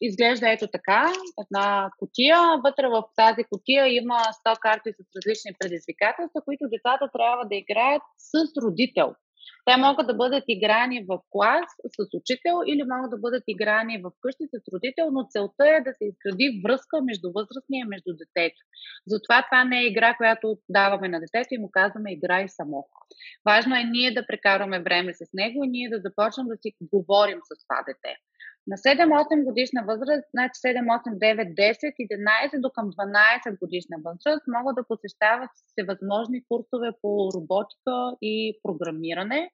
Изглежда 0.00 0.50
ето 0.50 0.66
така, 0.66 1.12
една 1.42 1.90
котия. 1.98 2.38
Вътре 2.64 2.88
в 2.88 3.02
тази 3.16 3.44
котия 3.44 3.86
има 3.86 4.18
100 4.46 4.58
карти 4.58 4.90
с 4.92 5.00
различни 5.16 5.50
предизвикателства, 5.58 6.40
които 6.44 6.72
децата 6.74 7.08
трябва 7.12 7.44
да 7.44 7.54
играят 7.56 8.02
с 8.18 8.32
родител. 8.64 9.14
Те 9.66 9.76
могат 9.76 10.06
да 10.06 10.14
бъдат 10.14 10.44
играни 10.48 11.04
в 11.08 11.18
клас 11.30 11.68
с 11.96 11.98
учител 12.18 12.56
или 12.66 12.82
могат 12.92 13.10
да 13.10 13.18
бъдат 13.18 13.44
играни 13.46 14.02
в 14.04 14.10
къщи 14.20 14.44
с 14.52 14.72
родител, 14.72 15.06
но 15.12 15.26
целта 15.30 15.64
е 15.68 15.80
да 15.80 15.92
се 15.98 16.04
изгради 16.10 16.60
връзка 16.64 17.02
между 17.02 17.28
възрастния 17.36 17.80
и 17.82 17.92
между 17.94 18.10
детето. 18.22 18.60
Затова 19.06 19.38
това 19.46 19.64
не 19.64 19.78
е 19.80 19.86
игра, 19.86 20.16
която 20.16 20.58
даваме 20.68 21.08
на 21.08 21.20
детето 21.20 21.54
и 21.54 21.58
му 21.58 21.70
казваме 21.72 22.12
играй 22.12 22.48
само. 22.48 22.88
Важно 23.48 23.76
е 23.76 23.84
ние 23.84 24.10
да 24.10 24.26
прекараме 24.26 24.82
време 24.82 25.14
с 25.14 25.24
него 25.34 25.64
и 25.64 25.68
ние 25.68 25.88
да 25.88 26.00
започнем 26.06 26.46
да 26.46 26.56
си 26.62 26.70
говорим 26.92 27.38
с 27.48 27.50
това 27.62 27.78
дете. 27.88 28.12
На 28.70 28.76
7-8 28.76 29.44
годишна 29.44 29.82
възраст, 29.86 30.28
значи 30.30 30.56
7, 30.64 30.86
8, 30.86 31.18
9, 31.18 31.54
10, 31.54 31.94
11 32.54 32.60
до 32.60 32.70
към 32.70 32.90
12 32.90 33.58
годишна 33.58 33.96
възраст 34.04 34.44
могат 34.46 34.74
да 34.76 34.84
посещават 34.84 35.50
всевъзможни 35.66 36.44
курсове 36.48 36.90
по 37.02 37.30
роботика 37.34 38.16
и 38.22 38.58
програмиране. 38.62 39.50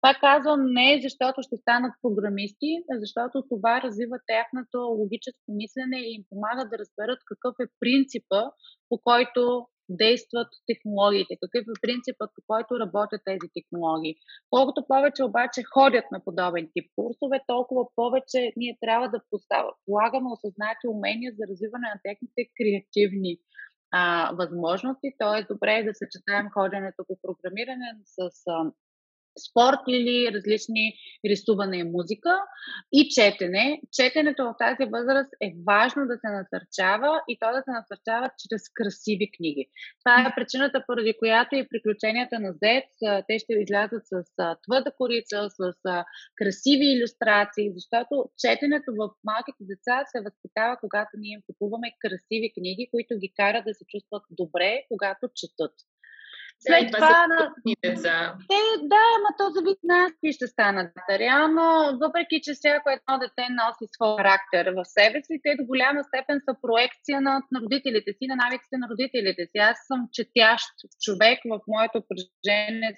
Това 0.00 0.14
казвам 0.26 0.60
не 0.78 1.00
защото 1.02 1.42
ще 1.42 1.56
станат 1.56 1.92
програмисти, 2.02 2.70
а 2.90 2.94
защото 3.00 3.36
това 3.52 3.82
развива 3.84 4.16
тяхното 4.26 4.78
логическо 5.00 5.46
мислене 5.60 5.98
и 6.00 6.14
им 6.16 6.22
помага 6.30 6.62
да 6.70 6.78
разберат 6.78 7.20
какъв 7.30 7.54
е 7.64 7.72
принципа, 7.80 8.40
по 8.88 8.96
който 9.08 9.40
действат 9.88 10.48
технологиите, 10.66 11.34
какъв 11.42 11.62
е 11.62 11.80
принципът, 11.84 12.30
по 12.36 12.42
който 12.50 12.80
работят 12.84 13.22
тези 13.24 13.48
технологии. 13.56 14.14
Колкото 14.50 14.86
повече 14.88 15.22
обаче 15.24 15.60
ходят 15.74 16.06
на 16.12 16.18
подобен 16.24 16.64
тип 16.74 16.86
курсове, 16.96 17.38
толкова 17.46 17.82
повече 17.94 18.40
ние 18.56 18.78
трябва 18.80 19.06
да 19.14 19.20
полагаме 19.86 20.28
осъзнати 20.32 20.84
умения 20.94 21.30
за 21.38 21.42
развиване 21.50 21.88
на 21.94 22.00
техните 22.06 22.40
креативни 22.56 23.32
а, 23.90 24.32
възможности. 24.40 25.08
Тоест, 25.18 25.48
добре 25.48 25.72
е 25.78 25.86
да 25.88 25.92
съчетаем 25.94 26.46
ходенето 26.56 27.00
по 27.08 27.14
програмиране 27.22 27.88
с 28.04 28.18
а, 28.46 28.72
спорт 29.46 29.82
или 29.88 30.32
различни 30.34 30.84
рисуване 31.30 31.76
и 31.78 31.90
музика 31.96 32.32
и 32.92 33.08
четене. 33.16 33.80
Четенето 33.92 34.42
в 34.44 34.54
тази 34.58 34.84
възраст 34.96 35.32
е 35.46 35.48
важно 35.66 36.02
да 36.10 36.16
се 36.22 36.28
насърчава 36.38 37.12
и 37.28 37.38
то 37.40 37.48
да 37.56 37.60
се 37.64 37.70
насърчава 37.78 38.26
чрез 38.40 38.62
красиви 38.78 39.26
книги. 39.36 39.64
Това 40.00 40.14
е 40.20 40.34
причината, 40.36 40.84
поради 40.86 41.14
която 41.18 41.52
и 41.54 41.68
приключенията 41.70 42.36
на 42.44 42.50
Зец, 42.62 42.90
те 43.28 43.34
ще 43.38 43.52
излязат 43.52 44.02
с 44.12 44.12
твърда 44.64 44.90
корица, 44.98 45.38
с 45.58 45.60
красиви 46.38 46.86
иллюстрации, 46.94 47.72
защото 47.78 48.14
четенето 48.42 48.90
в 49.00 49.02
малките 49.24 49.62
деца 49.70 49.96
се 50.12 50.18
възпитава, 50.26 50.74
когато 50.80 51.10
ние 51.18 51.32
им 51.34 51.42
купуваме 51.48 51.88
красиви 52.04 52.48
книги, 52.56 52.88
които 52.92 53.12
ги 53.22 53.32
карат 53.36 53.64
да 53.64 53.74
се 53.74 53.84
чувстват 53.92 54.24
добре, 54.30 54.70
когато 54.88 55.24
четат. 55.40 55.74
След 56.66 56.90
да, 56.90 56.96
това, 56.98 57.26
на... 57.26 57.54
деца. 57.84 58.36
Те, 58.48 58.62
да, 58.92 59.02
ама 59.16 59.30
то 59.38 59.44
зависи 59.54 59.86
нас 59.96 60.12
и 60.22 60.32
ще 60.32 60.46
станат. 60.46 60.92
Реално, 61.10 61.62
въпреки 62.04 62.40
че 62.44 62.52
всяко 62.54 62.86
едно 62.90 63.18
дете 63.18 63.46
носи 63.58 63.84
своя 63.94 64.16
характер 64.16 64.72
в 64.76 64.84
себе 64.84 65.18
си, 65.22 65.40
те 65.44 65.50
до 65.58 65.64
голяма 65.64 66.00
степен 66.04 66.38
са 66.46 66.52
проекция 66.64 67.20
на, 67.20 67.32
на 67.52 67.58
родителите 67.64 68.10
си, 68.12 68.24
на 68.30 68.36
навиците 68.42 68.76
на 68.82 68.86
родителите 68.92 69.42
си. 69.50 69.58
Аз 69.70 69.76
съм 69.88 70.00
четящ 70.12 70.64
човек 71.04 71.38
в 71.50 71.60
моето 71.74 71.98
прежение 72.08 72.90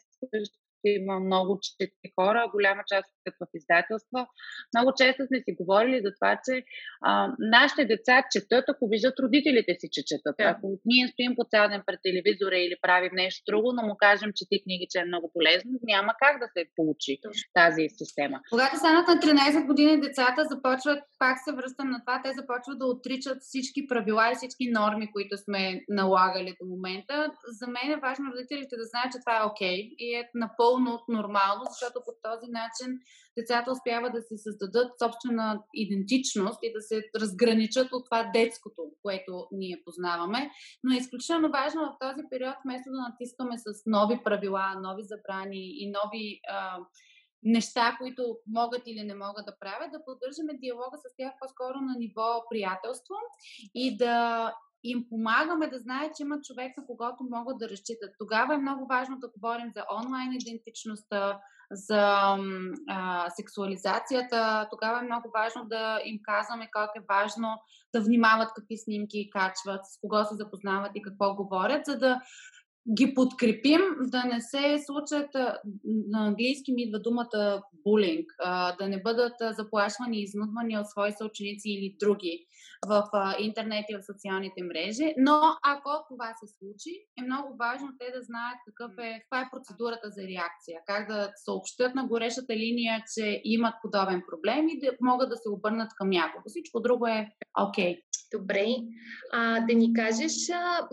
има 0.85 1.21
много 1.21 1.59
чети 1.63 2.13
хора, 2.19 2.51
голяма 2.53 2.83
част 2.93 3.09
от 3.27 3.35
в 3.41 3.47
издателства. 3.55 4.27
Много 4.75 4.93
често 4.97 5.27
сме 5.27 5.39
си 5.45 5.53
говорили 5.61 6.01
за 6.05 6.11
това, 6.19 6.41
че 6.45 6.65
а, 7.03 7.35
нашите 7.39 7.85
деца 7.85 8.23
четат, 8.33 8.65
ако 8.69 8.89
виждат 8.89 9.21
родителите 9.25 9.73
си, 9.81 9.89
че 9.93 10.03
четат. 10.07 10.37
Yeah. 10.37 10.51
Ако 10.53 10.67
ние 10.85 11.09
стоим 11.09 11.33
по 11.37 11.45
цял 11.51 11.69
ден 11.69 11.83
пред 11.87 12.01
телевизора 12.03 12.57
или 12.59 12.77
правим 12.83 13.13
нещо 13.15 13.43
друго, 13.49 13.73
но 13.73 13.83
му 13.89 13.95
кажем, 13.99 14.31
че 14.37 14.45
ти 14.51 14.63
книги, 14.65 14.87
че 14.91 14.99
е 14.99 15.05
много 15.05 15.31
полезно, 15.35 15.71
няма 15.83 16.13
как 16.25 16.35
да 16.43 16.49
се 16.55 16.63
получи 16.77 17.13
тази 17.55 17.85
система. 18.01 18.41
Когато 18.51 18.77
станат 18.77 19.09
на 19.09 19.15
13 19.15 19.67
години, 19.67 20.01
децата 20.01 20.45
започват, 20.45 21.01
пак 21.19 21.37
се 21.45 21.53
връщам 21.53 21.91
на 21.91 22.01
това, 22.01 22.21
те 22.25 22.33
започват 22.33 22.79
да 22.79 22.87
отричат 22.87 23.39
всички 23.41 23.87
правила 23.87 24.31
и 24.33 24.35
всички 24.35 24.71
норми, 24.79 25.13
които 25.13 25.37
сме 25.37 25.81
налагали 25.89 26.57
до 26.61 26.65
момента. 26.75 27.15
За 27.59 27.67
мен 27.67 27.87
е 27.93 28.03
важно 28.07 28.33
родителите 28.33 28.77
да 28.77 28.85
знаят, 28.85 29.13
че 29.13 29.23
това 29.25 29.37
е 29.39 29.47
окей 29.51 29.79
okay 29.79 29.95
и 29.99 30.15
е 30.15 30.31
напълно 30.35 30.70
напълно 30.79 31.05
нормално, 31.09 31.65
защото 31.71 32.01
по 32.05 32.13
този 32.23 32.51
начин 32.51 32.99
децата 33.39 33.73
успяват 33.73 34.13
да 34.13 34.23
си 34.23 34.35
създадат 34.37 34.99
собствена 35.03 35.63
идентичност 35.75 36.59
и 36.63 36.73
да 36.73 36.81
се 36.81 37.03
разграничат 37.21 37.93
от 37.93 38.05
това 38.05 38.31
детското, 38.35 38.83
което 39.03 39.47
ние 39.53 39.83
познаваме. 39.85 40.51
Но 40.85 40.95
е 40.95 40.99
изключително 40.99 41.51
важно 41.51 41.81
в 41.83 41.99
този 42.01 42.23
период, 42.31 42.55
вместо 42.65 42.91
да 42.91 42.99
натискаме 43.09 43.59
с 43.59 43.83
нови 43.87 44.21
правила, 44.25 44.75
нови 44.83 45.03
забрани 45.03 45.65
и 45.83 45.93
нови 45.99 46.41
а, 46.49 46.79
неща, 47.43 47.97
които 48.01 48.23
могат 48.47 48.83
или 48.87 49.03
не 49.03 49.15
могат 49.15 49.47
да 49.47 49.59
правят, 49.61 49.93
да 49.93 50.05
поддържаме 50.05 50.59
диалога 50.63 50.97
с 50.99 51.17
тях 51.17 51.33
по-скоро 51.41 51.77
на 51.81 51.95
ниво 51.99 52.29
приятелство 52.51 53.15
и 53.75 53.97
да 53.97 54.15
им 54.85 55.07
помагаме 55.09 55.67
да 55.67 55.79
знаят, 55.79 56.17
че 56.17 56.23
има 56.23 56.41
човек, 56.41 56.77
на 56.77 56.87
когото 56.87 57.25
могат 57.31 57.59
да 57.59 57.69
разчитат. 57.69 58.11
Тогава 58.19 58.55
е 58.55 58.59
много 58.59 58.87
важно 58.87 59.19
да 59.19 59.29
говорим 59.29 59.71
за 59.77 59.85
онлайн 60.01 60.33
идентичността, 60.33 61.41
за 61.71 62.37
а, 62.89 63.31
сексуализацията. 63.31 64.69
Тогава 64.71 64.99
е 64.99 65.03
много 65.05 65.31
важно 65.35 65.65
да 65.65 66.01
им 66.05 66.21
казваме 66.23 66.69
как 66.73 66.91
е 66.97 67.05
важно 67.09 67.49
да 67.95 68.01
внимават 68.01 68.49
какви 68.55 68.79
снимки 68.79 69.31
качват, 69.31 69.87
с 69.87 69.99
кого 70.01 70.25
се 70.25 70.35
запознават 70.35 70.91
и 70.95 71.03
какво 71.03 71.35
говорят, 71.35 71.87
за 71.87 71.99
да 71.99 72.21
ги 72.97 73.15
подкрепим 73.15 73.81
да 74.01 74.25
не 74.25 74.41
се 74.41 74.85
случат, 74.87 75.29
на 75.85 76.27
английски 76.27 76.73
ми 76.73 76.83
идва 76.83 77.01
думата 77.01 77.63
булинг, 77.85 78.27
да 78.79 78.89
не 78.89 79.03
бъдат 79.03 79.35
заплашвани 79.51 80.19
и 80.19 80.23
изнудвани 80.23 80.79
от 80.79 80.87
свои 80.87 81.13
съученици 81.13 81.69
или 81.71 81.97
други 82.01 82.47
в 82.89 83.05
интернет 83.41 83.85
и 83.89 83.97
в 83.97 84.07
социалните 84.13 84.63
мрежи. 84.63 85.15
Но 85.19 85.41
ако 85.73 85.91
това 86.09 86.35
се 86.41 86.47
случи, 86.59 86.93
е 87.19 87.23
много 87.23 87.57
важно 87.59 87.89
те 87.99 88.07
да 88.17 88.23
знаят 88.23 88.59
какъв 88.67 88.93
е, 88.99 89.21
каква 89.21 89.41
е 89.41 89.51
процедурата 89.53 90.11
за 90.11 90.23
реакция, 90.23 90.79
как 90.87 91.09
да 91.09 91.31
съобщат 91.45 91.95
на 91.95 92.07
горещата 92.07 92.57
линия, 92.57 93.05
че 93.15 93.41
имат 93.45 93.75
подобен 93.83 94.23
проблем 94.31 94.69
и 94.69 94.81
да 94.81 94.91
могат 95.01 95.29
да 95.29 95.37
се 95.37 95.49
обърнат 95.49 95.91
към 95.97 96.09
някого. 96.11 96.45
Всичко 96.47 96.81
друго 96.81 97.07
е 97.07 97.29
окей. 97.69 97.95
Okay. 97.95 98.01
Добре. 98.33 98.67
А, 99.33 99.61
да 99.61 99.75
ни 99.75 99.93
кажеш 99.93 100.51
а, 100.51 100.89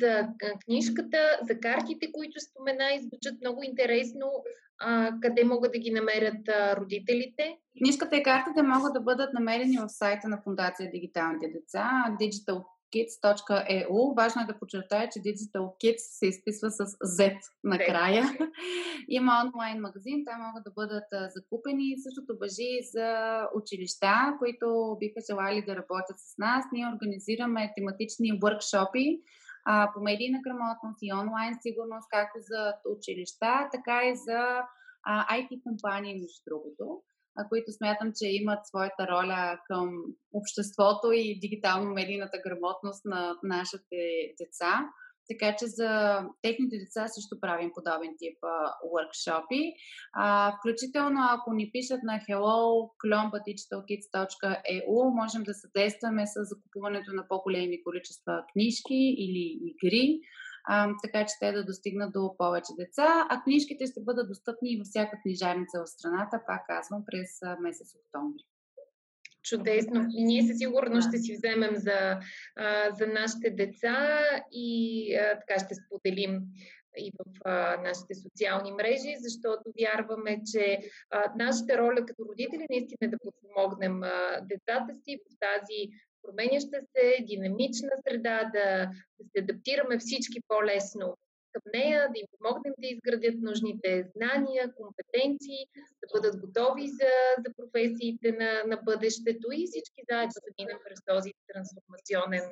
за 0.00 0.28
книжката, 0.64 1.38
за 1.42 1.60
картите, 1.60 2.12
които 2.12 2.40
спомена 2.40 2.84
и 2.94 3.00
звучат 3.00 3.40
много 3.40 3.62
интересно. 3.62 4.26
А, 4.78 5.12
къде 5.20 5.44
могат 5.44 5.72
да 5.72 5.78
ги 5.78 5.90
намерят 5.90 6.48
а, 6.48 6.76
родителите? 6.76 7.56
Книжката 7.78 8.16
и 8.16 8.22
картите 8.22 8.62
могат 8.62 8.92
да 8.92 9.00
бъдат 9.00 9.32
намерени 9.32 9.78
в 9.78 9.88
сайта 9.88 10.28
на 10.28 10.40
Фундация 10.44 10.90
Дигиталните 10.90 11.48
деца, 11.48 11.90
Digital 12.20 12.64
kids.eu. 12.92 14.16
Важно 14.16 14.42
е 14.42 14.46
да 14.46 14.58
подчертая, 14.58 15.08
че 15.12 15.18
Digital 15.18 15.64
Kids 15.80 16.04
се 16.18 16.26
изписва 16.26 16.70
с 16.70 16.84
Z 17.18 17.38
накрая. 17.64 18.24
Има 19.08 19.32
онлайн 19.44 19.80
магазин, 19.80 20.24
там 20.26 20.40
могат 20.46 20.64
да 20.64 20.70
бъдат 20.70 21.08
закупени. 21.36 21.96
Същото 22.06 22.38
въжи 22.40 22.72
за 22.94 23.08
училища, 23.54 24.14
които 24.38 24.96
биха 25.00 25.20
желали 25.30 25.64
да 25.68 25.76
работят 25.76 26.18
с 26.18 26.38
нас. 26.38 26.64
Ние 26.72 26.92
организираме 26.94 27.72
тематични 27.76 28.38
въркшопи 28.42 29.06
по 29.94 29.98
медийна 30.08 30.38
грамотност 30.44 30.98
и 31.02 31.12
онлайн 31.22 31.54
сигурност, 31.62 32.08
както 32.10 32.38
за 32.50 32.60
училища, 32.96 33.68
така 33.72 33.96
и 34.10 34.16
за 34.16 34.40
IT 35.36 35.62
компании, 35.62 36.20
между 36.20 36.40
другото. 36.48 37.02
Които 37.48 37.72
смятам, 37.72 38.12
че 38.18 38.28
имат 38.28 38.66
своята 38.66 39.06
роля 39.08 39.58
към 39.66 39.88
обществото 40.32 41.12
и 41.12 41.38
дигитално-медийната 41.40 42.38
грамотност 42.44 43.04
на 43.04 43.36
нашите 43.42 43.96
деца. 44.40 44.88
Така 45.28 45.56
че 45.58 45.66
за 45.66 46.20
техните 46.42 46.76
деца 46.78 47.08
също 47.08 47.40
правим 47.40 47.70
подобен 47.74 48.14
тип. 48.18 48.38
А, 50.12 50.56
включително 50.58 51.20
ако 51.30 51.52
ни 51.52 51.70
пишат 51.72 52.00
на 52.02 52.20
hello 52.28 52.90
можем 55.14 55.42
да 55.42 55.54
съдействаме 55.54 56.26
с 56.26 56.32
закупуването 56.44 57.12
на 57.12 57.28
по-големи 57.28 57.82
количества 57.82 58.44
книжки 58.52 59.14
или 59.18 59.58
игри, 59.70 60.20
така 61.02 61.26
че 61.26 61.34
те 61.40 61.52
да 61.52 61.64
достигнат 61.64 62.12
до 62.12 62.34
повече 62.38 62.72
деца. 62.78 63.26
А 63.30 63.42
книжките 63.42 63.86
ще 63.86 64.00
бъдат 64.00 64.28
достъпни 64.28 64.78
във 64.78 64.86
всяка 64.86 65.18
книжарница 65.22 65.82
в 65.84 65.90
страната, 65.90 66.40
пак 66.46 66.66
казвам, 66.66 67.04
през 67.06 67.40
месец 67.60 67.94
октомври. 67.94 68.42
Чудесно. 69.42 70.06
И 70.10 70.24
ние 70.24 70.46
със 70.46 70.58
сигурност 70.58 71.08
ще 71.08 71.18
си 71.18 71.32
вземем 71.36 71.76
за, 71.76 72.20
за 72.98 73.06
нашите 73.06 73.50
деца 73.50 74.20
и 74.52 75.18
така 75.40 75.64
ще 75.64 75.74
споделим 75.74 76.40
и 76.98 77.12
в 77.18 77.40
а, 77.44 77.76
нашите 77.82 78.14
социални 78.14 78.72
мрежи, 78.72 79.16
защото 79.18 79.62
вярваме, 79.80 80.42
че 80.52 80.80
а, 81.10 81.32
нашата 81.36 81.78
роля 81.78 82.06
като 82.06 82.24
родители 82.30 82.66
наистина 82.70 82.98
е 83.02 83.08
да 83.08 83.18
подпомогнем 83.18 84.02
а, 84.02 84.40
децата 84.40 84.94
си 85.04 85.18
в 85.18 85.38
тази 85.40 85.90
променяща 86.26 86.80
се, 86.92 87.24
динамична 87.24 87.90
среда, 88.08 88.50
да, 88.54 88.90
да 89.18 89.24
се 89.30 89.42
адаптираме 89.42 89.98
всички 89.98 90.40
по-лесно 90.48 91.16
към 91.56 91.70
нея, 91.80 92.08
да 92.12 92.18
им 92.20 92.26
помогнем 92.32 92.74
да 92.78 92.86
изградят 92.86 93.36
нужните 93.48 93.90
знания, 94.14 94.74
компетенции, 94.80 95.62
да 96.00 96.06
бъдат 96.14 96.40
готови 96.44 96.88
за, 96.88 97.12
за 97.42 97.48
професиите 97.58 98.28
на, 98.40 98.50
на 98.70 98.76
бъдещето 98.88 99.46
и 99.52 99.66
всички 99.70 100.00
заедно 100.10 100.38
да 100.46 100.50
минем 100.58 100.78
през 100.84 100.98
този 101.10 101.30
трансформационен 101.48 102.46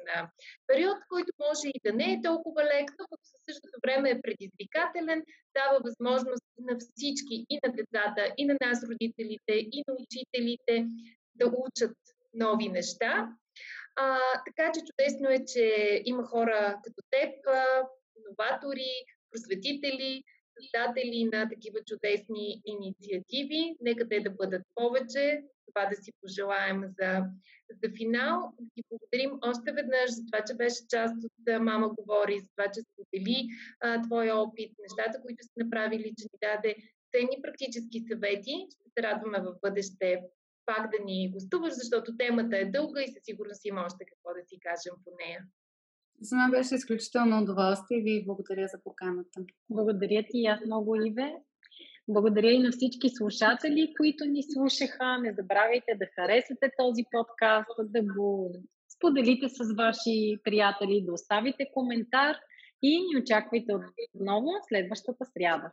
период, 0.66 0.99
който 1.12 1.31
може 1.47 1.66
и 1.75 1.81
да 1.87 1.93
не 1.93 2.09
е 2.12 2.22
толкова 2.29 2.62
лек, 2.72 2.89
но 2.99 3.05
в 3.11 3.16
същото 3.49 3.77
време 3.85 4.11
е 4.11 4.22
предизвикателен, 4.25 5.20
дава 5.59 5.77
възможност 5.87 6.47
на 6.68 6.75
всички, 6.79 7.37
и 7.53 7.57
на 7.64 7.70
децата, 7.79 8.22
и 8.39 8.45
на 8.51 8.57
нас, 8.64 8.79
родителите, 8.91 9.55
и 9.77 9.79
на 9.89 9.95
учителите 10.05 10.75
да 11.35 11.47
учат 11.66 11.97
нови 12.35 12.68
неща. 12.68 13.37
А, 13.97 14.18
така 14.47 14.72
че 14.72 14.80
чудесно 14.80 15.28
е, 15.30 15.45
че 15.45 16.03
има 16.05 16.24
хора 16.24 16.80
като 16.84 17.03
теб, 17.11 17.34
новатори, 18.28 18.92
просветители, 19.30 20.24
създатели 20.61 21.24
на 21.24 21.49
такива 21.49 21.78
чудесни 21.86 22.62
инициативи. 22.64 23.76
Нека 23.80 24.09
те 24.09 24.20
да 24.20 24.30
бъдат 24.30 24.62
повече. 24.74 25.42
Това 25.66 25.86
да 25.86 25.97
си 25.97 26.12
пожелаем 26.20 26.82
за, 26.99 27.22
за 27.82 27.88
финал. 27.97 28.53
Да 28.61 28.68
ти 28.74 28.82
благодарим 28.90 29.38
още 29.42 29.72
веднъж 29.72 30.11
за 30.11 30.22
това, 30.26 30.45
че 30.45 30.55
беше 30.55 30.88
част 30.88 31.14
от 31.24 31.62
Мама 31.62 31.88
говори, 31.88 32.40
за 32.40 32.49
това, 32.57 32.70
че 32.74 32.80
сподели 32.80 33.47
а, 33.80 34.03
твоя 34.03 34.36
опит, 34.36 34.72
нещата, 34.82 35.22
които 35.22 35.45
сте 35.45 35.64
направили, 35.64 36.14
че 36.18 36.24
ни 36.32 36.38
даде 36.42 36.76
ценни 37.12 37.42
практически 37.42 38.01
съвети. 38.09 38.66
Ще 38.70 38.90
се 38.95 39.03
радваме 39.03 39.38
в 39.40 39.55
бъдеще 39.62 40.22
пак 40.66 40.90
да 40.90 41.04
ни 41.04 41.30
гостуваш, 41.32 41.72
защото 41.74 42.16
темата 42.16 42.58
е 42.58 42.64
дълга 42.64 43.02
и 43.02 43.12
със 43.12 43.24
сигурност 43.24 43.64
има 43.64 43.80
още 43.86 44.04
какво 44.04 44.28
да 44.38 44.42
си 44.48 44.58
кажем 44.60 44.94
по 45.04 45.10
нея. 45.20 45.40
За 46.20 46.36
мен 46.36 46.50
беше 46.50 46.74
изключително 46.74 47.42
удоволствие 47.42 47.98
и 47.98 48.02
ви 48.02 48.24
благодаря 48.26 48.68
за 48.68 48.78
поканата. 48.84 49.40
Благодаря 49.70 50.22
ти 50.30 50.38
и 50.38 50.46
аз 50.46 50.60
много, 50.66 50.96
Иве. 50.96 51.32
Благодаря 52.08 52.50
и 52.50 52.58
на 52.58 52.70
всички 52.70 53.08
слушатели, 53.08 53.94
които 53.96 54.24
ни 54.24 54.42
слушаха. 54.42 55.18
Не 55.18 55.32
забравяйте 55.32 55.94
да 55.94 56.06
харесате 56.14 56.70
този 56.78 57.02
подкаст, 57.10 57.70
да 57.84 58.02
го 58.02 58.52
споделите 58.96 59.48
с 59.48 59.74
ваши 59.76 60.38
приятели, 60.44 61.04
да 61.06 61.12
оставите 61.12 61.70
коментар 61.74 62.36
и 62.82 63.00
ни 63.00 63.22
очаквайте 63.22 63.72
отново 64.14 64.48
следващата 64.68 65.24
сряда. 65.24 65.72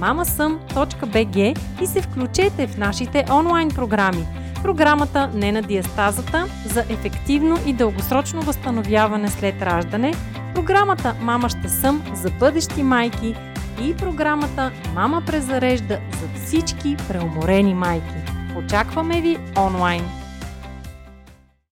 mamasum.bg 0.00 1.58
и 1.82 1.86
се 1.86 2.02
включете 2.02 2.66
в 2.66 2.78
нашите 2.78 3.24
онлайн 3.32 3.68
програми. 3.68 4.26
Програмата 4.62 5.30
Не 5.34 5.52
на 5.52 5.62
диастазата 5.62 6.46
за 6.66 6.80
ефективно 6.88 7.58
и 7.66 7.72
дългосрочно 7.72 8.42
възстановяване 8.42 9.28
след 9.28 9.62
раждане, 9.62 10.14
програмата 10.54 11.14
Мама 11.20 11.48
ще 11.48 11.68
съм 11.68 12.02
за 12.14 12.30
бъдещи 12.30 12.82
майки 12.82 13.34
и 13.82 13.96
програмата 13.96 14.72
Мама 14.94 15.22
презарежда 15.26 15.98
за 16.20 16.40
всички 16.44 16.96
преуморени 17.08 17.74
майки. 17.74 18.14
Очакваме 18.56 19.20
ви 19.20 19.38
онлайн! 19.56 20.17